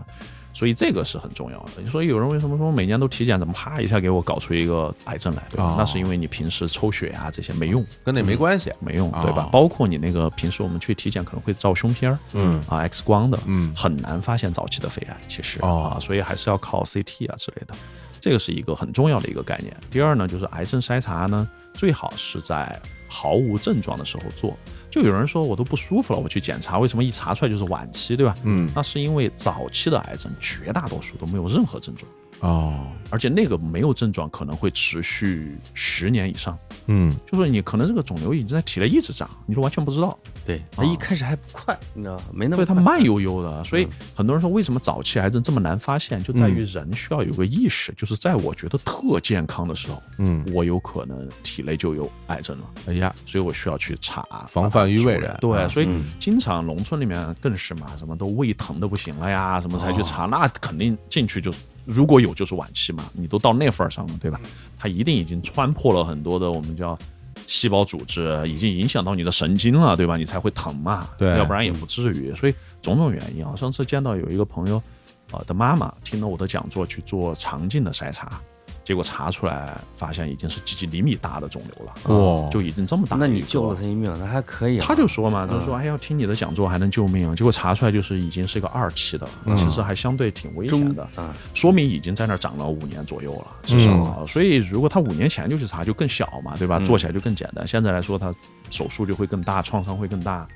[0.54, 1.86] 所以这个是很重要的。
[1.90, 5.42] 所以有人为什么说每年都体检，怎么啪一下给我搞出一个癌症来？
[5.50, 5.74] 对吧？
[5.76, 9.50] 那是因为你平时抽血啊这些没用，跟那没关系，没用，对吧？
[9.52, 17.74] 包括你那个平时我们去体检可能会照胸片儿，嗯啊 X 光的，嗯，很难发现早期的肺癌，其实啊，所以还是要靠 CT 啊之类的。
[18.18, 19.76] 这个是一个很重要的一个概念。
[19.90, 21.46] 第二呢，就是癌症筛查呢，
[21.76, 24.56] 最好是在毫无症状的时候做。
[24.90, 28.34] 就有人说我都不舒服了，我去检查，为什么一查出来就是晚期，对吧？
[28.44, 32.10] 嗯，那是因为早期的癌症绝大多数都没有任何症状。
[32.40, 36.56] 哦，而且那个没有症状可能会持续十年以上，
[36.86, 40.16] 嗯，就是你可能这个肿瘤已经在体内一直长，你都完全不知道。
[40.44, 42.22] 对，它一开始还不快，你知道吗？
[42.32, 43.64] 没那么，对，它慢悠悠的。
[43.64, 52.64] 所以很多人说，为什么早期癌症这么难发现，就在于人需要有个意识，就是在我觉得特健康的时候，嗯，我有可能体内就有癌症了。
[52.86, 55.36] 哎呀，所以我需要去查，防范于未然。
[55.40, 55.88] 对，所以
[56.20, 61.50] 经常农村里面更是嘛，什么都胃疼的不行了呀，什么才去查，那肯定进去就。
[61.86, 64.40] 如果有就是晚期嘛，你都到那份儿上了，对吧？
[64.76, 66.98] 它一定已经穿破了很多的我们叫
[67.46, 70.16] 细胞组织，已经影响到你的神经了，对吧？
[70.16, 72.34] 你才会疼嘛，对，要不然也不至于。
[72.34, 74.82] 所以种种原因啊，上次见到有一个朋友，
[75.30, 78.40] 啊的妈妈听了我的讲座去做肠镜的筛查。
[78.86, 83.16] 结果查出来，发现已经是几几厘米大的肿瘤了，哇，就已经这么大。
[83.16, 84.78] 那你救了他一命，那还可以。
[84.78, 87.34] 他就说嘛，就是说，哎，要听你的讲座还能救命。
[87.34, 91.08] 结果查出来就是已经是个二期的，其实还相对挺危险的，
[91.52, 94.24] 说明已经在那儿长了五年左右了，至少。
[94.24, 96.78] 所以如果他五年前就去查，就更小嘛，对吧？
[96.78, 97.66] 做起来就更简单。
[97.66, 98.32] 现在来说，他
[98.70, 100.46] 手术就会更大，创伤会更大。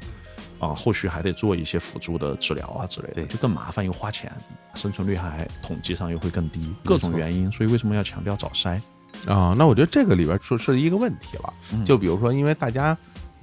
[0.61, 4.31] 啊，后续还得做一些辅助的治疗啊之类的，就更麻烦又花钱，
[4.74, 8.81] 生存率还统计上又会更低，各种原因，所以为什么要强调早筛？
[9.27, 9.55] 啊？
[9.59, 11.55] 那我觉得这个里边出是一个问题了，
[11.85, 12.97] 就比如说，因为大家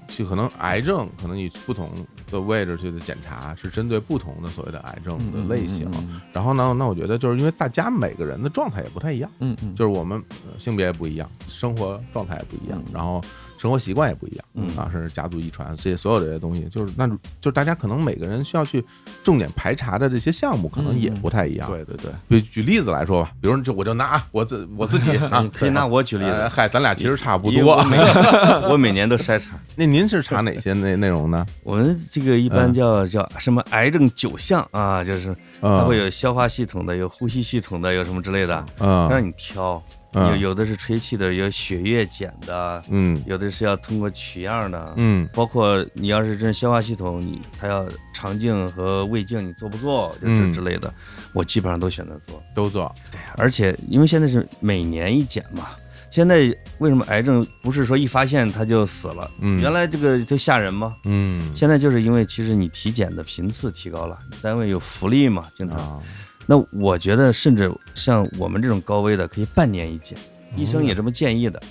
[0.07, 1.91] 就可能癌症，可能你不同
[2.31, 5.91] 的位置去的检查是针对不同的所谓的癌症的类型，
[6.31, 10.23] 然后呢，那我觉得就是因为大家每个人的状态也不太一样，嗯嗯，就是我们
[10.59, 13.19] 性别也不一样，生活状态也不一样，然后。
[13.57, 18.83] 生活习惯也不一样，嗯啊，甚至家族遗传这些所有这些东西，就是那就是大家可能每个人需要去
[19.23, 21.69] 重点排查的这些项目，可能也不太一样。
[21.69, 26.47] 对对对，举举例子来说吧，比如就我就拿我自我自己 啊，可以拿我举例子。
[26.49, 27.75] 嗨，咱俩其实差不多。
[28.69, 29.59] 我每年都筛查。
[29.75, 31.45] 那您是查哪些内内容呢？
[31.63, 39.81] 我们这个一般叫叫什么癌症九项啊，就是它会有消化系统的，有呼吸系统的，有什么之类的，嗯，让你挑。
[40.31, 50.93] 有有的是吹气的，有血液检的，嗯，有的是要通过取样的，嗯，包括你要是这消化系统，你他要肠镜和胃镜，你做不做，就是之类的，
[51.33, 52.93] 我基本上都选择做，都做。
[53.11, 55.69] 对，而且因为现在是每年一检嘛，
[56.09, 59.29] 现在为什么癌症不是说一发现他就死了？
[59.39, 60.95] 嗯，原来这个就吓人吗？
[61.05, 66.01] 嗯，现在就是因为其实你体检的频次提高了，单位有福利嘛，经常。
[66.47, 70.17] 那我觉得，甚至像我们这种高危的，可以半年一检，
[70.55, 71.61] 医生也这么建议的。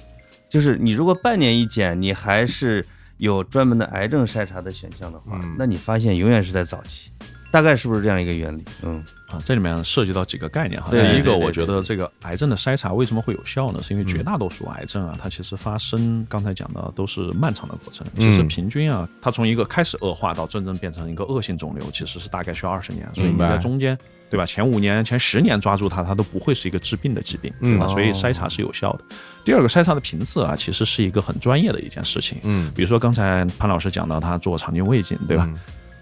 [0.49, 2.87] 就是你如果半年一检，你还是
[3.17, 7.11] 有专门的癌症筛查的选项的话，那你发现永远是在早期。
[7.51, 8.63] 大概是不是这样一个原理？
[8.83, 10.91] 嗯啊，这里面涉及到几个概念哈。
[10.91, 13.83] 第一个，我觉得这个癌症的筛查为什么会有效呢？
[13.83, 18.07] 是因为绝大多数癌症啊，它其实发生，刚才讲的都是漫长的过程。
[18.19, 23.09] 其实平均啊，它从一个开始恶化到真正变成一个恶性肿瘤，其实是大概需要二十年。
[23.15, 23.97] 所以你在中间，
[24.29, 24.45] 对吧？
[24.45, 27.87] 前五年、前十年抓住它，它都不会是一个致病的疾病，对吧？
[27.87, 29.05] 所以筛查是有效的。
[29.45, 32.39] 第二个，筛查的频次啊，其实是一个很专业的一件事情。
[32.43, 35.49] 嗯，比如说刚才潘老师讲到他做肠镜胃镜，对吧？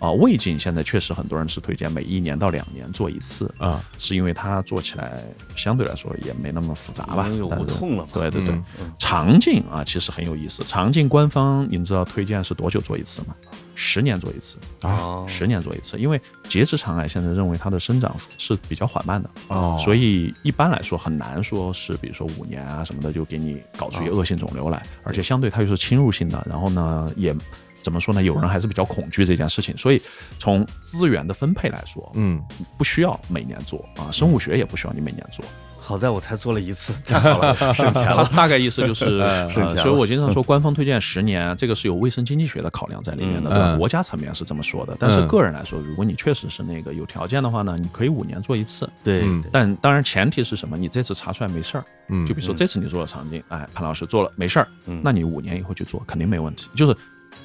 [0.04, 5.22] 啊，胃镜现在确实很多人是推荐每一年到两年做一次啊，是因为它做起来
[5.56, 8.06] 相对来说也没那么复杂吧，有无痛了。
[8.12, 8.54] 对对对，
[8.98, 10.62] 肠镜啊其实很有意思。
[10.64, 13.34] 肠镜官方您知道推荐是多久做一次吗？
[13.76, 27.34] 十年做一次啊，十年做一次，因为结直肠癌现在认为它的生长是比较缓慢的哦，所以一般来说很难说是比如说五年啊什么的就给你搞出一个恶性肿瘤来，而且相对它又是侵入性的，然后呢也
[27.84, 28.22] 怎么说呢？
[28.22, 30.02] 有人还是比较恐惧这件事情，所以
[30.38, 32.42] 从资源的分配来说，嗯，
[32.76, 35.44] 不需要每年做啊，生物学也不需要你每年做。
[35.86, 38.26] 好在我才做了一次，太好了，省钱了。
[38.34, 39.20] 大概意思就是，
[39.76, 43.76] 所以我经常说，官方推荐十年，这个是有卫生经济学的考量在里面的。
[43.76, 48.88] 国家层面是这么说的，但是个人来说，如果你确实是那个有条件的话呢，你可以五年做一次。
[49.02, 50.78] 对，但当然前提是什么？
[50.78, 51.84] 你这次查出来没事儿，
[52.24, 54.68] 就比如说这次你做了肠镜，哎，潘老师做了没事儿，
[55.02, 56.66] 那你五年以后去做肯定没问题。
[56.74, 56.96] 就是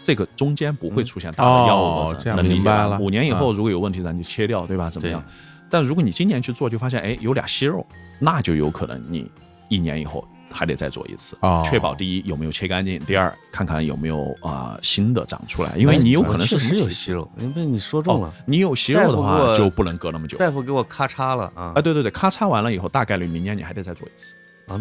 [0.09, 2.97] 这个中间不会出现大的药物这样明白了。
[2.97, 4.89] 五年以后如果有问题，咱就切掉，对吧？
[4.89, 5.23] 怎么样？
[5.69, 7.85] 但如果你今年去做，就发现哎有俩息肉，
[8.17, 9.29] 那就有可能你
[9.67, 18.33] 一年以后还得再做一次，确保第一有没有切干净，第二看看有没有啊新的长出来，因为你有可能是没有息肉，被你说中了。
[18.47, 20.39] 你有息肉的话就不能隔那么久。
[20.39, 21.73] 大夫给我咔嚓了啊！
[21.75, 24.33] 啊对对对，咔嚓完了以后，大概率明年你还得再做一次。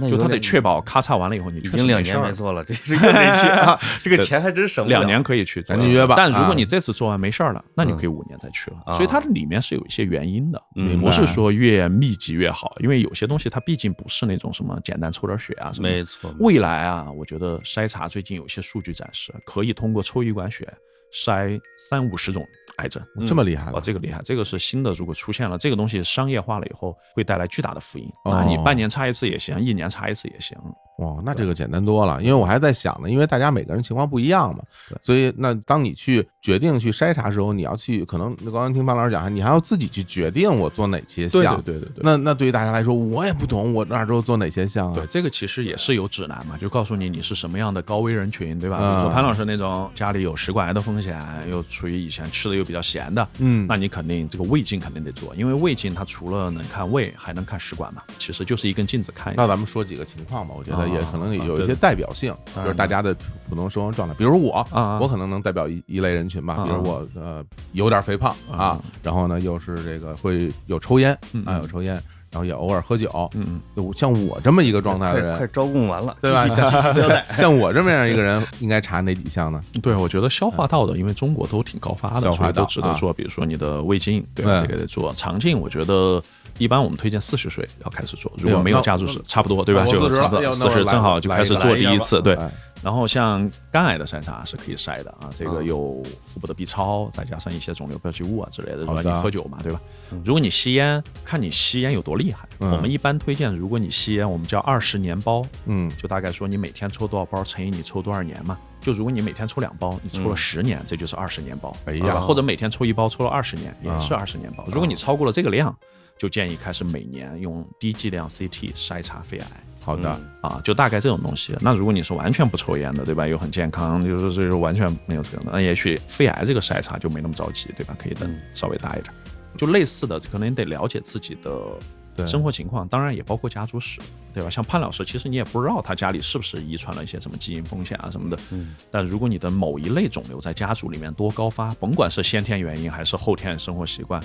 [0.09, 3.78] 就他得确保咔嚓完了以后，你已经两年没做了， 这是又得去啊！
[4.02, 4.86] 这个钱还真省。
[4.89, 6.15] 两年可以去，咱就约吧。
[6.16, 8.78] 但如果你这次做完没事儿了，那你可以五年再去了。
[8.97, 10.62] 所以它里面是有一些原因的，
[11.01, 12.74] 不是说越密集越好。
[12.81, 15.89] 因为有些东西它毕竟不是那种什么简单抽点血啊什么。
[15.89, 16.35] 没错。
[16.39, 20.69] 未来啊，我觉得筛查最近有些数据展示，可以通过抽一管血。
[21.10, 22.47] 筛三五十种
[22.79, 24.93] 癌症，这么厉害哦，这个厉害，这个是新的。
[24.93, 28.45] 如果出现了这个东西商业化了以后，会带来巨大的福音啊！
[28.45, 30.57] 你半年查一次也行，一年查一次也行。
[30.99, 34.62] 哇，那这个简单多了，因为我还在想呢，因为大家每个人情况不一样嘛，
[35.01, 42.03] 所以那当你去决定去筛查的时候，你要去可能刚刚听潘老师讲，你还要自己去决定我做哪些项，对对对对。
[42.03, 44.95] 那那对于大家来说，我也不懂，我那时候做哪些项啊？
[44.95, 48.79] 对，这个其实也是有指南嘛，就告诉你你是什么样的高危人群，对吧？
[48.79, 51.16] 比如说潘老师那种家里有食管癌的风险，
[51.49, 59.33] 又处于以前吃的又比较咸的，嗯，那你肯定这个胃镜肯定得做，因为胃镜它除了能看胃，还能看食管嘛，其实就是一根镜子看。
[59.37, 61.69] 那咱们说几个情况吧，我觉得也可能有一。
[61.69, 63.15] 些代表性就是大家的
[63.47, 64.66] 普通生活状态，比如我，
[65.02, 66.65] 我可能能代表一一类人群吧。
[66.65, 71.12] 比如我呃有点肥胖啊，然后呢又是这个会有抽烟
[71.44, 73.09] 啊，有抽烟，然后也偶尔喝酒。
[73.35, 76.47] 嗯嗯，像我这么一个状态的人，快招供完了，对吧？
[76.49, 76.67] 像
[77.37, 79.61] 像我这么样一个人，应该查哪几项呢？
[79.83, 83.13] 对，我觉得消化道的，因为中国都挺高发的，所以都值得做。
[83.13, 84.61] 比如说你的胃镜，对吧？
[84.61, 85.13] 这个得做。
[85.15, 86.23] 肠镜，我觉得。
[86.57, 89.87] 一般我们推荐四十岁要开始做，如果没有家族史，差不多对吧？
[89.87, 92.21] 就差不多四十正好就开始做第一次。
[92.21, 92.37] 对，
[92.83, 99.03] 然后像肝癌的筛查是可以筛的啊，这个有腹部的 B 超，再加上一些肿瘤标记物啊之类的，对吧？
[99.03, 99.81] 你喝酒嘛，对吧？
[100.25, 102.49] 如果你吸烟，看你吸烟有多厉害。
[102.59, 108.59] 我们一般推荐，如果你吸烟，我们叫二十年包，嗯，就大概说你每天抽多少包乘以你抽多少年嘛。
[108.81, 111.77] 就如果你每天抽两包，你抽了十年，这就是二十年包。
[111.87, 114.65] 哎呀，或者每天抽一包，抽了二十年，也是二十年包。
[114.69, 115.77] 如果你超过了这个量。
[116.19, 119.47] 就建议开始每年用低剂量 CT 筛查肺癌。
[119.89, 121.56] 好的啊，就大概这种东西。
[121.60, 123.27] 那如果你是完全不抽烟的，对吧？
[123.27, 127.97] 又很健康，就是就是完全没有这种的，那也许肺癌这个筛查就没那么着急，对吧？
[127.98, 129.12] 可以等稍微大一点。
[129.56, 133.98] 就类似的，可能你得了解自己的生活情况，当然也包括家族史，
[134.35, 134.51] 对吧？
[134.51, 138.39] 像潘老师，其实你也不知道他家里是不是遗传了一些什么基因风险啊什么的。
[138.51, 138.74] 嗯。
[138.90, 144.23] 但如果你的某一类肿瘤在家族里面多高发，甭管是先天原因还是后天生活习惯。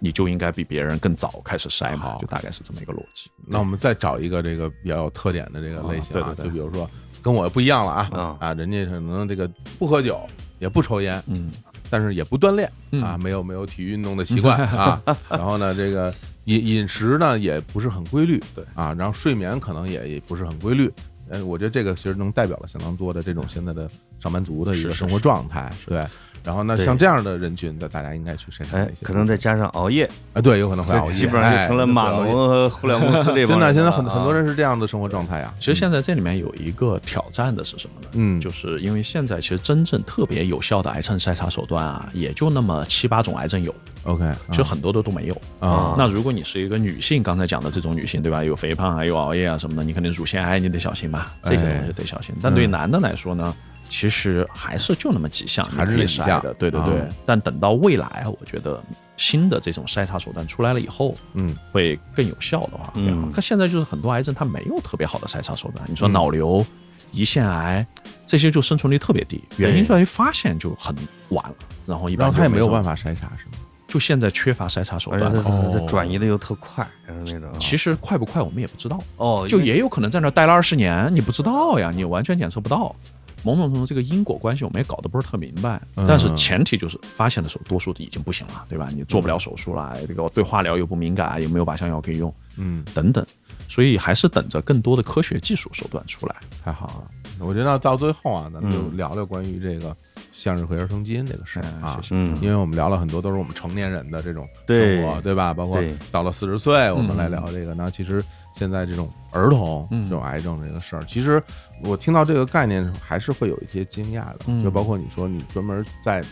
[0.00, 3.30] 你就应该比别人更早开始筛嘛，就大概是这么一个逻辑。
[3.46, 6.90] 那我们再找一个这个比较有特点的这个类型啊，就比如说
[7.22, 9.48] 跟我不一样了啊啊，人家可能这个
[9.78, 10.26] 不喝酒
[10.58, 11.52] 也不抽烟，嗯，
[11.90, 12.70] 但是也不锻炼
[13.02, 16.12] 啊，没有没有体育运动的习惯啊， 然后呢，这个
[16.44, 20.90] 饮饮食呢也不是很规律，对啊，然后睡眠可能也也不是很规律。
[21.32, 26.06] 嗯，我觉得这个其实能代表了相当多的这种现在的上班族的一个生活状态，对。
[26.44, 35.54] 然后那像这样的人群的，大家应该去筛查一些，可能再加上熬夜啊，对，有可能会熬夜，基本上就成了码农和互联网公司这 真的，现在很很多人是这样的生活状态啊。
[35.58, 38.08] 其实现在这里面有一个挑战的是什么呢？
[38.12, 43.74] 嗯，就是因为现在其实真正特别有效的癌症筛查手段啊，也就那么七八种癌症有。
[44.04, 45.94] OK，其实很多的都没有啊。
[45.98, 48.42] 那如果你是一个女性，刚才讲的这种女性，对吧？
[48.42, 52.34] 有肥胖啊，有熬夜啊什么的，你肯定乳腺癌你得小心吧，这些东西得小心。
[52.42, 53.54] 但对男的来说呢？
[53.90, 57.06] 其实还是就那么几项，还是那几项的，对对对。
[57.26, 58.82] 但等到未来，我觉得
[59.16, 65.84] 新的这种筛查手段出来了以后，嗯，会更有效的话，嗯，可现在就是很多癌症它没有特别好的筛查手段。
[65.88, 66.64] 你说脑瘤、
[67.12, 67.86] 胰腺癌
[68.24, 70.94] 这些就生存率特别低，原因在于发现就很
[71.30, 73.58] 晚了，然后一般他也没有办法筛查，是吗？
[73.88, 77.50] 就现在缺乏筛查手段，哦，转移的又特快，那种。
[77.58, 82.94] 其实快不快我们也不知道，哦，就也有可能在那待了二十年，你不知道呀，你完全检测不到。
[83.42, 85.80] 某种程度这个因果关系我们也搞得不是特明白。
[85.94, 88.88] 但是前提就是发现的时候，多数已经不行了，对吧？
[88.92, 92.32] 你做不了手术了，这个对化疗又不敏感，也没有靶向药可以用？
[92.60, 93.26] 嗯，等等。
[93.68, 96.34] 所以还是等着更多的科学技术手段出来。
[96.64, 97.10] 太好了，
[97.46, 99.96] 我觉得到最后啊，咱们就聊聊关于这个
[100.32, 102.00] 向日葵儿童基因这个事儿啊。
[102.10, 105.54] 嗯，因为我们聊了很多都是我们成年人的这种生活，对吧？
[105.54, 105.80] 包括
[106.10, 107.72] 到了四十岁，我们来聊这个。
[107.72, 108.20] 那其实
[108.56, 111.40] 现在这种儿童这种癌症这个事儿，其实
[111.84, 114.62] 我听到这个概念还是会有一些惊讶的。
[114.64, 116.24] 就包括你说你专门在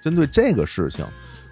[0.00, 1.04] 针对这个事情。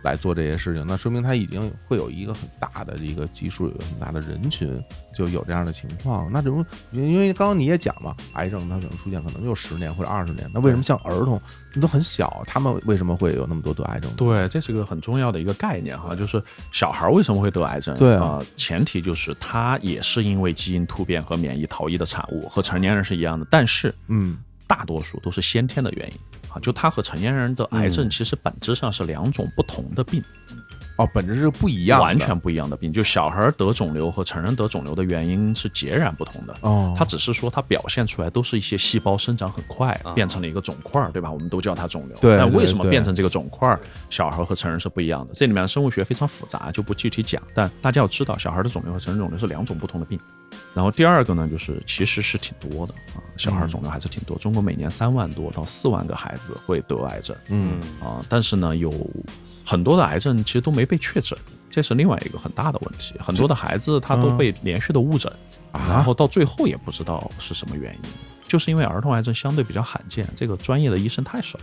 [0.05, 4.81] 来做这些事情，那说明他已经会有一个很大的一个基数，有很大的人群
[5.15, 6.31] 就有这样的情况。
[6.31, 10.49] 那这种，因为刚刚你也讲嘛，癌症它可能出现可能就十年或者二十年。
[10.53, 11.41] 那为什么像儿童
[11.73, 14.13] 你都很小，他们为什么会有那么多得癌症？
[14.15, 17.97] 对，这是个很重要的一个概念哈，就是小孩为什么会得癌症？
[17.97, 23.47] 对啊，前提就是他也是因为基因突变和免疫逃逸的产物，和成年人是一样的。
[23.51, 24.37] 但是，嗯，
[24.67, 26.15] 大多数都是先天的原因。
[26.61, 30.23] 就他和成年人的癌症其实本质上是两种不同的病，
[30.97, 32.93] 哦，本质是不一样，完全不一样的病。
[32.93, 36.57] 就小孩得肿瘤和成人得肿瘤的原因是截然不同的。
[36.61, 41.33] 哦，它只是说它表现出来都是一些细胞生长很快，变成了一个肿块，对吧？
[41.33, 42.17] 我们都叫它肿瘤。
[42.19, 42.37] 对。
[42.37, 43.77] 但为什么变成这个肿块，
[44.09, 45.35] 小孩和成人是不一样的？
[45.35, 47.43] 这里面生物学非常复杂，就不具体讲。
[47.53, 50.19] 但大家要知道，小孩的肿瘤和成人肿瘤是两种不同的病。
[50.73, 54.39] 然后第二个呢，就是其实是挺多的啊，小孩肿瘤还是挺多。
[54.39, 58.91] 中国每年三万多到四万个孩子会得癌症，嗯啊，但是呢，有
[59.65, 61.39] 很多的癌症其实都没被确诊，
[61.71, 63.15] 这是另外一个很大的问题。
[63.19, 65.33] 很多的孩子他都被连续的误诊，
[65.73, 68.01] 然后到最后也不知道是什么原因，
[68.47, 71.59] 就是因为儿童癌症相对比较罕见，这个专业的医生太少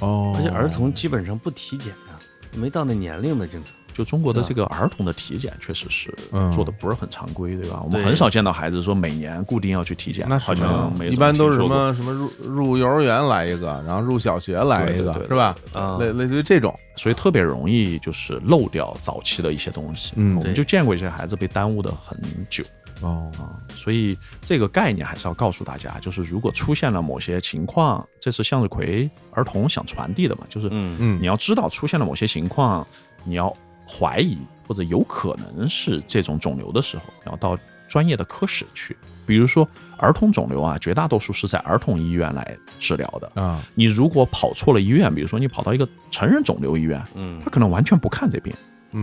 [0.00, 2.20] 哦，而且儿童基本上不体检啊，
[2.54, 3.72] 没到那年龄的经常。
[3.96, 6.14] 就中国的这个儿童的体检确实是
[6.52, 7.80] 做的不是很常规，对吧？
[7.82, 15.56] 我们很少见到孩子说每年固定要去体检，那好像没一般都是什么什么入入幼儿园来一个，然后入小学来一个，是吧？
[15.98, 20.12] 类类似于这种，所以特别容易就是漏掉早期的一些东西。
[20.16, 22.20] 嗯，我们就见过一些孩子被耽误的很
[22.50, 22.62] 久。
[23.00, 23.32] 哦，
[23.70, 30.98] 所以这个概念还是要告诉大家，就是如果出现了某些情况，这是向日葵儿童想传递的嘛，就是嗯。
[31.00, 32.86] 嗯，你要知道出现了某些情况，
[33.24, 33.50] 你要。
[33.88, 37.58] 怀疑或者有可能是这种肿瘤的时候，要到
[37.88, 38.96] 专业的科室去。
[39.24, 43.60] 比如说儿童肿瘤啊，绝大多数是在儿童医院来治疗的啊。
[43.74, 48.54] 你如果跑错了医院，比如说你跑到一个成人肿瘤医院，嗯，他可能完全不看这边，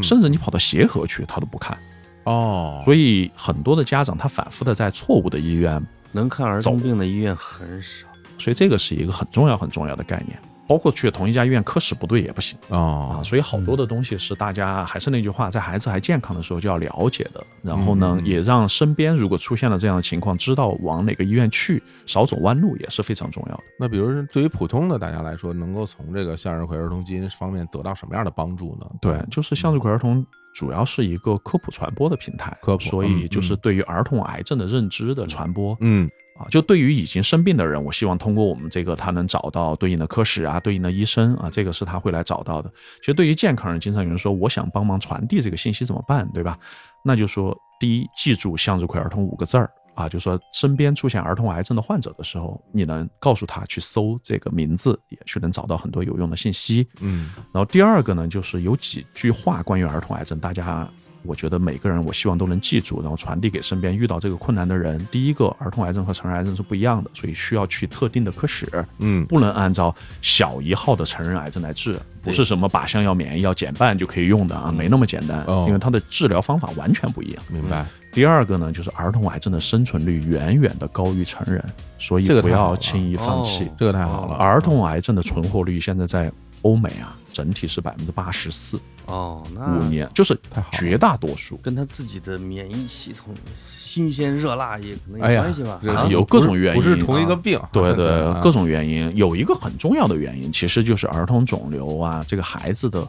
[0.01, 1.77] 甚至你跑到协和去，他都不看。
[2.23, 8.07] 哦，所以很多的家长他反复的在错误的医院能看儿童病的医院很少，
[8.39, 10.39] 所以这个是一个很重要很重要的概念。
[10.67, 17.45] 包括去同一家医院，科室不对也不行啊，所以好多的东西是大家还是那句话，在孩子还健康的时候就要了解的。
[17.61, 23.63] 然后呢，也让身边如果出现了这样的情况，知道往哪个医院去，少走弯路也是非常重要的。
[23.77, 28.87] 那比如对于普通的大家来说，能够从这个向日葵儿童基因方面得到什么样的帮助呢？
[29.01, 36.09] 对，就是向日葵儿童主要是一个科普传播的平台，科普，所以就是对于儿童癌症的认知的传播，嗯。
[36.35, 42.71] 啊，就对于已经生病的人，我希望通过我们这个，他能找到对应的科室啊，对应的医生啊，这个是他会来找到的。
[42.99, 46.57] 其实对于健康人，经常有人说，我想帮忙传递这个信息怎么办，对吧？
[47.03, 56.87] 那就说，第一，记住向日葵儿童五个字儿啊，就说身边出现儿童癌症的患者的时候，你能告诉他去搜这个名字，也去能找到很多有用的信息。
[56.99, 60.89] 嗯，然后第二个呢，就是有几句话关于儿童癌症，大家。
[61.25, 65.05] 我觉得每个人，我希望都能记住，然后传递给身边遇到这个困难的人。
[65.11, 68.67] 第一个，儿童癌症和成人癌症是不一样的，所以需要去特定的科室，
[68.99, 77.43] 嗯，不能按照小一号的成人癌症来治，不是什么靶向药、免疫药减半就可以用的啊，没那么简单，因为它的治疗方法完全不一样。
[77.49, 77.85] 明白。
[78.11, 81.63] 第二个呢，就是儿童癌症的生存率远远的高于成人，
[81.97, 83.67] 所以不要轻易放弃。
[83.79, 84.35] 这个太好了。
[84.35, 86.31] 儿童癌症的存活率现在在
[86.63, 88.79] 欧美啊，整体是百分之八十四。
[89.05, 90.37] 哦，五年就是
[90.71, 95.81] 绝大多数跟他自己的免疫系统新鲜热辣也可能有关系吧？
[96.09, 97.59] 有各种原因，不是同一个病。
[97.73, 103.05] 对对，各种原因，有一个很重要的原因，其实就是儿童肿瘤啊，这个孩子的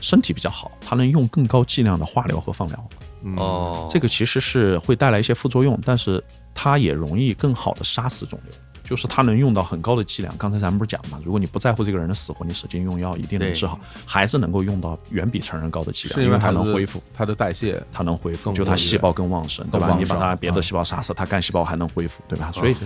[0.00, 2.88] 身体比较好，他能用更高剂量的化疗和放疗。
[3.36, 6.24] 哦，这个其实是会带来一些副作用，但是
[6.54, 8.54] 它也容易更好的杀死肿瘤。
[8.84, 11.18] 就是它能用到很高的剂量，刚才咱们不是讲嘛？
[11.24, 19.96] 如果你不在乎这个人的死活，你使劲用药，一定能治好，还是能够用到远比成人高的剂量，因为它能恢复，它的代谢，它能恢复，就它细胞更旺盛，对吧？
[19.98, 22.52] 你把它别的细胞杀死，它干细胞还能恢复，对吧？
[22.52, 22.76] 所以，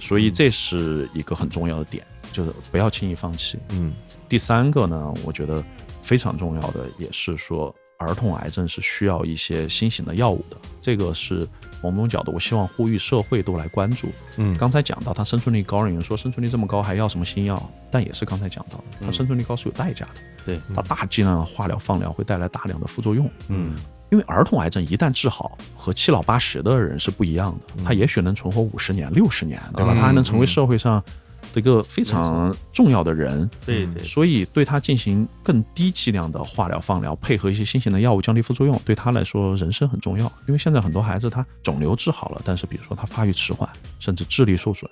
[0.00, 3.58] 所以这是一个很重要的点，就是不要轻易放弃。
[3.68, 3.92] 嗯，
[4.28, 5.62] 第三个呢，我觉得
[6.02, 7.74] 非常重要的也是说。
[7.96, 11.48] 儿童癌症是需要一些新型的药物的，这个是
[11.90, 14.08] 某种角度，我希望呼吁社会都来关注。
[14.36, 17.62] 嗯，刚才讲到他生存率高，有人说生存率这么高还要什么新药？
[17.90, 20.20] 但也是刚才讲到的，他生存率高是有代价的。
[20.44, 23.30] 对，他大剂量的化疗、放疗会带来大量的副作用。
[23.48, 23.74] 嗯，
[24.10, 29.94] 因为儿童癌症一旦治好，和七老八十的人是不一样的，他也许能存活五十年、六十年，对吧？
[29.94, 31.02] 他还能成为社会上。
[31.54, 40.24] 一个非常重要的人，对对，所以对他进行更低剂量的化疗、放疗，配合一些新型的药物降低副作用，对他来说人生很重要。
[40.46, 43.68] 因为现在很多孩子他肿瘤治好了，但是比如说他发育迟缓，
[43.98, 44.90] 甚至智力受损，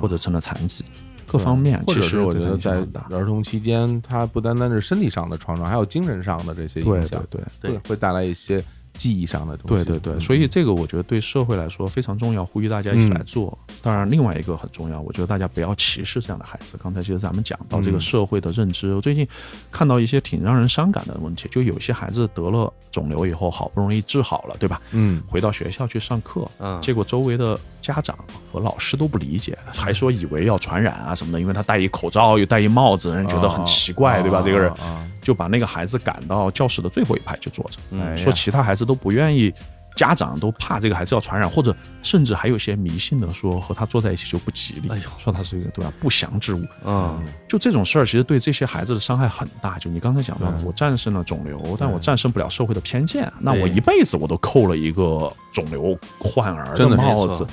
[0.00, 0.84] 或者成了残疾，
[1.26, 2.76] 各方面或者是我觉得在
[3.10, 8.62] 儿童期间，他不单单是身体上的创伤，还有精神上的这些影响，对对，会会带来一些。
[8.96, 13.56] 记忆上的东西，对对对，所以这个我觉得对社会来说非常重要，呼吁大家一起来做。
[13.82, 16.78] 当然，另外一个很重要，我觉得大家不要歧视这样的孩子。
[16.82, 19.26] 刚才其实咱们讲到这个社会的认知，我最近
[19.70, 24.80] 看到一些挺让人伤感的问题，就有些孩子得了肿瘤以后，好不容易治好了，对吧？
[24.92, 28.18] 嗯，回到学校去上课，嗯，结果周围的家长
[28.52, 34.42] 和老师都不理解，还说以为要传染啊什么的，因为他戴一口罩又戴一帽子，人觉得很奇怪，对吧？
[34.44, 34.72] 这个人
[35.20, 37.78] 就把那个孩子赶到教室的最后一排去坐着，
[38.16, 39.54] 说其他孩子都不愿意。
[39.96, 46.64] 家长都怕这个孩子要传染，或者甚至还有些迷信的说和他坐在一起就不吉利，说他是一个对吧不祥之物。
[46.84, 49.78] 嗯，就这种事儿，其实对这些孩子的伤害很大。
[49.78, 57.46] 就你刚才讲到的，我战胜了肿瘤，但我战胜不了社会的偏见，那我一辈子我都扣了一个肿瘤患儿的帽子。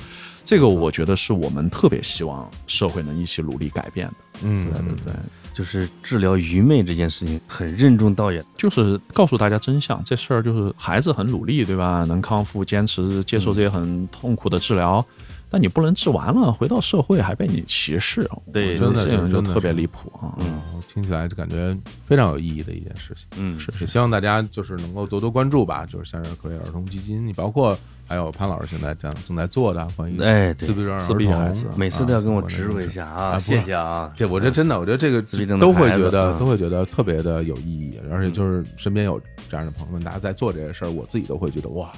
[0.44, 4.14] 这个我觉得是我们特别希望社会能一起努力改变的。
[4.42, 5.14] 嗯，对对对。
[5.54, 10.02] 就是治疗愚昧这件事情很任重道远，就是告诉大家真相。
[10.04, 12.04] 这事儿就是孩子很努力，对吧？
[12.08, 15.06] 能康复，坚持接受这些很痛苦的治疗，
[15.50, 20.34] 但你不能治完了，回到社会还被你歧视，对，真的就特别离谱啊！
[20.40, 21.76] 嗯，听起来就感觉
[22.06, 23.26] 非常有意义的一件事情。
[23.36, 25.86] 嗯，是是，希望大家就是能够多多关注吧。
[25.86, 27.76] 就是像是可为儿童基金，你包括。
[28.06, 34.12] 还有潘老师现在这样正在做的关于哎自闭症自闭孩子，每次都要跟我植入一下啊，谢谢啊！
[34.14, 39.18] 这我觉得真的，我觉得这个自闭症都会觉得都会觉得特别的有意义，而且就是身边有
[39.48, 41.90] 这样的朋友们，大家在做这些事儿，我自己都会觉得哇。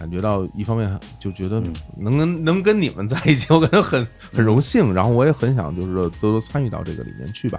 [0.00, 1.62] 感觉到一方面就觉得
[1.98, 4.94] 能跟能跟你们在一起， 我感觉很很荣幸。
[4.94, 7.58] 然后我也很想就是多多参与到这个里面去吧。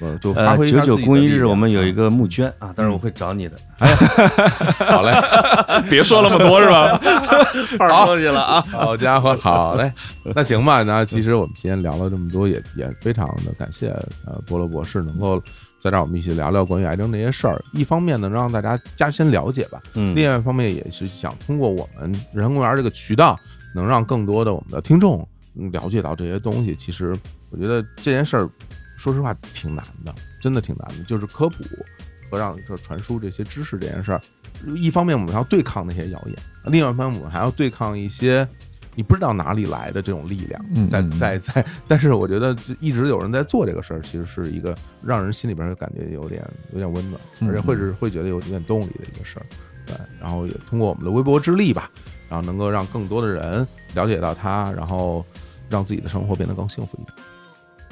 [0.00, 3.56] 呃，就发挥九九公益日，我们有一个募捐啊，但是我会找你的。
[4.88, 5.12] 好嘞，
[5.90, 6.98] 别说那么多是吧？
[7.90, 9.92] 好东西了啊，好家伙，好嘞。
[10.34, 13.88] 那行吧，那其实我们今天聊了这么多，也也非常的感谢
[14.26, 15.42] 呃波罗博士能够。
[15.82, 17.60] 在这儿，我们一起聊聊关于癌症这些事儿。
[17.72, 19.80] 一方面呢，让大家加深了解吧；
[20.14, 23.36] 另外一方面，也是想通过我们人工公园这个渠道，
[23.74, 25.28] 能让更多的我们的听众
[25.72, 26.76] 了解到这些东西。
[26.76, 27.18] 其实，
[27.50, 28.48] 我觉得这件事儿，
[28.96, 31.02] 说实话挺难的，真的挺难的。
[31.02, 31.64] 就是科普
[32.30, 34.20] 和让就传输这些知识这件事儿，
[34.76, 36.36] 一方面我们要对抗那些谣言，
[36.66, 38.46] 另外一方面我们还要对抗一些。
[38.94, 46.42] 你不知道哪里来的这种力量，在在在，但是我觉得一直有人在做这个事儿，其实是一个让人心里边感觉有点
[46.72, 49.46] 有点温暖，而且会是会觉得有点动力的一个事儿。
[49.86, 51.90] 对，然后也通过我们的微薄之力吧，
[52.28, 55.24] 然后能够让更多的人了解到它，然后
[55.68, 57.14] 让自己的生活变得更幸福一点。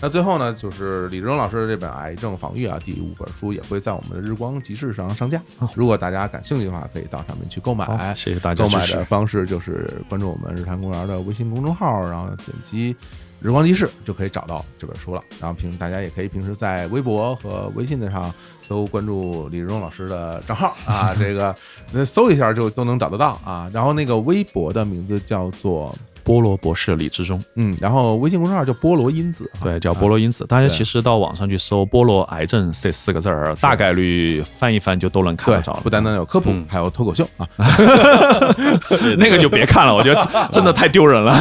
[0.03, 5.43] 那最后呢，就是李志忠老师的这本《癌症防御》啊，第五本书也会在我们的日光集市上上架。
[5.75, 8.15] 如果大家感兴趣的话，可以到上面去购买。
[8.15, 8.65] 谢谢大家。
[8.65, 12.97] 购买的方式就是关注我们日坛公园的微信公众号，然后点击
[13.43, 15.23] “日光集市”就可以找到这本书了。
[15.39, 18.35] 然后平大家也可以平时在微博和微信的上
[18.67, 21.55] 都关注李志忠老师的账号啊， 这个
[22.07, 23.71] 搜一下就都能找得到啊。
[23.71, 25.95] 然后那个微博的名字叫做。
[26.21, 30.47] 菠萝博士李志忠，嗯，然后微信公众号叫菠萝因子，对，叫菠萝因子。
[30.47, 35.75] 大家其实到网上去搜“菠萝癌症”这四个字儿，大概率翻一翻就都能看得着。
[35.83, 37.49] 不单单有科普，还有脱口秀啊，
[39.19, 41.37] 那个就别看了，我觉得真的太丢人了。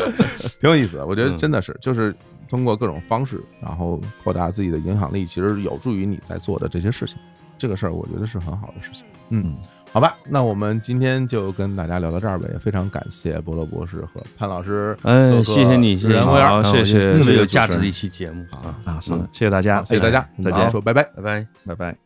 [0.60, 2.14] 挺有意思的，我觉得真的是，就是
[2.48, 7.16] 通过各种方式，然后扩大自己的影响力，其实有助于你在做的这些事情。
[7.58, 9.04] 这个事儿，我觉得是很好的事情。
[9.30, 9.56] 嗯。
[9.96, 12.46] 好吧，那我们今天就跟大家聊到这儿呗。
[12.52, 18.44] 也非常感谢波罗博士和潘老师，嗯，谢谢你，谢谢好，谢谢，特别有价值的一期节目。
[18.50, 21.96] 啊啊，是，谢谢大家，谢谢大家，再见，说拜拜，拜拜，拜拜。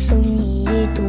[0.00, 1.04] 送你一朵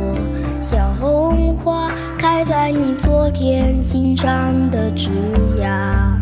[0.61, 5.09] 小红花，开在你昨天心上的枝
[5.57, 6.19] 桠，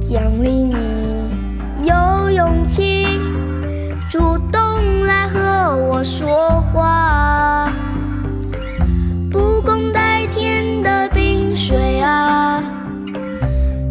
[0.00, 0.76] 奖励你
[1.84, 3.18] 有勇气
[4.08, 4.57] 主动来
[5.68, 7.70] 和我说话。
[9.30, 12.62] 不共戴天的冰水啊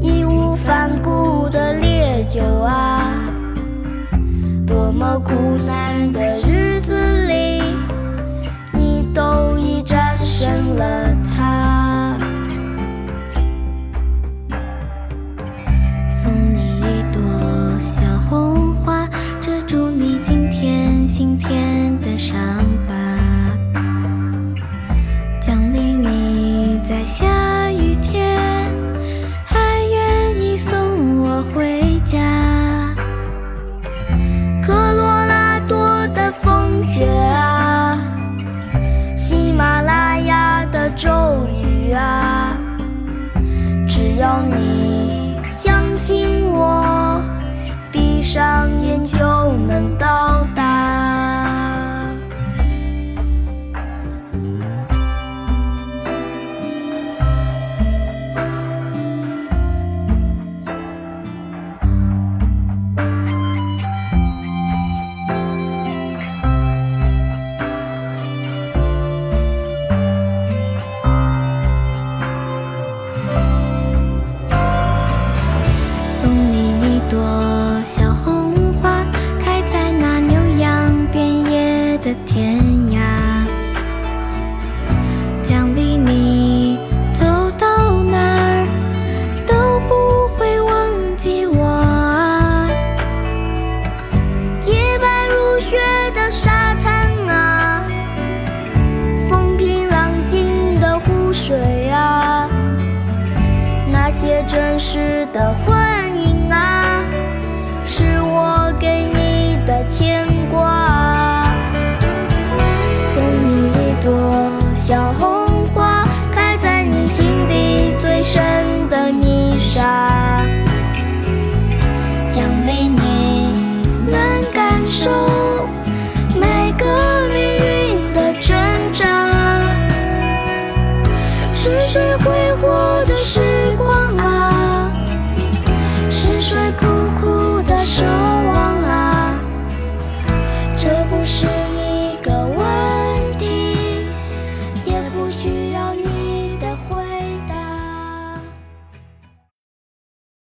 [0.02, 3.14] 义无反顾的烈酒啊
[4.66, 5.34] 多么苦
[5.68, 7.62] 难的日子里
[8.74, 11.07] 你都已战胜了
[44.18, 47.22] 要你相信我，
[47.92, 49.18] 闭上眼就
[49.68, 51.27] 能到达。